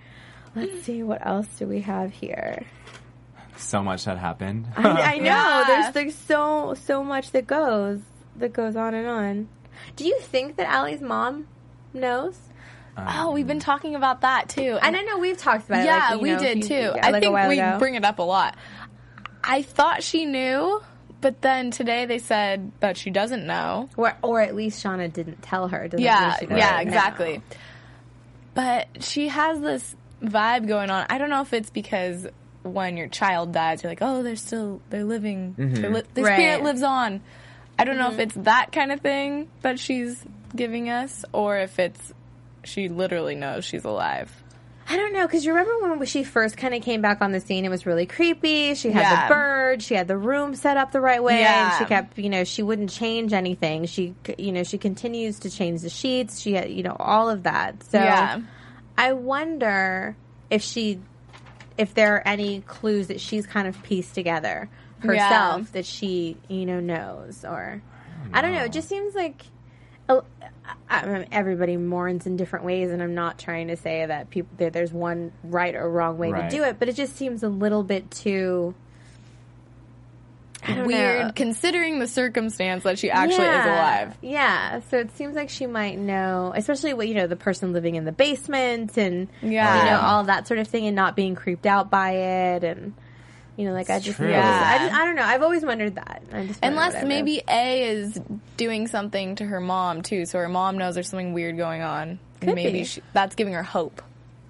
Let's 0.55 0.83
see 0.83 1.03
what 1.03 1.25
else 1.27 1.47
do 1.59 1.67
we 1.67 1.81
have 1.83 2.13
here. 2.13 2.65
So 3.57 3.83
much 3.83 4.05
that 4.05 4.19
happened. 4.19 4.67
I, 4.77 5.15
I 5.15 5.19
know 5.19 5.25
Yeah. 5.25 5.65
there's 5.67 5.95
there's 5.95 6.15
so 6.15 6.75
so 6.75 7.03
much 7.05 7.33
that 7.33 7.47
goes 7.47 8.01
that 8.37 8.53
goes 8.53 8.77
on 8.77 8.95
and 8.95 9.07
on. 9.07 9.49
Do 9.97 10.05
you 10.07 10.19
think 10.21 10.57
that 10.57 10.73
Ali's 10.73 11.01
mom 11.01 11.49
knows? 11.93 12.39
Um, 12.99 13.15
oh, 13.17 13.31
we've 13.33 13.47
been 13.47 13.61
talking 13.61 13.95
about 13.95 14.23
that 14.23 14.49
too. 14.49 14.79
And 14.83 14.97
I 14.97 15.03
know 15.03 15.19
we've 15.19 15.39
talked 15.39 15.69
about 15.69 15.81
it. 15.83 15.87
yeah, 15.87 16.09
like, 16.11 16.17
you 16.17 16.21
we 16.23 16.31
know, 16.31 16.39
did 16.39 16.59
few- 16.59 16.69
too. 16.69 16.93
yeah, 16.97 17.07
I 17.07 17.11
like 17.11 17.23
think 17.23 17.49
we 17.49 17.59
ago. 17.59 17.79
bring 17.79 17.95
it 17.95 18.05
up 18.05 18.19
a 18.19 18.23
lot. 18.23 18.57
I 19.43 19.63
thought 19.63 20.03
she 20.03 20.27
knew, 20.27 20.83
but 21.21 21.41
then 21.41 21.71
today 21.71 22.07
they 22.07 22.19
said 22.19 22.73
that 22.81 22.97
she 22.97 23.11
doesn't 23.11 23.47
know. 23.47 23.89
or, 23.97 24.15
or 24.23 24.41
at 24.41 24.55
least 24.55 24.85
Shauna 24.85 25.13
didn't 25.13 25.43
tell 25.43 25.69
her. 25.69 25.89
Doesn't 25.89 26.05
Yeah, 26.05 26.37
she 26.39 26.47
yeah, 26.47 26.71
know. 26.77 26.79
exactly. 26.79 27.43
But 28.55 28.89
she 29.05 29.29
has 29.29 29.61
this 29.61 29.97
vibe 30.23 30.67
going 30.67 30.91
on. 30.91 31.07
I 31.09 31.19
don't 31.19 31.31
know 31.31 31.43
if 31.43 31.53
it's 31.53 31.71
because 31.71 32.27
when 32.63 32.97
your 32.97 33.09
child 33.09 33.53
dies, 33.53 33.83
you're 33.83 33.91
like, 33.93 34.03
oh, 34.03 34.23
they're 34.23 34.37
still 34.37 34.81
they're 34.91 35.05
living. 35.05 35.55
They're 35.57 35.67
mm-hmm. 35.69 35.95
li- 35.95 36.03
this 36.15 36.25
Right. 36.25 36.37
spirit 36.37 36.63
lives 36.65 36.83
on. 36.83 37.21
I 37.79 37.85
don't 37.85 37.97
know 37.97 38.07
if 38.09 38.13
mm-hmm. 38.15 38.21
it's 38.23 38.35
that 38.35 38.73
kind 38.73 38.91
of 38.91 39.01
thing 39.01 39.49
that 39.63 39.79
she's 39.79 40.21
giving 40.55 40.91
us, 40.91 41.25
or 41.33 41.59
if 41.59 41.79
it's 41.79 42.13
she 42.65 42.89
literally 42.89 43.35
knows 43.35 43.65
she's 43.65 43.85
alive. 43.85 44.31
I 44.91 44.97
don't 44.97 45.13
know 45.13 45.27
because 45.27 45.45
you 45.45 45.53
remember 45.53 45.95
when 45.97 46.07
she 46.07 46.25
first 46.25 46.57
kind 46.57 46.75
of 46.75 46.81
came 46.83 47.03
back 47.03 47.21
on 47.21 47.31
the 47.33 47.41
scene, 47.41 47.67
it 47.67 47.69
was 47.69 47.85
really 47.85 48.07
creepy. 48.07 48.75
She 48.75 48.91
had 48.91 49.03
Yeah. 49.03 49.29
the 49.29 49.35
bird, 49.35 49.83
she 49.83 49.95
had 49.95 50.09
the 50.09 50.17
room 50.17 50.55
set 50.55 50.79
up 50.79 50.93
the 50.93 51.01
right 51.01 51.23
way, 51.23 51.41
Yeah. 51.41 51.69
and 51.73 51.79
she 51.79 51.85
kept, 51.85 52.17
you 52.19 52.31
know, 52.31 52.45
she 52.45 52.63
wouldn't 52.63 52.89
change 52.89 53.35
anything. 53.35 53.85
She, 53.85 54.15
you 54.39 54.51
know, 54.51 54.63
she 54.63 54.79
continues 54.79 55.41
to 55.41 55.51
change 55.51 55.83
the 55.83 55.91
sheets. 55.91 56.41
She, 56.41 56.55
had, 56.55 56.71
you 56.71 56.83
know, 56.83 56.97
all 56.99 57.29
of 57.29 57.43
that. 57.43 57.83
So 57.83 57.99
Yeah. 57.99 58.41
I 58.97 59.13
wonder 59.13 60.17
if 60.49 60.63
she, 60.63 61.01
if 61.77 61.93
there 61.93 62.15
are 62.17 62.23
any 62.27 62.63
clues 62.63 63.09
that 63.09 63.21
she's 63.21 63.47
kind 63.47 63.69
of 63.69 63.81
pieced 63.83 64.15
together 64.15 64.71
herself 65.01 65.61
Yeah. 65.61 65.67
that 65.73 65.85
she, 65.85 66.39
you 66.49 66.65
know, 66.65 66.81
knows 66.81 67.45
or 67.45 67.83
I 68.33 68.41
don't 68.41 68.53
know. 68.55 68.65
It 68.65 68.73
just 68.73 68.89
seems 68.89 69.15
like. 69.15 69.43
I, 70.91 71.01
I, 71.01 71.27
everybody 71.33 71.77
mourns 71.77 72.27
in 72.27 72.37
different 72.37 72.65
ways, 72.65 72.91
and 72.91 73.03
I'm 73.03 73.15
not 73.15 73.39
trying 73.39 73.69
to 73.69 73.77
say 73.77 74.05
that 74.07 74.31
people 74.31 74.51
that 74.59 74.73
there's 74.73 74.93
one 74.93 75.33
right 75.45 75.75
or 75.75 75.89
wrong 75.91 76.19
way 76.19 76.31
Right. 76.31 76.51
to 76.51 76.57
do 76.57 76.63
it, 76.65 76.79
but 76.79 76.89
it 76.89 76.97
just 76.97 77.17
seems 77.17 77.43
a 77.43 77.49
little 77.49 77.83
bit 77.83 78.11
too 78.11 78.75
I 80.67 80.75
don't 80.75 80.87
Weird, 80.87 81.27
know. 81.27 81.33
considering 81.37 82.01
the 82.01 82.09
circumstance 82.09 82.83
that 82.83 82.99
she 82.99 83.11
actually 83.11 83.47
is 83.47 83.65
alive. 83.65 84.17
Yeah, 84.21 84.81
so 84.91 84.99
it 84.99 85.17
seems 85.17 85.37
like 85.37 85.51
she 85.51 85.67
might 85.67 85.97
know, 85.99 86.53
especially 86.55 86.93
what 86.95 87.07
you 87.07 87.15
know, 87.15 87.29
the 87.29 87.37
person 87.37 87.73
living 87.73 87.95
in 87.95 88.05
the 88.05 88.13
basement 88.13 88.99
and 88.99 89.29
Yeah. 89.41 89.79
you 89.85 89.91
know 89.91 90.01
all 90.01 90.25
that 90.25 90.49
sort 90.49 90.59
of 90.59 90.67
thing, 90.67 90.87
and 90.87 90.97
not 90.97 91.15
being 91.15 91.37
creeped 91.37 91.65
out 91.65 91.91
by 91.91 92.11
it, 92.11 92.65
and 92.65 92.93
you 93.59 93.65
know, 93.67 93.73
like 93.75 93.91
I 93.91 93.99
just, 93.99 94.17
true. 94.17 94.29
I, 94.29 94.33
just 94.33 94.47
I 94.47 94.75
Yeah. 94.77 94.79
just, 94.87 94.95
I 95.01 95.05
don't 95.05 95.17
know. 95.17 95.23
I've 95.25 95.43
always 95.43 95.65
wondered 95.65 95.97
that. 95.97 96.23
I 96.33 96.47
just 96.47 96.63
wonder 96.63 96.77
Unless 96.79 96.95
what 96.95 97.03
it 97.03 97.07
maybe. 97.09 97.43
A 97.49 97.83
is 97.91 98.19
doing 98.57 98.87
something 98.87 99.35
to 99.35 99.45
her 99.45 99.61
mom 99.61 100.03
too, 100.03 100.25
so 100.27 100.39
her 100.39 100.49
mom 100.49 100.79
knows 100.79 100.95
there's 100.95 101.09
something 101.11 101.33
weird 101.35 101.57
going 101.59 101.83
on. 101.83 102.19
Could 102.41 102.55
maybe 102.55 102.73
be. 102.79 102.85
She, 102.85 103.03
that's 103.13 103.35
giving 103.35 103.53
her 103.55 103.63
hope. 103.65 104.01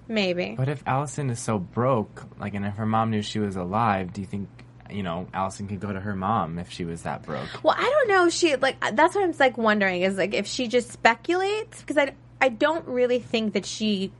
maybe. 0.07 0.53
But 0.55 0.69
if 0.69 0.83
Alison 0.85 1.29
is 1.31 1.39
so 1.39 1.57
broke, 1.59 2.23
like, 2.39 2.53
and 2.53 2.65
if 2.65 2.75
her 2.75 2.85
mom 2.85 3.09
knew 3.11 3.21
she 3.23 3.39
was 3.39 3.55
alive, 3.55 4.13
do 4.13 4.21
you 4.21 4.27
think, 4.27 4.47
you 4.91 5.01
know, 5.03 5.27
Alison 5.33 5.67
could 5.67 5.79
go 5.79 5.91
to 5.91 5.99
her 5.99 6.15
mom 6.15 6.57
if 6.59 6.69
she 6.71 6.85
was 6.85 7.01
that 7.03 7.23
broke? 7.23 7.63
Well, 7.63 7.75
I 7.77 7.83
don't 7.83 8.07
know. 8.09 8.29
She 8.29 8.55
like 8.55 8.79
that's 8.93 9.15
what 9.15 9.23
I'm 9.23 9.33
like 9.39 9.57
wondering 9.57 10.01
is 10.03 10.17
like 10.17 10.33
if 10.35 10.45
she 10.47 10.67
just 10.67 10.91
speculates 10.91 11.79
because 11.81 11.97
I 11.97 12.13
I 12.41 12.49
don't 12.49 12.87
really 12.87 13.19
think 13.19 13.53
that 13.53 13.65
she 13.65 14.11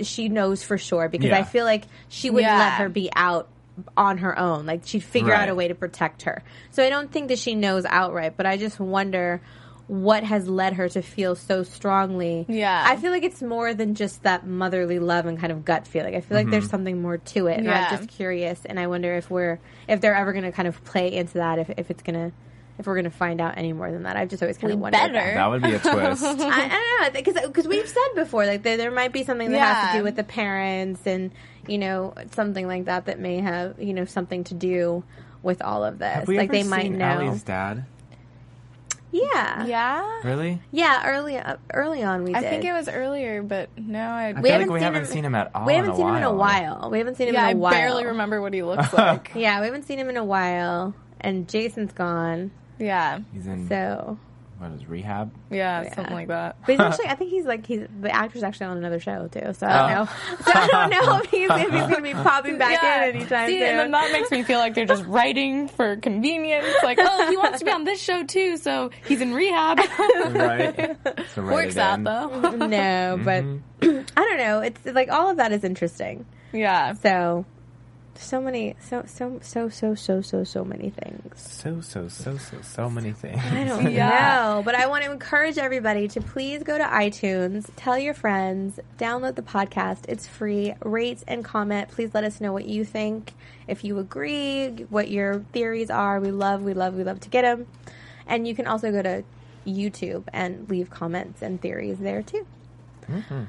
she 0.00 0.28
knows 0.28 0.62
for 0.62 0.78
sure 0.78 1.08
because 1.08 1.30
I 1.32 1.42
feel 1.42 1.64
like 1.64 1.84
she 2.08 2.30
wouldn't 2.30 2.50
Yeah. 2.52 2.58
let 2.58 2.72
her 2.74 2.88
be 2.88 3.10
out 3.14 3.48
on 3.96 4.18
her 4.18 4.38
own. 4.38 4.66
Like 4.66 4.82
she'd 4.84 5.00
figure 5.00 5.32
out 5.32 5.48
a 5.48 5.54
way 5.54 5.68
to 5.68 5.74
protect 5.74 6.22
her. 6.22 6.42
So 6.70 6.84
I 6.84 6.90
don't 6.90 7.10
think 7.10 7.28
that 7.28 7.38
she 7.38 7.54
knows 7.54 7.84
outright, 7.84 8.36
but 8.36 8.46
I 8.46 8.56
just 8.56 8.78
wonder 8.80 9.40
what 9.88 10.22
has 10.22 10.46
led 10.46 10.74
her 10.74 10.88
to 10.90 11.00
feel 11.00 11.34
so 11.34 11.62
strongly. 11.62 12.44
Yeah. 12.46 12.84
I 12.86 12.96
feel 12.96 13.10
like 13.10 13.22
it's 13.22 13.40
more 13.42 13.72
than 13.72 13.94
just 13.94 14.22
that 14.22 14.46
motherly 14.46 14.98
love 14.98 15.24
and 15.24 15.38
kind 15.38 15.50
of 15.50 15.64
gut 15.64 15.86
feeling. 15.86 16.14
I 16.14 16.20
feel 16.20 16.36
like 16.36 16.50
there's 16.50 16.64
mm-hmm. 16.64 16.70
something 16.70 17.02
more 17.02 17.16
to 17.16 17.46
it. 17.46 17.56
And 17.56 17.64
Yeah. 17.64 17.88
I'm 17.90 17.96
just 17.96 18.08
curious 18.10 18.64
and 18.66 18.78
I 18.78 18.86
wonder 18.86 19.14
if 19.14 19.30
we're 19.30 19.58
if 19.88 20.00
they're 20.00 20.14
ever 20.14 20.32
gonna 20.34 20.52
kind 20.52 20.68
of 20.68 20.84
play 20.84 21.12
into 21.14 21.34
that, 21.34 21.58
if 21.58 21.70
if 21.78 21.90
it's 21.90 22.02
gonna 22.02 22.32
if 22.78 22.86
we're 22.86 22.96
gonna 22.96 23.10
find 23.10 23.40
out 23.40 23.54
any 23.56 23.72
more 23.72 23.90
than 23.90 24.04
that. 24.04 24.16
I've 24.16 24.28
just 24.28 24.42
always 24.42 24.58
kind 24.58 24.74
of 24.74 24.78
wondered. 24.78 24.98
better. 24.98 25.14
that. 25.14 25.34
That 25.34 25.46
would 25.46 25.62
be 25.62 25.72
a 25.72 25.78
twist. 25.78 26.22
I, 26.22 26.64
I 26.64 26.68
don't 26.68 27.14
know 27.14 27.20
because 27.20 27.46
because 27.46 27.66
we've 27.66 27.88
said 27.88 28.14
before 28.14 28.44
like 28.44 28.62
there, 28.62 28.76
there 28.76 28.90
might 28.90 29.12
be 29.12 29.24
something 29.24 29.50
that 29.50 29.58
has 29.58 29.92
to 29.92 29.98
do 29.98 30.04
with 30.04 30.16
the 30.16 30.24
parents 30.24 31.00
and 31.06 31.32
you 31.68 31.78
know 31.78 32.14
something 32.32 32.66
like 32.66 32.86
that 32.86 33.06
that 33.06 33.18
may 33.18 33.38
have 33.38 33.80
you 33.80 33.92
know 33.94 34.04
something 34.04 34.44
to 34.44 34.54
do 34.54 35.04
with 35.42 35.62
all 35.62 35.84
of 35.84 35.98
this. 35.98 36.12
Have 36.14 36.28
we 36.28 36.36
like 36.38 36.48
ever 36.48 36.52
they 36.52 36.62
might 36.64 36.90
know. 36.90 37.20
Ali's 37.28 37.42
dad? 37.42 37.84
Yeah. 39.10 39.64
Yeah. 39.64 40.20
Really? 40.22 40.60
Yeah, 40.70 41.02
early 41.06 41.38
uh, 41.38 41.56
early 41.72 42.02
on 42.04 42.24
we 42.24 42.34
I 42.34 42.40
did. 42.42 42.50
think 42.50 42.64
it 42.64 42.72
was 42.72 42.88
earlier, 42.88 43.42
but 43.42 43.70
no, 43.78 44.00
I. 44.00 44.28
I 44.28 44.32
We 44.32 44.42
feel 44.42 44.52
haven't 44.52 44.68
like 44.68 44.74
we 44.74 44.78
seen 44.80 44.82
haven't 44.84 45.00
him- 45.02 45.06
seen 45.12 45.24
him 45.24 45.34
at 45.34 45.50
all. 45.54 45.64
we 45.66 45.72
haven't 45.74 45.90
in 45.90 45.94
a 45.94 45.96
seen 45.96 46.08
him 46.08 46.16
in 46.16 46.22
a 46.24 46.32
while. 46.32 46.76
while. 46.80 46.90
We 46.90 46.98
haven't 46.98 47.16
seen 47.16 47.28
him 47.28 47.34
yeah, 47.34 47.42
in 47.44 47.46
I 47.46 47.50
a 47.52 47.56
while. 47.56 47.72
I 47.74 47.76
barely 47.78 48.04
remember 48.06 48.42
what 48.42 48.52
he 48.52 48.62
looks 48.64 48.92
like. 48.92 49.32
Yeah, 49.34 49.60
we 49.60 49.66
haven't 49.66 49.84
seen 49.84 49.98
him 49.98 50.10
in 50.10 50.18
a 50.18 50.24
while, 50.24 50.92
and 51.22 51.48
Jason's 51.48 51.92
gone. 51.92 52.50
yeah, 52.78 53.20
He's 53.32 53.46
in 53.46 53.66
So, 53.68 54.18
what 54.58 54.72
is 54.72 54.86
rehab? 54.86 55.32
yeah, 55.50 55.82
Yeah. 55.82 55.94
something 55.94 56.14
like 56.14 56.28
that. 56.28 56.56
but 56.66 56.72
he's 56.72 56.80
actually, 56.80 57.06
I 57.08 57.14
think 57.14 57.30
he's 57.30 57.44
like 57.46 57.66
he's 57.66 57.86
the 58.00 58.14
actor's 58.14 58.42
actually 58.42 58.66
on 58.66 58.76
another 58.78 58.98
show 59.00 59.28
too. 59.28 59.52
So 59.54 59.66
I 59.66 59.70
Oh. 59.70 59.88
don't 59.88 59.94
know. 59.94 60.08
So 60.44 60.52
I 60.54 60.66
don't 60.66 60.90
know 60.90 61.16
if 61.18 61.30
he's, 61.30 61.48
if 61.50 61.70
he's 61.70 61.80
gonna 61.82 62.02
be 62.02 62.12
popping 62.28 62.58
back 62.58 62.82
in 62.82 63.14
anytime 63.16 63.48
See, 63.48 63.58
soon. 63.58 63.68
and 63.68 63.78
then 63.78 63.90
that 63.92 64.12
makes 64.12 64.30
me 64.30 64.42
feel 64.42 64.58
like 64.58 64.74
they're 64.74 64.84
just 64.86 65.04
writing 65.06 65.68
for 65.68 65.96
convenience. 65.96 66.66
Like, 66.82 66.98
oh, 67.00 67.30
he 67.30 67.36
wants 67.36 67.60
to 67.60 67.64
be 67.64 67.70
on 67.70 67.84
this 67.84 68.00
show 68.02 68.24
too, 68.24 68.56
so 68.56 68.90
he's 69.06 69.20
in 69.20 69.32
rehab. 69.34 69.78
right. 69.78 70.96
So 71.34 71.42
Works 71.42 71.76
out 71.76 71.98
in. 71.98 72.04
though. 72.04 72.26
no, 72.66 73.20
but 73.24 73.44
Mm-hmm. 73.44 74.00
I 74.16 74.20
don't 74.24 74.38
know. 74.38 74.60
It's 74.60 74.84
like 74.86 75.08
all 75.10 75.30
of 75.30 75.36
that 75.36 75.52
is 75.52 75.62
interesting. 75.62 76.26
Yeah. 76.52 76.94
So, 76.94 77.44
so 78.20 78.40
many, 78.40 78.74
so 78.80 79.04
so 79.06 79.38
so 79.42 79.68
so 79.68 79.94
so 79.94 80.20
so 80.20 80.44
so 80.44 80.64
many 80.64 80.90
things. 80.90 81.40
So 81.40 81.80
so 81.80 82.08
so 82.08 82.36
so 82.36 82.56
so 82.62 82.90
many 82.90 83.12
things. 83.12 83.40
I 83.44 83.64
don't 83.64 83.90
Yeah. 83.92 84.54
know, 84.56 84.62
but 84.64 84.74
I 84.74 84.86
want 84.88 85.04
to 85.04 85.12
encourage 85.12 85.56
everybody 85.58 86.08
to 86.08 86.20
please 86.20 86.62
go 86.62 86.76
to 86.76 86.84
iTunes, 86.84 87.70
tell 87.76 87.96
your 87.98 88.14
friends, 88.14 88.80
download 88.98 89.36
the 89.36 89.42
podcast. 89.42 90.00
It's 90.08 90.26
free. 90.26 90.74
Rate 90.84 91.22
and 91.28 91.44
comment. 91.44 91.90
Please 91.90 92.10
let 92.12 92.24
us 92.24 92.40
know 92.40 92.52
what 92.52 92.66
you 92.66 92.84
think. 92.84 93.32
If 93.66 93.84
you 93.84 93.98
agree, 93.98 94.68
what 94.90 95.10
your 95.10 95.40
theories 95.52 95.90
are. 95.90 96.20
We 96.20 96.30
love, 96.30 96.62
we 96.62 96.74
love, 96.74 96.94
we 96.94 97.04
love 97.04 97.20
to 97.20 97.28
get 97.28 97.42
them. 97.42 97.66
And 98.26 98.46
you 98.48 98.54
can 98.54 98.66
also 98.66 98.90
go 98.90 99.00
to 99.02 99.22
YouTube 99.66 100.24
and 100.32 100.68
leave 100.68 100.90
comments 100.90 101.40
and 101.42 101.60
theories 101.60 101.98
there 101.98 102.22
too. 102.22 102.46
Mm-hmm. 103.08 103.42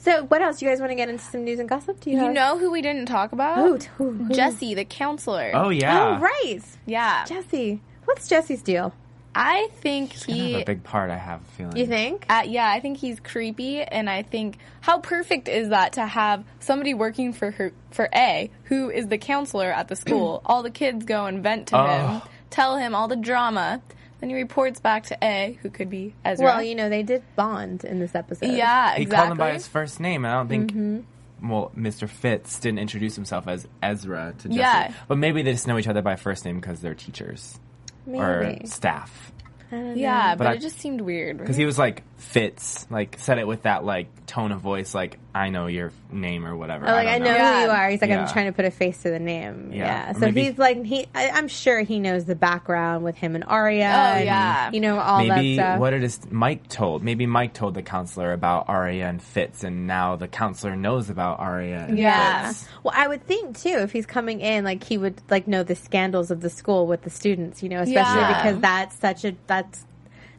So, 0.00 0.24
what 0.24 0.40
else? 0.42 0.60
You 0.62 0.68
guys 0.68 0.80
want 0.80 0.90
to 0.92 0.96
get 0.96 1.08
into 1.08 1.22
some 1.22 1.44
news 1.44 1.58
and 1.58 1.68
gossip? 1.68 2.00
Do 2.00 2.10
you, 2.10 2.22
You 2.24 2.32
know 2.32 2.58
who 2.58 2.70
we 2.70 2.80
didn't 2.82 3.06
talk 3.06 3.32
about? 3.32 3.58
Who, 3.58 3.78
who, 4.12 4.24
who? 4.24 4.34
Jesse, 4.34 4.74
the 4.74 4.84
counselor. 4.86 5.50
Oh 5.54 5.68
yeah. 5.68 6.16
Oh, 6.16 6.20
right. 6.20 6.60
Yeah. 6.86 7.24
Jesse. 7.26 7.80
What's 8.06 8.26
Jesse's 8.28 8.62
deal? 8.62 8.94
I 9.34 9.68
think 9.74 10.10
Kind 10.26 10.30
of 10.40 10.46
he. 10.46 10.62
a 10.62 10.64
big 10.64 10.82
part. 10.82 11.10
I 11.10 11.16
have 11.16 11.40
a 11.42 11.44
feeling. 11.52 11.76
You 11.76 11.86
think? 11.86 12.26
Uh, 12.28 12.42
yeah, 12.46 12.68
I 12.68 12.80
think 12.80 12.96
he's 12.98 13.20
creepy, 13.20 13.80
and 13.80 14.10
I 14.10 14.22
think 14.22 14.58
how 14.80 14.98
perfect 14.98 15.46
is 15.48 15.68
that 15.68 15.92
to 15.92 16.04
have 16.06 16.44
somebody 16.58 16.94
working 16.94 17.32
for 17.32 17.52
her 17.52 17.72
for 17.92 18.08
A, 18.12 18.50
who 18.64 18.90
is 18.90 19.06
the 19.06 19.18
counselor 19.18 19.70
at 19.70 19.86
the 19.86 19.94
school. 19.94 20.42
all 20.46 20.64
the 20.64 20.70
kids 20.70 21.04
go 21.04 21.26
and 21.26 21.42
vent 21.44 21.68
to 21.68 21.76
him, 21.76 21.84
Oh. 21.86 22.22
tell 22.50 22.76
him 22.76 22.94
all 22.96 23.06
the 23.06 23.14
drama. 23.16 23.82
Then 24.20 24.30
he 24.30 24.36
reports 24.36 24.80
back 24.80 25.04
to 25.04 25.18
A, 25.24 25.58
who 25.62 25.70
could 25.70 25.88
be 25.88 26.14
Ezra. 26.24 26.46
Well, 26.46 26.62
you 26.62 26.74
know, 26.74 26.88
they 26.88 27.02
did 27.02 27.22
bond 27.36 27.84
in 27.84 27.98
this 28.00 28.14
episode. 28.14 28.52
yeah, 28.52 28.94
exactly. 28.94 29.04
He 29.04 29.10
called 29.10 29.30
him 29.32 29.36
by 29.38 29.52
his 29.52 29.66
first 29.66 29.98
name, 30.00 30.24
I 30.26 30.32
don't 30.32 30.48
think. 30.48 30.72
Mm-hmm. 30.72 31.50
Well, 31.50 31.72
Mr. 31.74 32.06
Fitz 32.08 32.58
didn't 32.60 32.80
introduce 32.80 33.14
himself 33.16 33.48
as 33.48 33.66
Ezra 33.82 34.34
to 34.40 34.48
Jesse. 34.48 34.58
Yeah. 34.60 34.92
But 35.08 35.16
maybe 35.16 35.42
they 35.42 35.52
just 35.52 35.66
know 35.66 35.78
each 35.78 35.88
other 35.88 36.02
by 36.02 36.16
first 36.16 36.44
name 36.44 36.60
because 36.60 36.80
they're 36.80 36.94
teachers 36.94 37.58
or 38.06 38.56
staff. 38.64 39.32
I 39.72 39.76
don't 39.76 39.96
yeah, 39.96 40.12
know. 40.12 40.28
but, 40.32 40.38
But 40.38 40.46
I- 40.48 40.52
it 40.54 40.60
just 40.60 40.78
seemed 40.78 41.00
weird. 41.00 41.38
Because 41.38 41.56
he 41.56 41.64
was 41.64 41.78
like 41.78 42.02
Fitz, 42.20 42.86
like 42.90 43.16
said 43.18 43.38
it 43.38 43.46
with 43.46 43.62
that 43.62 43.84
like 43.84 44.26
tone 44.26 44.52
of 44.52 44.60
voice, 44.60 44.94
like 44.94 45.18
I 45.34 45.48
know 45.48 45.66
your 45.66 45.90
name 46.12 46.46
or 46.46 46.54
whatever. 46.54 46.86
Oh, 46.86 46.92
like 46.92 47.08
I, 47.08 47.18
don't 47.18 47.24
know, 47.26 47.34
Yeah. 47.34 47.56
who 47.60 47.64
you 47.64 47.70
are. 47.70 47.88
He's 47.90 48.00
like, 48.00 48.10
Yeah. 48.10 48.22
I'm 48.22 48.28
trying 48.32 48.46
to 48.46 48.52
put 48.52 48.64
a 48.66 48.70
face 48.70 49.02
to 49.02 49.10
the 49.10 49.18
name. 49.18 49.70
Yeah. 49.72 49.78
Yeah. 49.78 50.12
So 50.12 50.18
maybe- 50.20 50.44
he's 50.44 50.58
like, 50.58 50.84
he. 50.84 51.06
I, 51.14 51.30
I'm 51.30 51.48
sure 51.48 51.80
he 51.80 51.98
knows 51.98 52.26
the 52.26 52.34
background 52.34 53.04
with 53.04 53.16
him 53.16 53.34
and 53.34 53.42
Aria. 53.44 53.86
Oh, 53.86 54.16
and, 54.18 54.24
yeah. 54.26 54.70
You 54.70 54.80
know 54.80 54.98
all 55.00 55.24
Maybe 55.24 55.56
that 55.56 55.62
stuff. 55.72 55.80
what 55.80 55.92
it 55.94 56.02
is 56.04 56.20
Mike 56.30 56.68
told. 56.68 57.02
Maybe 57.02 57.26
Mike 57.26 57.54
told 57.54 57.74
the 57.74 57.82
counselor 57.82 58.32
about 58.32 58.68
Aria 58.68 59.08
and 59.08 59.22
Fitz, 59.22 59.64
and 59.64 59.86
now 59.86 60.16
the 60.16 60.28
counselor 60.28 60.76
knows 60.76 61.10
about 61.10 61.40
Aria 61.40 61.86
and 61.88 61.98
Yeah. 61.98 62.48
Fitz. 62.48 62.68
Well, 62.84 62.94
I 62.96 63.08
would 63.08 63.26
think 63.26 63.58
too, 63.58 63.78
if 63.78 63.92
he's 63.92 64.06
coming 64.06 64.40
in, 64.42 64.62
like 64.62 64.84
he 64.84 64.98
would 64.98 65.20
like 65.30 65.48
know 65.48 65.62
the 65.62 65.74
scandals 65.74 66.30
of 66.30 66.42
the 66.42 66.50
school 66.50 66.86
with 66.86 67.02
the 67.02 67.10
students. 67.10 67.62
You 67.62 67.70
know, 67.70 67.80
especially 67.80 68.20
Yeah. 68.20 68.42
because 68.42 68.60
that's 68.60 68.96
such 69.00 69.24
a 69.24 69.34
that's 69.46 69.86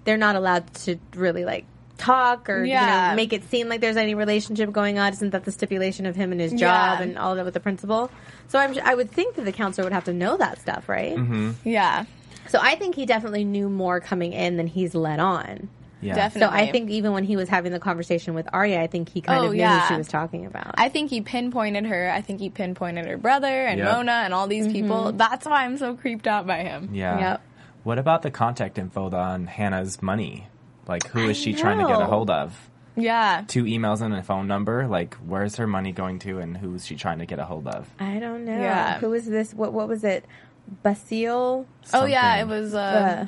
they're 0.03 0.17
not 0.17 0.35
allowed 0.35 0.73
to 0.73 0.97
really 1.15 1.43
like 1.45 1.65
talk 2.01 2.49
or 2.49 2.63
you 2.63 2.71
Yeah. 2.71 3.09
know 3.11 3.15
make 3.15 3.31
it 3.33 3.43
seem 3.49 3.69
like 3.69 3.79
there's 3.81 3.97
any 3.97 4.15
relationship 4.15 4.71
going 4.71 4.97
on. 4.99 5.13
Isn't 5.13 5.29
that 5.31 5.45
the 5.45 5.51
stipulation 5.51 6.05
of 6.05 6.15
him 6.15 6.31
and 6.31 6.41
his 6.41 6.51
job 6.51 6.99
Yeah. 6.99 7.01
and 7.03 7.17
all 7.17 7.35
that 7.35 7.45
with 7.45 7.53
the 7.53 7.59
principal? 7.59 8.09
So 8.47 8.59
I'm 8.59 8.75
I 8.83 8.95
would 8.95 9.11
think 9.11 9.35
that 9.35 9.45
the 9.45 9.51
counselor 9.51 9.85
would 9.85 9.93
have 9.93 10.05
to 10.05 10.13
know 10.13 10.37
that 10.37 10.59
stuff, 10.59 10.89
right? 10.89 11.15
Mm-hmm. 11.15 11.51
yeah, 11.63 12.05
So 12.49 12.59
I 12.61 12.75
think 12.75 12.95
he 12.95 13.05
definitely 13.05 13.45
knew 13.45 13.69
more 13.69 13.99
coming 14.01 14.33
in 14.33 14.57
than 14.57 14.67
he's 14.67 14.93
let 14.95 15.19
on. 15.19 15.69
Yeah. 16.03 16.29
So. 16.29 16.49
I 16.49 16.71
think 16.71 16.89
even 16.89 17.11
when 17.13 17.23
he 17.23 17.35
was 17.37 17.47
having 17.47 17.71
the 17.71 17.79
conversation 17.79 18.33
with 18.33 18.47
Aria, 18.51 18.81
I 18.81 18.87
think 18.87 19.09
he 19.09 19.21
kind 19.21 19.39
Oh, 19.39 19.45
of 19.45 19.51
knew 19.53 19.59
yeah. 19.59 19.81
what 19.81 19.87
she 19.87 19.93
was 19.95 20.07
talking 20.07 20.47
about. 20.47 20.73
I 20.75 20.89
think 20.89 21.11
he 21.11 21.21
pinpointed 21.21 21.85
her. 21.85 22.09
I 22.09 22.21
think 22.21 22.39
he 22.39 22.49
pinpointed 22.49 23.05
her 23.05 23.17
brother 23.17 23.47
and 23.67 23.77
Yep. 23.77 23.91
Mona 23.93 24.11
and 24.25 24.33
all 24.33 24.47
these 24.47 24.63
Mm-hmm. 24.65 24.73
people. 24.73 25.11
That's 25.11 25.45
why 25.45 25.63
I'm 25.63 25.77
so 25.77 25.93
creeped 25.93 26.25
out 26.25 26.47
by 26.47 26.63
him. 26.63 26.89
Yeah. 26.91 27.19
Yep. 27.19 27.41
What 27.83 27.99
about 27.99 28.23
the 28.23 28.31
contact 28.31 28.79
info 28.79 29.11
on 29.11 29.45
Hanna's 29.45 30.01
money? 30.01 30.47
Like, 30.91 31.07
who 31.07 31.29
is 31.29 31.37
I 31.37 31.41
she 31.41 31.53
trying 31.53 31.79
to 31.79 31.87
get 31.87 31.99
a 32.01 32.05
hold 32.05 32.29
of? 32.29 32.69
Yeah. 32.95 33.43
Two 33.47 33.63
emails 33.63 34.01
and 34.01 34.13
a 34.13 34.21
phone 34.21 34.47
number. 34.47 34.85
Like, 34.87 35.15
where's 35.25 35.55
her 35.55 35.65
money 35.65 35.91
going 35.93 36.19
to, 36.19 36.39
and 36.39 36.57
who 36.57 36.75
is 36.75 36.85
she 36.85 36.95
trying 36.95 37.19
to 37.19 37.25
get 37.25 37.39
a 37.39 37.45
hold 37.45 37.65
of? 37.67 37.89
I 37.99 38.19
don't 38.19 38.43
know. 38.45 38.51
Yeah. 38.59 38.99
Who 38.99 39.13
is 39.13 39.25
this? 39.25 39.53
What 39.53 39.71
what 39.73 39.87
was 39.87 40.03
it? 40.03 40.25
Basile? 40.83 41.65
Oh 41.93 42.05
yeah, 42.05 42.41
it 42.41 42.47
was 42.47 42.73
Uh, 42.75 43.25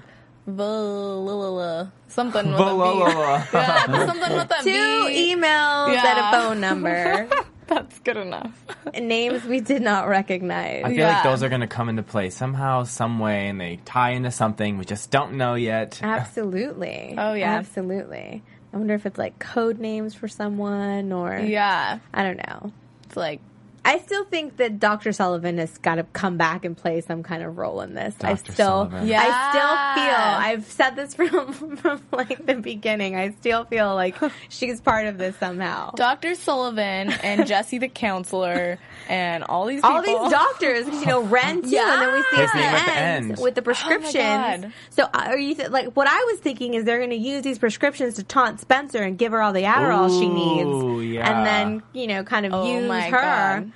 uh, 0.48 0.52
Valala- 0.52 1.92
something 2.08 2.52
with 2.52 2.60
a 2.60 2.64
Valala. 2.64 3.54
Yeah, 3.54 4.06
something 4.06 4.34
with 4.34 4.52
a 4.52 4.64
Two 4.64 5.08
V. 5.08 5.36
emails 5.36 5.94
Yeah. 5.94 6.06
and 6.08 6.20
a 6.20 6.32
phone 6.32 6.60
number. 6.60 7.28
That's 7.74 8.00
good 8.00 8.18
enough. 8.18 8.66
Names 9.00 9.44
we 9.46 9.60
did 9.60 9.82
not 9.82 10.08
recognize. 10.08 10.84
I 10.86 10.90
feel 10.90 10.98
Yeah. 11.00 11.08
like 11.14 11.24
those 11.24 11.42
are 11.44 11.50
going 11.50 11.62
to 11.62 11.68
come 11.68 11.90
into 11.90 12.04
play 12.04 12.30
somehow, 12.30 12.84
some 12.84 13.18
way, 13.20 13.48
and 13.48 13.60
they 13.60 13.78
tie 13.86 14.12
into 14.12 14.30
something 14.32 14.78
we 14.78 14.86
just 14.86 15.10
don't 15.10 15.34
know 15.34 15.56
yet. 15.56 16.00
Absolutely. 16.04 17.16
Oh, 17.18 17.34
yeah. 17.34 17.54
Absolutely. 17.56 18.44
I 18.74 18.78
wonder 18.78 18.94
if 18.94 19.06
it's 19.06 19.18
like 19.18 19.40
code 19.40 19.80
names 19.80 20.14
for 20.14 20.28
someone 20.28 21.12
or 21.12 21.38
Yeah, 21.40 22.00
I 22.14 22.24
don't 22.24 22.38
know. 22.38 22.72
it's 23.06 23.16
like 23.18 23.40
I 23.86 24.00
still 24.00 24.24
think 24.26 24.58
that 24.58 24.80
Dr. 24.80 25.12
Sullivan 25.12 25.58
has 25.58 25.78
got 25.80 25.96
to 25.96 26.04
come 26.04 26.38
back 26.38 26.64
and 26.64 26.76
play 26.78 27.02
some 27.02 27.22
kind 27.22 27.44
of 27.44 27.58
role 27.58 27.82
in 27.82 27.94
this. 27.94 28.16
I 28.22 28.36
still, 28.36 28.56
Sullivan. 28.56 29.08
Yeah. 29.08 29.22
I 29.22 29.50
still 29.52 30.04
feel. 30.06 30.16
I've 30.16 30.66
said 30.72 30.96
this 30.96 31.14
from 31.54 31.76
from 31.78 32.02
like 32.12 32.46
the 32.46 32.56
beginning. 32.56 33.16
I 33.18 33.32
still 33.32 33.66
feel 33.66 33.94
like 33.94 34.16
she's 34.50 34.80
part 34.80 35.08
of 35.08 35.18
this 35.18 35.36
somehow. 35.38 35.92
Dr. 35.92 36.36
Sullivan 36.36 37.12
and 37.12 37.46
Jesse 37.48 37.78
the 37.78 37.90
counselor 37.90 38.80
and 39.10 39.44
all 39.44 39.66
these 39.66 39.82
people. 39.82 39.92
All 39.92 40.02
these 40.02 40.32
doctors, 40.32 40.86
'cause, 40.88 41.00
you 41.02 41.06
know, 41.08 41.22
Wren 41.24 41.62
too, 41.62 41.76
and 41.78 42.02
then 42.02 42.14
we 42.14 42.22
see 42.32 42.38
His 42.38 42.50
at 42.50 42.54
the, 42.54 42.60
name 42.60 42.76
at 42.76 42.86
the 42.86 42.92
end, 42.94 43.32
end. 43.32 43.40
with 43.42 43.56
the 43.56 43.62
Oh 43.62 43.66
prescriptions. 43.66 44.14
God. 44.16 44.72
so, 44.92 45.10
are 45.14 45.38
you 45.38 45.56
th- 45.56 45.72
like 45.72 45.88
what 45.96 46.08
I 46.08 46.24
was 46.32 46.40
thinking 46.40 46.74
is 46.76 46.86
they're 46.86 47.00
going 47.00 47.10
to 47.10 47.16
use 47.18 47.44
these 47.44 47.60
prescriptions 47.60 48.14
to 48.16 48.24
taunt 48.24 48.62
Spencer 48.62 49.04
and 49.04 49.18
give 49.18 49.34
her 49.34 49.42
all 49.42 49.52
the 49.52 49.64
Adderall 49.64 50.08
she 50.10 50.30
needs, 50.30 51.14
yeah. 51.16 51.30
and 51.30 51.46
then 51.46 51.84
you 51.92 52.08
know, 52.08 52.24
kind 52.24 52.46
of 52.46 52.54
Oh 52.54 52.66
use 52.80 52.88
my 52.88 53.02
her. 53.10 53.12
God. 53.20 53.72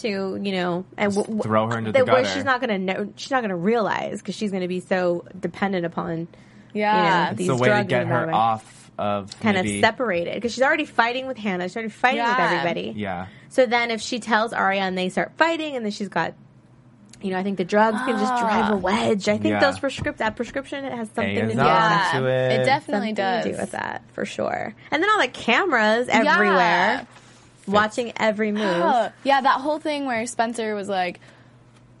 To 0.00 0.08
you 0.40 0.52
know 0.52 0.84
and 0.98 1.10
w- 1.14 1.24
w- 1.24 1.42
throw 1.42 1.66
her 1.68 1.78
into 1.78 1.92
that 1.92 2.04
the 2.04 2.12
where 2.12 2.22
gutter. 2.22 2.34
she's 2.34 2.44
not 2.44 2.60
going 2.60 2.68
to 2.68 2.78
know 2.78 3.12
she's 3.16 3.30
not 3.30 3.40
going 3.40 3.48
to 3.48 3.56
realize 3.56 4.18
because 4.20 4.34
she's 4.34 4.50
going 4.50 4.60
to 4.60 4.68
be 4.68 4.80
so 4.80 5.24
dependent 5.40 5.86
upon 5.86 6.28
Yeah. 6.74 7.28
you 7.28 7.30
it's 7.32 7.32
a 7.32 7.36
these 7.36 7.50
way 7.52 7.68
to 7.68 7.74
drugs 7.74 7.88
get 7.88 8.02
and 8.02 8.10
her 8.10 8.30
off 8.30 8.90
of 8.98 9.40
kind 9.40 9.54
maybe, 9.56 9.78
of 9.78 9.80
separated 9.80 10.34
because 10.34 10.52
she's 10.52 10.62
already 10.62 10.84
fighting 10.84 11.26
with 11.26 11.38
Hanna 11.38 11.66
she's 11.66 11.76
already 11.76 11.88
fighting 11.88 12.22
with 12.22 12.38
everybody 12.38 12.92
Yeah. 12.94 13.26
so 13.48 13.64
then 13.64 13.90
if 13.90 14.02
she 14.02 14.20
tells 14.20 14.52
Aria 14.52 14.82
and 14.82 14.98
they 14.98 15.08
start 15.08 15.32
fighting 15.38 15.74
and 15.76 15.82
then 15.82 15.92
she's 15.92 16.08
got 16.08 16.34
you 17.22 17.30
know 17.30 17.38
I 17.38 17.42
think 17.42 17.56
the 17.56 17.64
drugs 17.64 17.96
can 18.04 18.18
just 18.18 18.38
drive 18.38 18.70
a 18.70 18.74
ah. 18.74 18.76
wedge 18.76 19.28
I 19.30 19.38
think 19.38 19.52
Yeah. 19.52 19.60
those 19.60 19.78
prescript 19.78 20.18
that 20.18 20.36
prescription 20.36 20.84
it 20.84 20.92
has 20.92 21.08
something 21.14 21.34
is 21.34 21.40
to 21.40 21.42
do 21.42 21.46
with 21.48 21.56
Yeah, 21.56 22.18
it. 22.18 22.60
it 22.60 22.64
definitely 22.66 23.08
something 23.08 23.14
does. 23.14 23.44
to 23.44 23.52
do 23.52 23.56
with 23.58 23.70
that 23.70 24.02
for 24.12 24.26
sure 24.26 24.74
and 24.90 25.02
then 25.02 25.08
all 25.10 25.20
the 25.20 25.28
cameras 25.28 26.08
everywhere 26.10 27.06
watching 27.72 28.12
every 28.16 28.52
move 28.52 28.62
Oh, 28.82 29.10
yeah, 29.24 29.40
that 29.40 29.60
whole 29.60 29.78
thing 29.78 30.06
where 30.06 30.26
Spencer 30.26 30.74
was 30.74 30.88
like, 30.88 31.20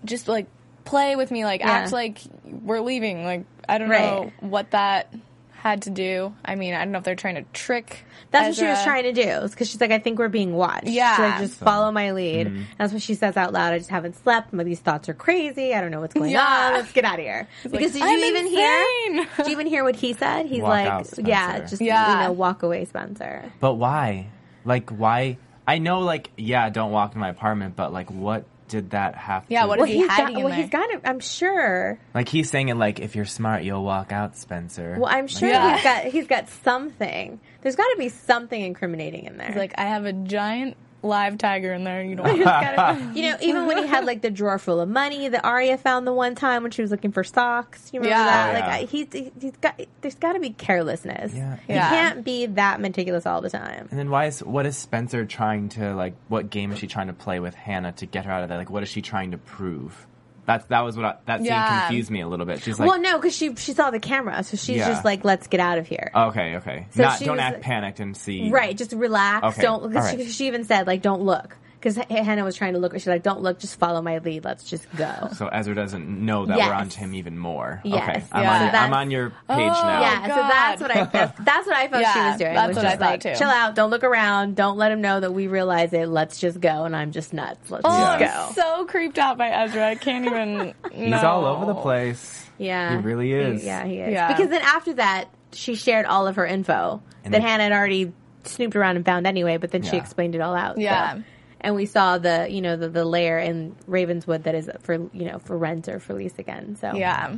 just 0.04 0.28
like 0.28 0.46
play 0.84 1.16
with 1.16 1.30
me, 1.30 1.44
like 1.44 1.60
Yeah. 1.60 1.70
act 1.70 1.92
like 1.92 2.18
we're 2.44 2.80
leaving. 2.80 3.24
Like 3.24 3.44
I 3.68 3.78
don't 3.78 3.88
Right. 3.88 4.00
know 4.00 4.32
what 4.40 4.70
that 4.72 5.12
had 5.52 5.82
to 5.82 5.90
do. 5.90 6.34
I 6.44 6.54
mean, 6.54 6.72
I 6.74 6.78
don't 6.78 6.92
know 6.92 6.98
if 6.98 7.04
they're 7.04 7.14
trying 7.14 7.34
to 7.34 7.42
trick. 7.52 8.04
That's 8.30 8.56
what 8.56 8.64
she 8.64 8.70
was 8.70 8.82
trying 8.82 9.02
to 9.02 9.12
do. 9.12 9.46
Because 9.48 9.68
she's 9.68 9.80
like, 9.80 9.90
I 9.90 9.98
think 9.98 10.18
we're 10.18 10.28
being 10.28 10.54
watched. 10.54 10.86
Yeah. 10.86 11.16
She's 11.16 11.18
like, 11.18 11.38
just 11.40 11.54
follow 11.58 11.90
my 11.92 12.12
lead. 12.12 12.46
Mm-hmm. 12.46 12.62
That's 12.78 12.92
what 12.94 13.02
she 13.02 13.14
says 13.14 13.36
out 13.36 13.52
loud. 13.52 13.74
I 13.74 13.78
just 13.78 13.90
haven't 13.90 14.16
slept. 14.16 14.52
My, 14.54 14.64
these 14.64 14.80
thoughts 14.80 15.08
are 15.10 15.14
crazy. 15.14 15.74
I 15.74 15.80
don't 15.82 15.90
know 15.90 16.00
what's 16.00 16.14
going 16.14 16.30
Yeah. 16.30 16.46
on. 16.68 16.72
Let's 16.74 16.92
get 16.92 17.04
out 17.04 17.18
of 17.18 17.24
here. 17.24 17.46
Because 17.64 17.92
did 17.92 18.00
you 18.00 18.06
"I'm 18.08 18.18
even 18.20 18.46
hear? 18.46 19.26
Did 19.36 19.46
you 19.46 19.52
even 19.52 19.66
hear 19.66 19.84
what 19.84 19.96
he 19.96 20.14
said? 20.14 20.46
He's 20.46 20.62
Walk 20.62 20.68
like, 20.70 20.86
out, 20.86 21.18
yeah, 21.18 21.60
just 21.60 21.82
Yeah. 21.82 22.22
you 22.22 22.26
know, 22.28 22.32
walk 22.32 22.62
away, 22.62 22.84
Spencer. 22.86 23.52
But 23.60 23.74
why? 23.74 24.28
Like, 24.64 24.88
why? 24.90 25.36
I 25.70 25.78
know, 25.78 26.00
like, 26.00 26.30
yeah, 26.36 26.68
don't 26.70 26.90
walk 26.90 27.14
in 27.14 27.20
my 27.20 27.28
apartment, 27.28 27.76
but 27.76 27.92
like, 27.92 28.10
what 28.10 28.44
did 28.68 28.90
that 28.90 29.14
have 29.16 29.44
Yeah, 29.48 29.62
to 29.62 29.68
what 29.68 29.78
well, 29.78 29.86
he 29.88 29.96
he's 29.98 30.08
hiding 30.08 30.26
got, 30.34 30.38
in 30.38 30.44
well, 30.44 30.52
there? 30.52 30.60
he's 30.62 30.70
got 30.70 30.90
it. 30.90 31.00
I'm 31.04 31.18
sure. 31.20 31.98
like 32.14 32.28
he's 32.28 32.48
saying 32.50 32.68
it 32.68 32.76
like 32.76 33.00
if 33.00 33.16
you're 33.16 33.24
smart 33.24 33.64
you'll 33.64 33.82
walk 33.82 34.12
out 34.12 34.36
Spencer 34.36 34.96
Well, 34.98 35.08
I'm 35.12 35.26
sure 35.26 35.48
Yeah. 35.48 35.74
he's 35.74 35.82
got 35.84 36.04
he's 36.04 36.26
got 36.28 36.48
something. 36.48 37.40
There's 37.62 37.74
got 37.74 37.88
to 37.88 37.96
be 37.98 38.08
something 38.08 38.60
incriminating 38.60 39.24
in 39.26 39.38
there. 39.38 39.48
He's 39.48 39.56
like, 39.56 39.74
I 39.76 39.86
have 39.86 40.04
a 40.04 40.12
giant 40.12 40.76
live 41.02 41.38
tiger 41.38 41.72
in 41.72 41.84
there. 41.84 42.02
You 42.02 42.16
don't. 42.16 42.30
He's 42.36 42.44
gotta- 42.44 43.12
you 43.14 43.22
know, 43.30 43.36
even 43.40 43.66
when 43.66 43.78
he 43.78 43.86
had 43.86 44.04
like 44.04 44.22
the 44.22 44.30
drawer 44.30 44.58
full 44.58 44.80
of 44.80 44.88
money 44.88 45.28
that 45.28 45.44
Aria 45.44 45.78
found 45.78 46.06
the 46.06 46.12
one 46.12 46.34
time 46.34 46.62
when 46.62 46.70
she 46.70 46.82
was 46.82 46.90
looking 46.90 47.12
for 47.12 47.24
socks. 47.24 47.90
You 47.92 48.00
remember 48.00 48.18
Yeah. 48.18 48.24
that? 48.24 48.50
Oh, 48.50 48.52
Like 48.54 48.64
yeah. 48.64 48.74
I, 48.74 48.84
he's 49.20 49.32
he's 49.40 49.56
got 49.60 49.80
there's 50.00 50.14
got 50.16 50.34
to 50.34 50.40
be 50.40 50.50
carelessness. 50.50 51.32
Yeah. 51.34 51.56
He 51.66 51.72
Yeah. 51.74 51.88
can't 51.88 52.24
be 52.24 52.46
that 52.46 52.80
meticulous 52.80 53.26
all 53.26 53.40
the 53.40 53.50
time. 53.50 53.88
and 53.90 53.98
then 53.98 54.10
why 54.10 54.26
is 54.26 54.40
what 54.42 54.66
is 54.66 54.76
Spencer 54.76 55.24
trying 55.24 55.68
to 55.70 55.94
like 55.94 56.14
what 56.28 56.50
game 56.50 56.72
is 56.72 56.78
she 56.78 56.86
trying 56.86 57.06
to 57.06 57.12
play 57.12 57.40
with 57.40 57.54
Hanna 57.54 57.92
to 57.92 58.06
get 58.06 58.24
her 58.24 58.32
out 58.32 58.42
of 58.42 58.48
there 58.48 58.58
like 58.58 58.70
what 58.70 58.82
is 58.82 58.88
she 58.88 59.02
trying 59.02 59.30
to 59.30 59.38
prove 59.38 60.06
that 60.50 60.68
that 60.68 60.80
was 60.80 60.96
what 60.96 61.04
I, 61.06 61.14
that 61.26 61.38
scene 61.38 61.46
Yeah. 61.46 61.86
confused 61.86 62.10
me 62.10 62.20
a 62.22 62.28
little 62.28 62.46
bit 62.46 62.60
she's 62.62 62.78
like 62.78 62.88
well, 62.88 63.00
no, 63.00 63.16
because 63.18 63.34
she 63.36 63.54
she 63.56 63.72
saw 63.72 63.90
the 63.90 64.00
camera, 64.00 64.42
so 64.42 64.56
she's 64.56 64.78
Yeah. 64.78 64.88
just 64.88 65.04
like, 65.04 65.24
let's 65.24 65.46
get 65.46 65.60
out 65.60 65.78
of 65.78 65.86
here. 65.86 66.10
okay 66.14 66.56
okay 66.56 66.86
So 66.90 67.02
not 67.02 67.18
she 67.18 67.24
don't 67.24 67.36
was- 67.36 67.42
act 67.44 67.60
panicked 67.62 68.00
and 68.00 68.16
see 68.16 68.50
Right, 68.50 68.76
just 68.76 68.92
relax. 68.92 69.44
Okay, 69.46 69.62
Don't. 69.62 69.88
Because 69.88 70.12
all 70.12 70.18
she, 70.18 70.24
she 70.30 70.46
even 70.48 70.64
said 70.64 70.86
like, 70.86 71.02
don't 71.02 71.22
look. 71.22 71.56
Because 71.80 71.96
Hanna 71.96 72.44
was 72.44 72.56
trying 72.56 72.74
to 72.74 72.78
look. 72.78 72.92
She's 72.92 73.06
like, 73.06 73.22
don't 73.22 73.40
look. 73.40 73.58
Just 73.58 73.78
follow 73.78 74.02
my 74.02 74.18
lead. 74.18 74.44
Let's 74.44 74.64
just 74.64 74.84
go. 74.96 75.30
so 75.34 75.48
Ezra 75.48 75.74
doesn't 75.74 76.06
know 76.06 76.44
that 76.44 76.58
Yes. 76.58 76.68
we're 76.68 76.74
onto 76.74 76.98
him 77.00 77.14
even 77.14 77.38
more 77.38 77.80
Yes. 77.84 78.08
okay 78.18 78.24
I'm, 78.32 78.42
Yeah. 78.42 78.52
on, 78.52 78.58
So 78.60 78.64
your- 78.66 78.76
I'm 78.84 78.92
on 78.94 79.10
your 79.10 79.30
page 79.30 79.36
Oh, 79.48 79.56
now 79.56 80.00
yeah, 80.02 80.22
so 80.22 80.28
that's 80.28 80.82
what 80.82 80.90
I 80.96 81.04
that's, 81.04 81.38
that's 81.44 81.66
what 81.66 81.76
I 81.76 81.88
felt 81.88 82.06
she 82.12 82.18
was 82.20 82.36
doing. 82.36 82.54
that's 82.54 82.68
was 82.68 82.76
what 82.76 82.84
I 82.86 82.88
just 82.90 83.00
thought 83.00 83.10
like, 83.12 83.20
too. 83.22 83.34
Chill 83.34 83.48
out, 83.48 83.74
don't 83.74 83.88
look 83.90 84.04
around, 84.04 84.56
don't 84.56 84.76
let 84.76 84.92
him 84.92 85.00
know 85.00 85.20
that 85.20 85.32
we 85.32 85.46
realize 85.46 85.94
it. 85.94 86.06
Let's 86.08 86.38
just 86.38 86.60
go, 86.60 86.84
and 86.84 86.94
I'm 86.94 87.12
just 87.12 87.32
nuts. 87.32 87.70
Let's 87.70 87.84
Oh, 87.86 87.88
just 87.88 88.20
Yeah. 88.20 88.42
I'm 88.48 88.54
go. 88.54 88.60
so 88.60 88.84
creeped 88.84 89.18
out 89.18 89.38
by 89.38 89.48
Ezra. 89.48 89.86
I 89.88 89.94
can't 89.94 90.26
even. 90.26 90.74
he's 90.92 91.14
all 91.24 91.46
over 91.46 91.64
the 91.64 91.74
place 91.74 92.44
Yeah, 92.58 92.90
he 92.90 92.96
really 93.02 93.32
is 93.32 93.64
Yeah, 93.64 93.84
he 93.86 94.00
is. 94.00 94.12
Yeah. 94.12 94.28
Because 94.28 94.50
then 94.50 94.60
after 94.62 94.92
that, 94.94 95.28
she 95.52 95.74
shared 95.76 96.04
all 96.04 96.26
of 96.26 96.36
her 96.36 96.44
info 96.46 97.00
And 97.24 97.32
that 97.32 97.38
then- 97.40 97.48
Hanna 97.48 97.62
had 97.62 97.72
already 97.72 98.12
snooped 98.44 98.76
around 98.76 98.96
and 98.96 99.04
found 99.06 99.26
anyway. 99.26 99.56
But 99.56 99.70
then 99.70 99.82
she 99.82 99.96
explained 99.96 100.34
it 100.34 100.40
all 100.42 100.54
out. 100.54 100.76
so. 100.76 101.22
Yeah. 101.60 101.66
And 101.66 101.74
we 101.74 101.86
saw 101.86 102.18
the, 102.18 102.46
you 102.50 102.60
know, 102.62 102.76
the, 102.76 102.88
the 102.88 103.04
lair 103.04 103.38
in 103.38 103.76
Ravenswood 103.86 104.44
that 104.44 104.54
is 104.54 104.70
for, 104.80 104.94
you 104.94 105.24
know, 105.26 105.38
for 105.40 105.56
rent 105.56 105.88
or 105.88 106.00
for 106.00 106.14
lease 106.14 106.38
again. 106.38 106.76
So 106.80 106.94
Yeah. 106.94 107.36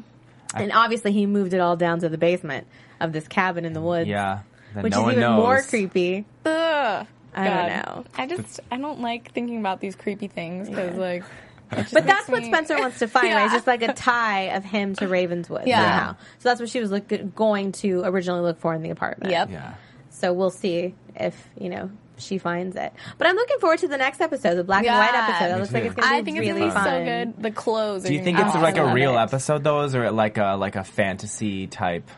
and 0.54 0.72
obviously 0.72 1.12
he 1.12 1.26
moved 1.26 1.54
it 1.54 1.60
all 1.60 1.76
down 1.76 2.00
to 2.00 2.08
the 2.08 2.18
basement 2.18 2.66
of 3.00 3.12
this 3.12 3.26
cabin 3.28 3.64
in 3.64 3.72
the 3.72 3.80
woods. 3.80 4.08
yeah 4.08 4.40
that 4.74 4.84
which 4.84 4.92
no 4.92 5.00
is 5.00 5.02
one 5.04 5.12
even 5.12 5.20
knows 5.22 5.36
more 5.38 5.62
creepy. 5.62 6.24
Ugh. 6.46 7.06
I 7.34 7.44
don't 7.48 7.68
know. 7.68 8.04
I 8.16 8.26
just 8.26 8.60
I 8.70 8.76
don't 8.78 9.00
like 9.00 9.32
thinking 9.32 9.58
about 9.58 9.80
these 9.80 9.94
creepy 9.96 10.28
things 10.28 10.68
because 10.68 10.96
like. 10.96 11.24
But 11.70 12.04
that's 12.04 12.28
what 12.28 12.44
Spencer 12.44 12.76
wants 12.78 12.98
to 12.98 13.08
find, 13.08 13.28
right? 13.28 13.32
Yeah. 13.38 13.44
It's 13.46 13.54
just 13.54 13.66
like 13.66 13.80
a 13.82 13.94
tie 13.94 14.54
of 14.54 14.62
him 14.64 14.94
to 14.96 15.08
Ravenswood 15.08 15.66
Yeah. 15.66 15.78
somehow. 15.80 16.16
So 16.40 16.48
that's 16.50 16.60
what 16.60 16.68
she 16.68 16.80
was 16.80 16.90
look, 16.90 17.10
going 17.34 17.72
to 17.72 18.02
originally 18.04 18.42
look 18.42 18.60
for 18.60 18.74
in 18.74 18.82
the 18.82 18.90
apartment. 18.90 19.30
Yep. 19.32 19.50
yeah 19.50 19.74
So 20.10 20.34
we'll 20.34 20.50
see 20.50 20.94
if, 21.16 21.34
you 21.58 21.70
know, 21.70 21.90
she 22.18 22.38
finds 22.38 22.76
it. 22.76 22.92
But 23.18 23.26
I'm 23.26 23.36
looking 23.36 23.58
forward 23.58 23.78
to 23.80 23.88
the 23.88 23.96
next 23.96 24.20
episode, 24.20 24.54
the 24.54 24.64
black 24.64 24.84
Yeah. 24.84 24.92
and 24.92 24.98
white 25.00 25.14
episode. 25.28 25.48
That 25.48 25.54
Me 25.54 25.60
looks 25.60 25.72
like 25.72 25.84
it's 25.84 25.94
going 25.94 26.08
to 26.08 26.10
be 26.14 26.18
I 26.18 26.22
think 26.22 26.36
it's 26.38 26.46
really 26.46 26.60
gonna 26.60 26.70
be 26.70 26.74
fun. 26.74 26.84
so 26.84 27.04
good. 27.04 27.42
The 27.42 27.50
clothes. 27.50 28.04
do 28.04 28.14
you 28.14 28.22
think 28.22 28.38
it's 28.38 28.52
be 28.52 28.58
like 28.60 28.76
a 28.78 28.92
real 28.92 29.14
it. 29.14 29.22
episode 29.22 29.64
though 29.64 29.80
or 29.80 29.84
is 29.84 29.94
it 29.94 30.12
like 30.12 30.38
a 30.38 30.54
like 30.56 30.76
a 30.76 30.84
fantasy 30.84 31.66
type 31.66 32.08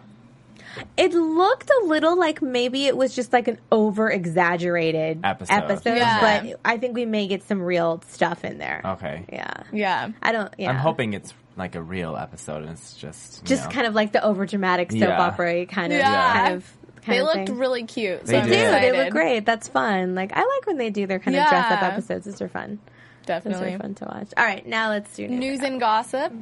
It 0.96 1.14
looked 1.14 1.70
a 1.70 1.86
little 1.86 2.18
like 2.18 2.42
maybe 2.42 2.86
it 2.86 2.96
was 2.96 3.14
just 3.14 3.32
like 3.32 3.46
an 3.48 3.58
over 3.70 4.10
exaggerated 4.10 5.20
Episode. 5.24 5.54
episode 5.54 5.96
Yeah. 5.96 6.20
but 6.44 6.60
I 6.64 6.78
think 6.78 6.94
we 6.96 7.06
may 7.06 7.26
get 7.28 7.42
some 7.44 7.62
real 7.62 8.02
stuff 8.08 8.44
in 8.44 8.58
there. 8.58 8.82
okay 8.84 9.24
Yeah. 9.32 9.52
Yeah. 9.72 10.10
I 10.22 10.32
don't, 10.32 10.52
yeah. 10.58 10.70
I'm 10.70 10.76
hoping 10.76 11.12
it's 11.12 11.32
like 11.56 11.76
a 11.76 11.82
real 11.82 12.16
episode 12.16 12.62
and 12.62 12.70
it's 12.70 12.94
just 12.94 13.44
Just 13.44 13.64
know. 13.64 13.70
kind 13.70 13.86
of 13.86 13.94
like 13.94 14.10
the 14.12 14.24
over 14.24 14.44
dramatic 14.46 14.90
soap 14.90 15.00
Yeah. 15.02 15.20
opera 15.22 15.66
kind 15.66 15.92
of, 15.92 15.98
Yeah. 16.00 16.32
kind 16.32 16.54
of, 16.56 16.64
kind 16.64 16.83
They 17.06 17.18
of 17.20 17.24
looked 17.26 17.48
thing. 17.48 17.58
really 17.58 17.84
cute. 17.84 18.26
So 18.26 18.32
They 18.32 18.38
I'm 18.40 18.46
do. 18.48 18.52
excited. 18.54 18.94
They 18.94 19.04
look 19.04 19.10
great. 19.12 19.44
That's 19.46 19.68
fun. 19.68 20.14
Like 20.14 20.32
I 20.34 20.40
like 20.40 20.66
when 20.66 20.78
they 20.78 20.90
do 20.90 21.06
their 21.06 21.18
kind 21.18 21.36
of 21.36 21.48
dress 21.48 21.70
up 21.72 21.82
episodes. 21.82 22.24
Those 22.26 22.40
are 22.42 22.48
fun. 22.48 22.78
Those 23.26 23.26
Definitely. 23.26 23.74
are 23.74 23.78
fun 23.78 23.94
to 23.96 24.04
watch. 24.04 24.28
All 24.36 24.44
right, 24.44 24.66
now 24.66 24.90
let's 24.90 25.14
do 25.14 25.26
News 25.28 25.60
and 25.60 25.80
gossip. 25.80 26.32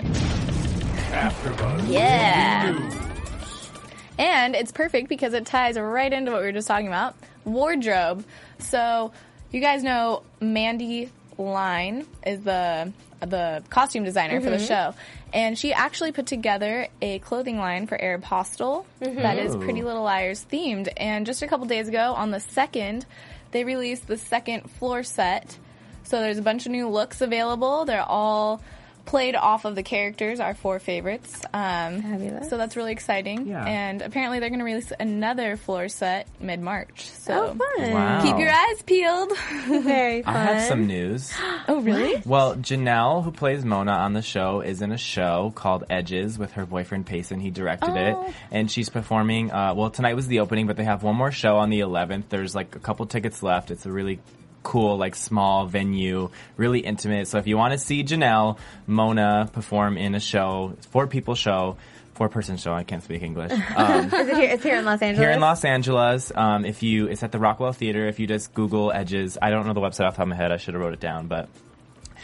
AfterBuzz 1.10 1.90
Yeah. 1.92 2.90
And 4.18 4.54
it's 4.54 4.72
perfect 4.72 5.08
because 5.08 5.32
it 5.32 5.46
ties 5.46 5.78
right 5.78 6.12
into 6.12 6.30
what 6.32 6.40
we 6.40 6.46
were 6.46 6.52
just 6.52 6.68
talking 6.68 6.86
about 6.88 7.14
wardrobe. 7.44 8.24
So, 8.58 9.12
you 9.50 9.60
guys 9.60 9.82
know 9.82 10.22
Mandi 10.40 11.10
Line 11.38 12.06
is 12.26 12.40
the 12.40 12.92
the 13.20 13.62
costume 13.70 14.02
designer 14.04 14.40
for 14.40 14.50
the 14.50 14.56
mm-hmm. 14.56 14.66
show, 14.66 14.94
and 15.32 15.56
she 15.56 15.72
actually 15.72 16.12
put 16.12 16.26
together 16.26 16.88
a 17.00 17.20
clothing 17.20 17.58
line 17.58 17.86
for 17.86 17.96
Aéropostale 17.96 18.84
mm-hmm. 19.00 19.16
that 19.16 19.38
is 19.38 19.56
Pretty 19.56 19.82
Little 19.82 20.02
Liars 20.02 20.44
themed. 20.50 20.88
And 20.96 21.24
just 21.24 21.42
a 21.42 21.46
couple 21.46 21.66
days 21.66 21.88
ago, 21.88 22.14
on 22.14 22.30
the 22.30 22.40
second, 22.40 23.06
they 23.52 23.64
released 23.64 24.06
the 24.08 24.18
second 24.18 24.70
floor 24.72 25.02
set. 25.02 25.56
So 26.04 26.20
there's 26.20 26.38
a 26.38 26.42
bunch 26.42 26.66
of 26.66 26.72
new 26.72 26.88
looks 26.88 27.20
available. 27.20 27.84
They're 27.84 28.02
all 28.02 28.60
played 29.04 29.34
off 29.34 29.64
of 29.64 29.74
the 29.74 29.82
characters, 29.82 30.40
our 30.40 30.54
four 30.54 30.78
favorites. 30.78 31.42
Um, 31.52 32.02
Fabulous. 32.02 32.48
So 32.48 32.56
that's 32.56 32.76
really 32.76 32.92
exciting. 32.92 33.46
Yeah. 33.46 33.64
And 33.64 34.00
apparently 34.02 34.38
they're 34.40 34.48
going 34.48 34.60
to 34.60 34.64
release 34.64 34.92
another 34.98 35.56
floor 35.56 35.88
set 35.88 36.28
mid 36.40 36.60
March. 36.60 37.08
So 37.10 37.56
Oh, 37.60 37.76
fun. 37.78 37.92
Wow. 37.92 38.22
keep 38.22 38.38
your 38.38 38.50
eyes 38.50 38.82
peeled. 38.82 39.32
Very 39.66 40.22
fun. 40.22 40.34
I 40.36 40.38
have 40.44 40.68
some 40.68 40.86
news. 40.86 41.32
oh, 41.68 41.80
really? 41.80 42.22
Well, 42.24 42.54
Janel, 42.56 43.24
who 43.24 43.32
plays 43.32 43.64
Mona 43.64 43.92
on 43.92 44.12
the 44.12 44.22
show, 44.22 44.60
is 44.60 44.82
in 44.82 44.92
a 44.92 44.98
show 44.98 45.52
called 45.54 45.84
Edges 45.90 46.38
with 46.38 46.52
her 46.52 46.64
boyfriend 46.66 47.06
Payson. 47.06 47.40
He 47.40 47.50
directed 47.50 47.90
Oh. 47.90 48.26
it, 48.26 48.34
and 48.50 48.70
she's 48.70 48.88
performing. 48.88 49.50
Uh, 49.50 49.74
well, 49.74 49.90
tonight 49.90 50.14
was 50.14 50.26
the 50.28 50.40
opening, 50.40 50.66
but 50.66 50.76
they 50.76 50.84
have 50.84 51.02
one 51.02 51.16
more 51.16 51.32
show 51.32 51.56
on 51.56 51.70
the 51.70 51.80
11th. 51.80 52.24
There's 52.28 52.54
like 52.54 52.76
a 52.76 52.78
couple 52.78 53.04
tickets 53.06 53.42
left. 53.42 53.70
It's 53.70 53.84
a 53.86 53.90
really 53.92 54.20
cool, 54.62 54.96
like 54.96 55.14
small 55.14 55.66
venue, 55.66 56.30
really 56.56 56.80
intimate. 56.80 57.28
So 57.28 57.38
if 57.38 57.46
you 57.46 57.56
want 57.56 57.72
to 57.72 57.78
see 57.78 58.04
Janel, 58.04 58.58
Mona 58.86 59.48
perform 59.52 59.96
in 59.98 60.14
a 60.14 60.20
show, 60.20 60.76
four 60.90 61.06
people 61.06 61.34
show, 61.34 61.76
four 62.14 62.28
person 62.28 62.56
show. 62.56 62.72
I 62.72 62.84
can't 62.84 63.02
speak 63.02 63.22
English. 63.22 63.52
Um, 63.76 64.06
Is 64.06 64.12
it 64.28 64.36
here? 64.36 64.50
It's 64.50 64.62
here 64.62 64.76
in 64.76 64.84
Los 64.84 65.00
Angeles. 65.02 65.24
here 65.24 65.30
in 65.32 65.40
Los 65.40 65.64
Angeles. 65.64 66.30
Um, 66.34 66.64
if 66.64 66.82
you, 66.82 67.06
it's 67.08 67.22
at 67.22 67.32
the 67.32 67.38
Rockwell 67.38 67.72
Theater. 67.72 68.06
If 68.06 68.20
you 68.20 68.26
just 68.26 68.52
Google 68.54 68.92
Edges, 68.92 69.38
I 69.40 69.50
don't 69.50 69.66
know 69.66 69.72
the 69.72 69.80
website 69.80 70.06
off 70.06 70.14
the 70.14 70.18
top 70.18 70.20
of 70.20 70.28
my 70.28 70.36
head. 70.36 70.52
I 70.52 70.56
should 70.58 70.74
have 70.74 70.82
wrote 70.82 70.92
it 70.92 71.00
down, 71.00 71.26
but 71.26 71.48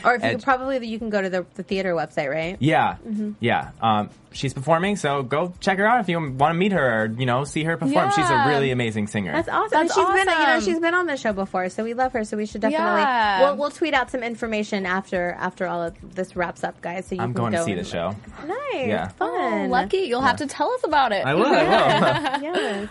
Or 0.04 0.14
if 0.14 0.22
you 0.22 0.30
could, 0.30 0.42
probably 0.42 0.86
you 0.86 0.98
can 0.98 1.10
go 1.10 1.20
to 1.20 1.28
the, 1.30 1.46
the 1.54 1.62
theater 1.62 1.92
website, 1.94 2.30
right? 2.30 2.56
Yeah, 2.60 2.96
Mm-hmm. 3.06 3.32
yeah. 3.40 3.70
Um, 3.80 4.10
she's 4.32 4.54
performing, 4.54 4.96
so 4.96 5.22
go 5.22 5.52
check 5.60 5.78
her 5.78 5.86
out 5.86 6.00
if 6.00 6.08
you 6.08 6.18
want 6.20 6.54
to 6.54 6.58
meet 6.58 6.72
her 6.72 7.02
or 7.02 7.06
you 7.06 7.26
know 7.26 7.44
see 7.44 7.64
her 7.64 7.76
perform. 7.76 8.10
She's 8.12 8.28
a 8.30 8.44
really 8.46 8.70
amazing 8.70 9.06
singer. 9.08 9.32
That's 9.32 9.48
awesome. 9.48 9.70
That's 9.70 9.94
she's 9.94 10.06
been, 10.06 10.18
you 10.28 10.46
know, 10.46 10.60
she's 10.60 10.78
been 10.80 10.94
on 10.94 11.06
the 11.06 11.16
show 11.16 11.32
before, 11.32 11.68
so 11.68 11.82
we 11.84 11.94
love 11.94 12.12
her. 12.12 12.24
So 12.24 12.36
we 12.36 12.46
should 12.46 12.60
definitely. 12.60 12.84
Yeah. 13.00 13.40
We'll, 13.42 13.56
we'll 13.56 13.70
tweet 13.70 13.94
out 13.94 14.10
some 14.10 14.22
information 14.22 14.86
after 14.86 15.32
after 15.38 15.66
all 15.66 15.82
of 15.82 16.14
this 16.14 16.36
wraps 16.36 16.62
up, 16.64 16.80
guys. 16.80 17.06
So 17.06 17.16
you 17.16 17.20
I'm 17.22 17.32
can 17.34 17.42
going 17.42 17.52
to 17.54 17.64
see 17.64 17.72
the 17.74 17.80
and- 17.80 17.86
show. 17.88 18.14
Nice, 18.46 18.86
Yeah. 18.86 19.08
fun, 19.08 19.28
Oh, 19.30 19.66
lucky. 19.68 19.98
You'll 19.98 20.20
have 20.22 20.36
to 20.36 20.46
tell 20.46 20.70
us 20.72 20.80
about 20.84 21.12
it. 21.12 21.24
I 21.26 21.34
will. 21.34 21.46
I 21.46 22.38
will. 22.40 22.48
Yes. 22.54 22.88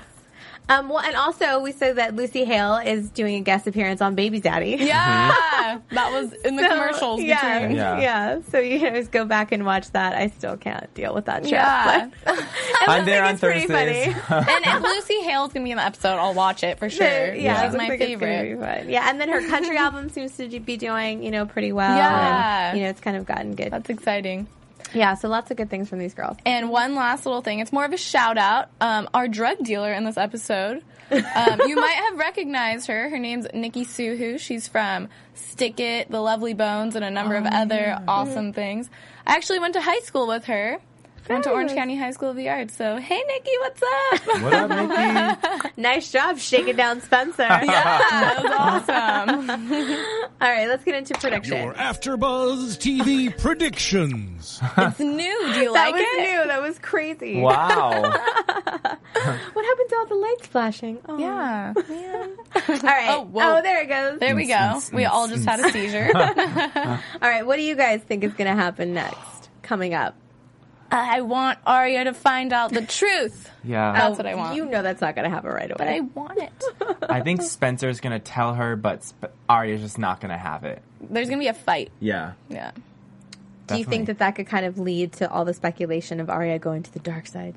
Um, 0.69 0.89
well, 0.89 0.99
and 0.99 1.15
also 1.15 1.59
we 1.61 1.71
said 1.71 1.95
that 1.95 2.15
Lucy 2.15 2.43
Hale 2.43 2.75
is 2.77 3.09
doing 3.09 3.35
a 3.35 3.39
guest 3.39 3.67
appearance 3.67 4.01
on 4.01 4.15
Baby 4.15 4.41
Daddy. 4.41 4.71
Yeah. 4.79 5.79
that 5.91 6.11
was 6.11 6.33
in 6.43 6.55
the 6.57 6.63
So, 6.63 6.69
commercials 6.69 7.21
yeah, 7.21 7.59
between. 7.59 7.77
Yeah. 7.77 7.99
yeah. 7.99 8.39
So 8.51 8.59
you 8.59 8.77
can 8.79 8.89
always 8.89 9.07
go 9.07 9.23
back 9.25 9.51
and 9.53 9.65
watch 9.65 9.89
that. 9.91 10.13
I 10.13 10.27
still 10.27 10.57
can't 10.57 10.93
deal 10.93 11.13
with 11.13 11.25
that 11.25 11.45
show. 11.45 11.51
Yeah. 11.51 12.09
but- 12.25 12.45
I'm 12.87 13.05
there 13.05 13.21
like 13.21 13.27
on 13.29 13.33
it's 13.35 13.41
pretty 13.41 13.67
Thursdays. 13.67 14.13
funny. 14.13 14.45
and 14.51 14.65
if 14.65 14.81
Lucy 14.81 15.21
Hale's 15.21 15.53
going 15.53 15.63
to 15.63 15.67
be 15.67 15.71
in 15.71 15.77
the 15.77 15.83
episode, 15.85 16.17
I'll 16.17 16.33
watch 16.33 16.63
it 16.63 16.79
for 16.79 16.89
sure. 16.89 17.07
Yeah, 17.07 17.33
Yeah. 17.33 17.65
She's 17.69 17.77
my 17.77 17.87
like 17.87 17.99
favorite. 17.99 18.89
Yeah, 18.89 19.09
and 19.09 19.19
then 19.21 19.29
her 19.29 19.47
country 19.47 19.77
album 19.87 20.09
seems 20.09 20.35
to 20.37 20.47
be 20.59 20.75
doing, 20.77 21.23
you 21.23 21.31
know, 21.31 21.45
pretty 21.45 21.71
well. 21.71 21.95
Yeah. 21.95 22.69
and, 22.71 22.77
you 22.77 22.83
know, 22.83 22.89
it's 22.89 22.99
kind 23.01 23.15
of 23.17 23.25
gotten 23.25 23.55
good. 23.55 23.71
That's 23.71 23.89
exciting. 23.89 24.47
Yeah, 24.97 25.13
so 25.13 25.29
lots 25.29 25.51
of 25.51 25.57
good 25.57 25.69
things 25.69 25.89
from 25.89 25.99
these 25.99 26.15
girls. 26.15 26.37
And 26.43 26.71
one 26.71 26.95
last 26.95 27.25
little 27.25 27.41
thing. 27.41 27.59
It's 27.59 27.71
more 27.71 27.85
of 27.85 27.93
a 27.93 27.97
shout 27.97 28.37
out. 28.37 28.69
Um, 28.81 29.07
our 29.13 29.27
drug 29.27 29.59
dealer 29.59 29.93
in 29.93 30.05
this 30.05 30.17
episode. 30.17 30.81
Um, 31.11 31.61
you 31.67 31.75
might 31.75 31.95
have 32.09 32.17
recognized 32.17 32.87
her. 32.87 33.07
Her 33.09 33.19
name's 33.19 33.45
Nikki 33.53 33.85
SooHoo. 33.85 34.39
She's 34.39 34.67
from 34.67 35.07
Stick 35.35 35.79
It, 35.79 36.09
The 36.09 36.19
Lovely 36.19 36.53
Bones, 36.53 36.95
and 36.95 37.05
a 37.05 37.11
number 37.11 37.35
of 37.35 37.45
other 37.45 38.01
awesome 38.07 38.53
things. 38.53 38.89
I 39.25 39.35
actually 39.35 39.59
went 39.59 39.75
to 39.75 39.81
high 39.81 39.99
school 39.99 40.27
with 40.27 40.45
her. 40.45 40.79
Went 41.29 41.43
to 41.43 41.51
Orange 41.51 41.73
County 41.73 41.97
High 41.97 42.11
School 42.11 42.29
of 42.29 42.35
the 42.37 42.47
Arts. 42.49 42.75
So, 42.77 42.97
hey, 42.97 43.21
Nikki, 43.27 43.51
what's 43.59 43.81
up? 43.83 44.41
what 44.41 44.53
up, 44.53 44.69
Nikki? 45.41 45.67
Nice 45.77 46.11
job 46.11 46.39
shaking 46.39 46.75
down 46.75 47.01
Spencer. 47.01 47.43
yeah, 47.43 47.59
that 47.63 48.41
was 48.43 48.89
awesome. 48.89 49.49
All 50.41 50.49
right, 50.49 50.67
let's 50.67 50.83
get 50.83 50.95
into 50.95 51.13
prediction. 51.13 51.57
Your 51.57 51.73
AfterBuzz 51.75 52.77
TV 52.79 53.37
predictions. 53.37 54.59
It's 54.75 54.99
new. 54.99 55.15
Do 55.53 55.59
you 55.59 55.73
that 55.73 55.91
like 55.91 55.93
was 55.93 56.01
it? 56.03 56.19
new. 56.19 56.47
That 56.47 56.61
was 56.63 56.79
crazy. 56.79 57.39
Wow. 57.39 58.01
What 58.01 59.65
happened 59.65 59.89
to 59.89 59.95
all 59.97 60.05
the 60.07 60.15
lights 60.15 60.47
flashing? 60.47 60.99
Oh. 61.07 61.17
Yeah, 61.17 61.73
man. 61.89 62.37
All 62.55 62.61
right. 62.83 63.09
Oh, 63.09 63.21
whoa. 63.23 63.57
oh, 63.57 63.61
there 63.61 63.81
it 63.81 63.87
goes. 63.87 64.19
There 64.19 64.35
we 64.35 64.47
go. 64.47 64.79
We 64.93 65.05
all 65.05 65.27
just 65.27 65.45
had 65.45 65.59
a 65.59 65.71
seizure. 65.71 66.09
All 66.15 67.29
right. 67.29 67.45
What 67.45 67.57
do 67.57 67.63
you 67.63 67.75
guys 67.75 68.01
think 68.01 68.23
is 68.23 68.33
going 68.33 68.49
to 68.49 68.59
happen 68.59 68.93
next? 68.93 69.49
Coming 69.61 69.93
up. 69.93 70.15
I 70.91 71.21
want 71.21 71.59
Aria 71.65 72.05
to 72.05 72.13
find 72.13 72.53
out 72.53 72.71
the 72.71 72.85
truth. 72.85 73.51
Yeah. 73.67 73.91
That's 73.91 74.17
what 74.17 74.25
I 74.25 74.35
want. 74.35 74.55
You 74.55 74.65
know 74.65 74.81
that's 74.81 75.01
not 75.01 75.13
going 75.13 75.25
to 75.25 75.29
happen 75.29 75.49
right 75.49 75.69
away. 75.69 75.75
But 75.77 75.87
I 75.89 75.99
want 75.99 76.37
it. 76.37 76.63
I 77.09 77.19
think 77.19 77.41
Spencer's 77.41 77.99
gonna 77.99 78.19
tell 78.19 78.53
her, 78.53 78.77
but 78.77 79.03
Sp- 79.03 79.35
Aria's 79.49 79.81
just 79.81 79.97
not 79.97 80.21
gonna 80.21 80.37
have 80.37 80.63
it. 80.63 80.81
There's 81.01 81.27
gonna 81.27 81.41
be 81.41 81.47
a 81.47 81.53
fight. 81.53 81.91
Yeah. 81.99 82.33
Yeah. 82.47 82.71
do 83.65 83.77
you 83.77 83.83
think 83.83 84.07
that 84.07 84.19
that 84.19 84.35
could 84.35 84.47
kind 84.47 84.65
of 84.65 84.79
lead 84.79 85.11
to 85.13 85.29
all 85.29 85.43
the 85.43 85.53
speculation 85.53 86.21
of 86.21 86.29
Aria 86.29 86.59
going 86.59 86.83
to 86.83 86.93
the 86.93 86.99
dark 86.99 87.27
side? 87.27 87.55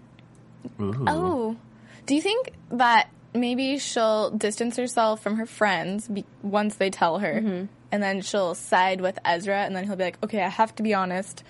Ooh. 0.81 1.05
Oh, 1.07 1.57
do 2.07 2.17
you 2.17 2.23
think 2.23 2.53
that 2.73 3.09
maybe 3.33 3.79
she'll 3.79 4.31
distance 4.31 4.77
herself 4.77 5.23
from 5.23 5.37
her 5.37 5.47
friends 5.47 6.09
be- 6.09 6.25
once 6.43 6.75
they 6.75 6.91
tell 6.91 7.21
her, 7.21 7.35
mm-hmm. 7.35 7.67
and 7.93 8.03
then 8.03 8.21
she'll 8.23 8.57
side 8.57 9.01
with 9.01 9.17
Ezra, 9.25 9.59
and 9.59 9.77
then 9.77 9.85
he'll 9.85 9.95
be 9.95 10.05
like, 10.05 10.19
"Okay, 10.25 10.43
I 10.43 10.49
have 10.49 10.75
to 10.77 10.83
be 10.83 10.93
honest. 10.93 11.45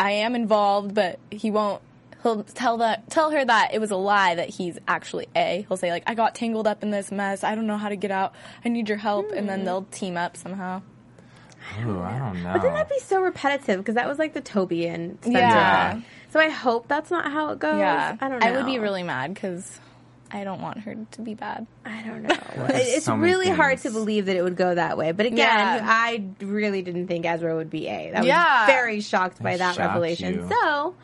I 0.00 0.12
am 0.12 0.34
involved, 0.34 0.94
but 0.94 1.18
he 1.30 1.50
won't." 1.50 1.82
He'll 2.22 2.42
tell 2.42 2.78
that 2.78 3.08
tell 3.08 3.30
her 3.30 3.44
that 3.44 3.72
it 3.72 3.78
was 3.78 3.90
a 3.90 3.96
lie 3.96 4.34
that 4.34 4.50
he's 4.50 4.78
actually 4.86 5.28
A. 5.34 5.64
He'll 5.68 5.76
say 5.76 5.90
like, 5.90 6.02
"I 6.06 6.14
got 6.14 6.34
tangled 6.34 6.66
up 6.66 6.82
in 6.82 6.90
this 6.90 7.10
mess. 7.10 7.44
I 7.44 7.54
don't 7.54 7.66
know 7.66 7.78
how 7.78 7.88
to 7.88 7.96
get 7.96 8.10
out. 8.10 8.34
I 8.64 8.68
need 8.68 8.88
your 8.88 8.98
help." 8.98 9.30
And 9.32 9.48
then 9.48 9.60
hmm. 9.60 9.64
they'll 9.64 9.86
team 9.90 10.16
up 10.16 10.36
somehow. 10.36 10.82
Ooh, 11.84 12.00
I 12.00 12.18
don't 12.18 12.42
know. 12.42 12.52
But 12.52 12.62
then 12.62 12.72
that'd 12.74 12.88
be 12.88 12.98
so 12.98 13.20
repetitive 13.20 13.78
because 13.78 13.94
that 13.94 14.08
was 14.08 14.18
like 14.18 14.34
the 14.34 14.40
Toby 14.40 14.86
and 14.86 15.18
Spencer. 15.20 15.38
Yeah. 15.38 16.00
So 16.30 16.40
I 16.40 16.48
hope 16.48 16.88
that's 16.88 17.10
not 17.10 17.30
how 17.30 17.50
it 17.50 17.58
goes. 17.58 17.78
Yeah, 17.78 18.16
I 18.20 18.28
don't 18.28 18.40
know. 18.40 18.46
I 18.46 18.52
would 18.52 18.66
be 18.66 18.78
really 18.78 19.02
mad 19.02 19.34
because 19.34 19.78
I 20.32 20.44
don't 20.44 20.60
want 20.62 20.78
her 20.80 20.94
to 21.12 21.20
be 21.22 21.34
bad. 21.34 21.66
I 21.84 22.02
don't 22.02 22.22
know. 22.24 22.36
it's 22.70 23.04
so 23.06 23.16
many 23.16 23.32
really 23.32 23.50
hard 23.50 23.78
to 23.78 23.90
believe 23.90 24.26
that 24.26 24.36
it 24.36 24.42
would 24.42 24.56
go 24.56 24.74
that 24.74 24.96
way. 24.96 25.12
But 25.12 25.26
again, 25.26 25.38
Yeah. 25.38 25.80
I 25.82 26.24
really 26.40 26.82
didn't 26.82 27.08
think 27.08 27.26
Ezra 27.26 27.54
would 27.56 27.70
be 27.70 27.88
A. 27.88 28.12
I 28.14 28.18
was 28.20 28.26
Yeah. 28.26 28.66
very 28.66 29.00
shocked 29.00 29.42
by 29.42 29.52
That 29.52 29.58
that 29.58 29.74
shocked 29.76 29.88
revelation. 29.94 30.34
you. 30.34 30.48
So 30.50 30.94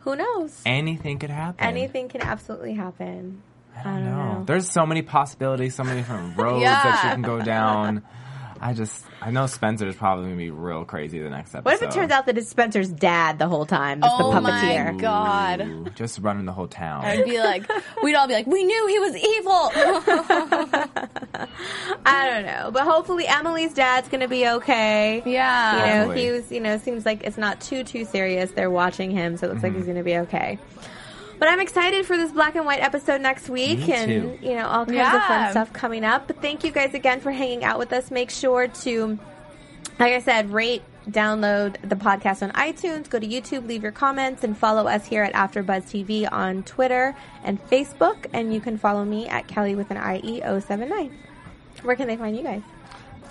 who 0.00 0.14
knows? 0.16 0.62
Anything 0.64 1.18
could 1.18 1.30
happen. 1.30 1.64
Anything 1.66 2.08
can 2.08 2.20
absolutely 2.22 2.74
happen. 2.74 3.42
I 3.78 3.82
don't 3.84 4.04
know. 4.04 4.44
There's 4.46 4.70
so 4.70 4.86
many 4.86 5.02
possibilities, 5.02 5.74
so 5.74 5.84
many 5.84 6.00
different 6.00 6.36
roads 6.38 6.62
Yeah. 6.62 6.82
that 6.82 7.04
you 7.04 7.10
can 7.10 7.22
go 7.22 7.40
down. 7.42 8.02
I 8.66 8.72
just, 8.72 9.04
I 9.22 9.30
know 9.30 9.46
Spencer's 9.46 9.94
probably 9.94 10.24
gonna 10.24 10.36
be 10.36 10.50
real 10.50 10.84
crazy 10.84 11.20
the 11.20 11.30
next 11.30 11.54
episode. 11.54 11.64
What 11.66 11.74
if 11.74 11.82
it 11.82 11.92
turns 11.92 12.10
out 12.10 12.26
that 12.26 12.36
it's 12.36 12.48
Spencer's 12.48 12.88
dad 12.88 13.38
the 13.38 13.46
whole 13.46 13.64
time? 13.64 13.98
It's 14.02 14.08
Oh 14.10 14.32
the 14.34 14.40
my. 14.40 14.92
God. 14.98 15.60
Ooh, 15.60 15.86
just 15.94 16.18
running 16.18 16.46
the 16.46 16.52
whole 16.52 16.66
town. 16.66 17.04
I'd 17.04 17.24
be 17.24 17.38
like, 17.38 17.70
we'd 18.02 18.16
all 18.16 18.26
be 18.26 18.34
like, 18.34 18.48
we 18.48 18.64
knew 18.64 18.86
he 18.88 18.98
was 18.98 19.14
evil. 19.16 19.70
I 22.06 22.28
don't 22.30 22.46
know, 22.46 22.70
but 22.72 22.84
hopefully 22.84 23.26
Emily's 23.26 23.74
dad's 23.74 24.08
gonna 24.08 24.28
be 24.28 24.48
okay. 24.48 25.22
yeah. 25.24 25.76
you 25.76 25.86
know, 25.86 25.98
Hopefully. 26.06 26.24
he 26.24 26.30
was, 26.32 26.52
you 26.52 26.60
know, 26.60 26.78
seems 26.78 27.06
like 27.06 27.24
it's 27.24 27.38
not 27.38 27.60
too, 27.60 27.84
too 27.84 28.04
serious. 28.04 28.50
They're 28.50 28.70
watching 28.70 29.10
him, 29.10 29.36
so 29.36 29.46
it 29.46 29.50
looks 29.50 29.62
like 29.62 29.72
he's 29.74 29.82
Mm-hmm. 29.86 29.92
going 29.92 29.98
to 29.98 30.04
be 30.04 30.18
okay. 30.18 30.58
But 31.38 31.48
I'm 31.48 31.60
excited 31.60 32.06
for 32.06 32.16
this 32.16 32.30
black 32.32 32.54
and 32.54 32.64
white 32.64 32.80
episode 32.82 33.20
next 33.20 33.48
week 33.48 33.80
Me 33.80 33.92
and, 33.92 34.10
too. 34.10 34.38
you 34.42 34.54
know, 34.54 34.66
all 34.66 34.86
kinds 34.86 35.14
of 35.14 35.22
fun 35.24 35.50
stuff 35.50 35.72
coming 35.72 36.04
up. 36.04 36.26
But 36.26 36.40
thank 36.40 36.64
you 36.64 36.70
guys 36.70 36.94
again 36.94 37.20
for 37.20 37.30
hanging 37.30 37.62
out 37.62 37.78
with 37.78 37.92
us. 37.92 38.10
Make 38.10 38.30
sure 38.30 38.68
to, 38.68 39.18
like 39.98 40.12
I 40.12 40.20
said, 40.20 40.50
rate, 40.50 40.82
download 41.10 41.76
the 41.88 41.94
podcast 41.96 42.42
on 42.42 42.52
iTunes, 42.52 43.08
go 43.10 43.18
to 43.18 43.26
YouTube, 43.26 43.66
leave 43.68 43.82
your 43.82 43.92
comments, 43.92 44.44
and 44.44 44.56
follow 44.56 44.86
us 44.86 45.06
here 45.06 45.22
at 45.22 45.34
AfterBuzz 45.34 45.82
TV 45.84 46.30
on 46.30 46.62
Twitter 46.62 47.14
and 47.44 47.62
Facebook. 47.68 48.26
And 48.32 48.54
you 48.54 48.60
can 48.60 48.78
follow 48.78 49.04
me 49.04 49.28
at 49.28 49.46
Kelly 49.46 49.74
with 49.74 49.90
an 49.90 49.98
IE 49.98 50.40
079. 50.40 51.16
Where 51.82 51.96
can 51.96 52.08
they 52.08 52.16
find 52.16 52.36
you 52.36 52.42
guys? 52.42 52.62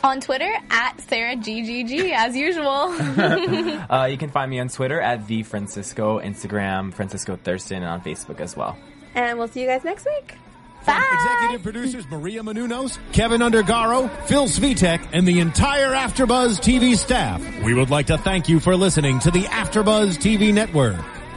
On 0.06 0.22
Twitter, 0.22 0.53
at 0.70 1.01
Sarah 1.01 1.36
GGG, 1.36 2.12
as 2.12 2.38
usual. 2.38 2.93
Uh, 3.89 4.06
you 4.06 4.18
can 4.18 4.30
find 4.30 4.51
me 4.51 4.60
on 4.60 4.68
Twitter 4.68 5.01
at 5.01 5.28
the 5.28 5.41
Francisco, 5.43 6.20
Instagram 6.20 6.93
Francisco 6.93 7.36
Thurston, 7.36 7.78
and 7.78 7.86
on 7.86 8.01
Facebook 8.01 8.39
as 8.39 8.56
well. 8.56 8.78
And 9.16 9.39
we'll 9.39 9.47
see 9.47 9.62
you 9.62 9.68
guys 9.68 9.84
next 9.84 10.06
week. 10.06 10.36
From 10.84 11.03
executive 11.14 11.64
producers 11.64 12.06
Maria 12.10 12.41
Menounos, 12.41 12.99
Kevin 13.14 13.41
Undergaro, 13.41 14.10
Phil 14.28 14.45
Svitek, 14.45 15.10
and 15.14 15.28
the 15.28 15.39
entire 15.39 15.91
AfterBuzz 15.93 16.60
TV 16.60 16.95
staff, 16.95 17.41
we 17.64 17.74
would 17.74 17.89
like 17.89 18.08
to 18.08 18.18
thank 18.20 18.47
you 18.47 18.60
for 18.60 18.76
listening 18.76 19.20
to 19.20 19.32
the 19.32 19.43
AfterBuzz 19.43 20.18
TV 20.18 20.53
network. 20.53 21.14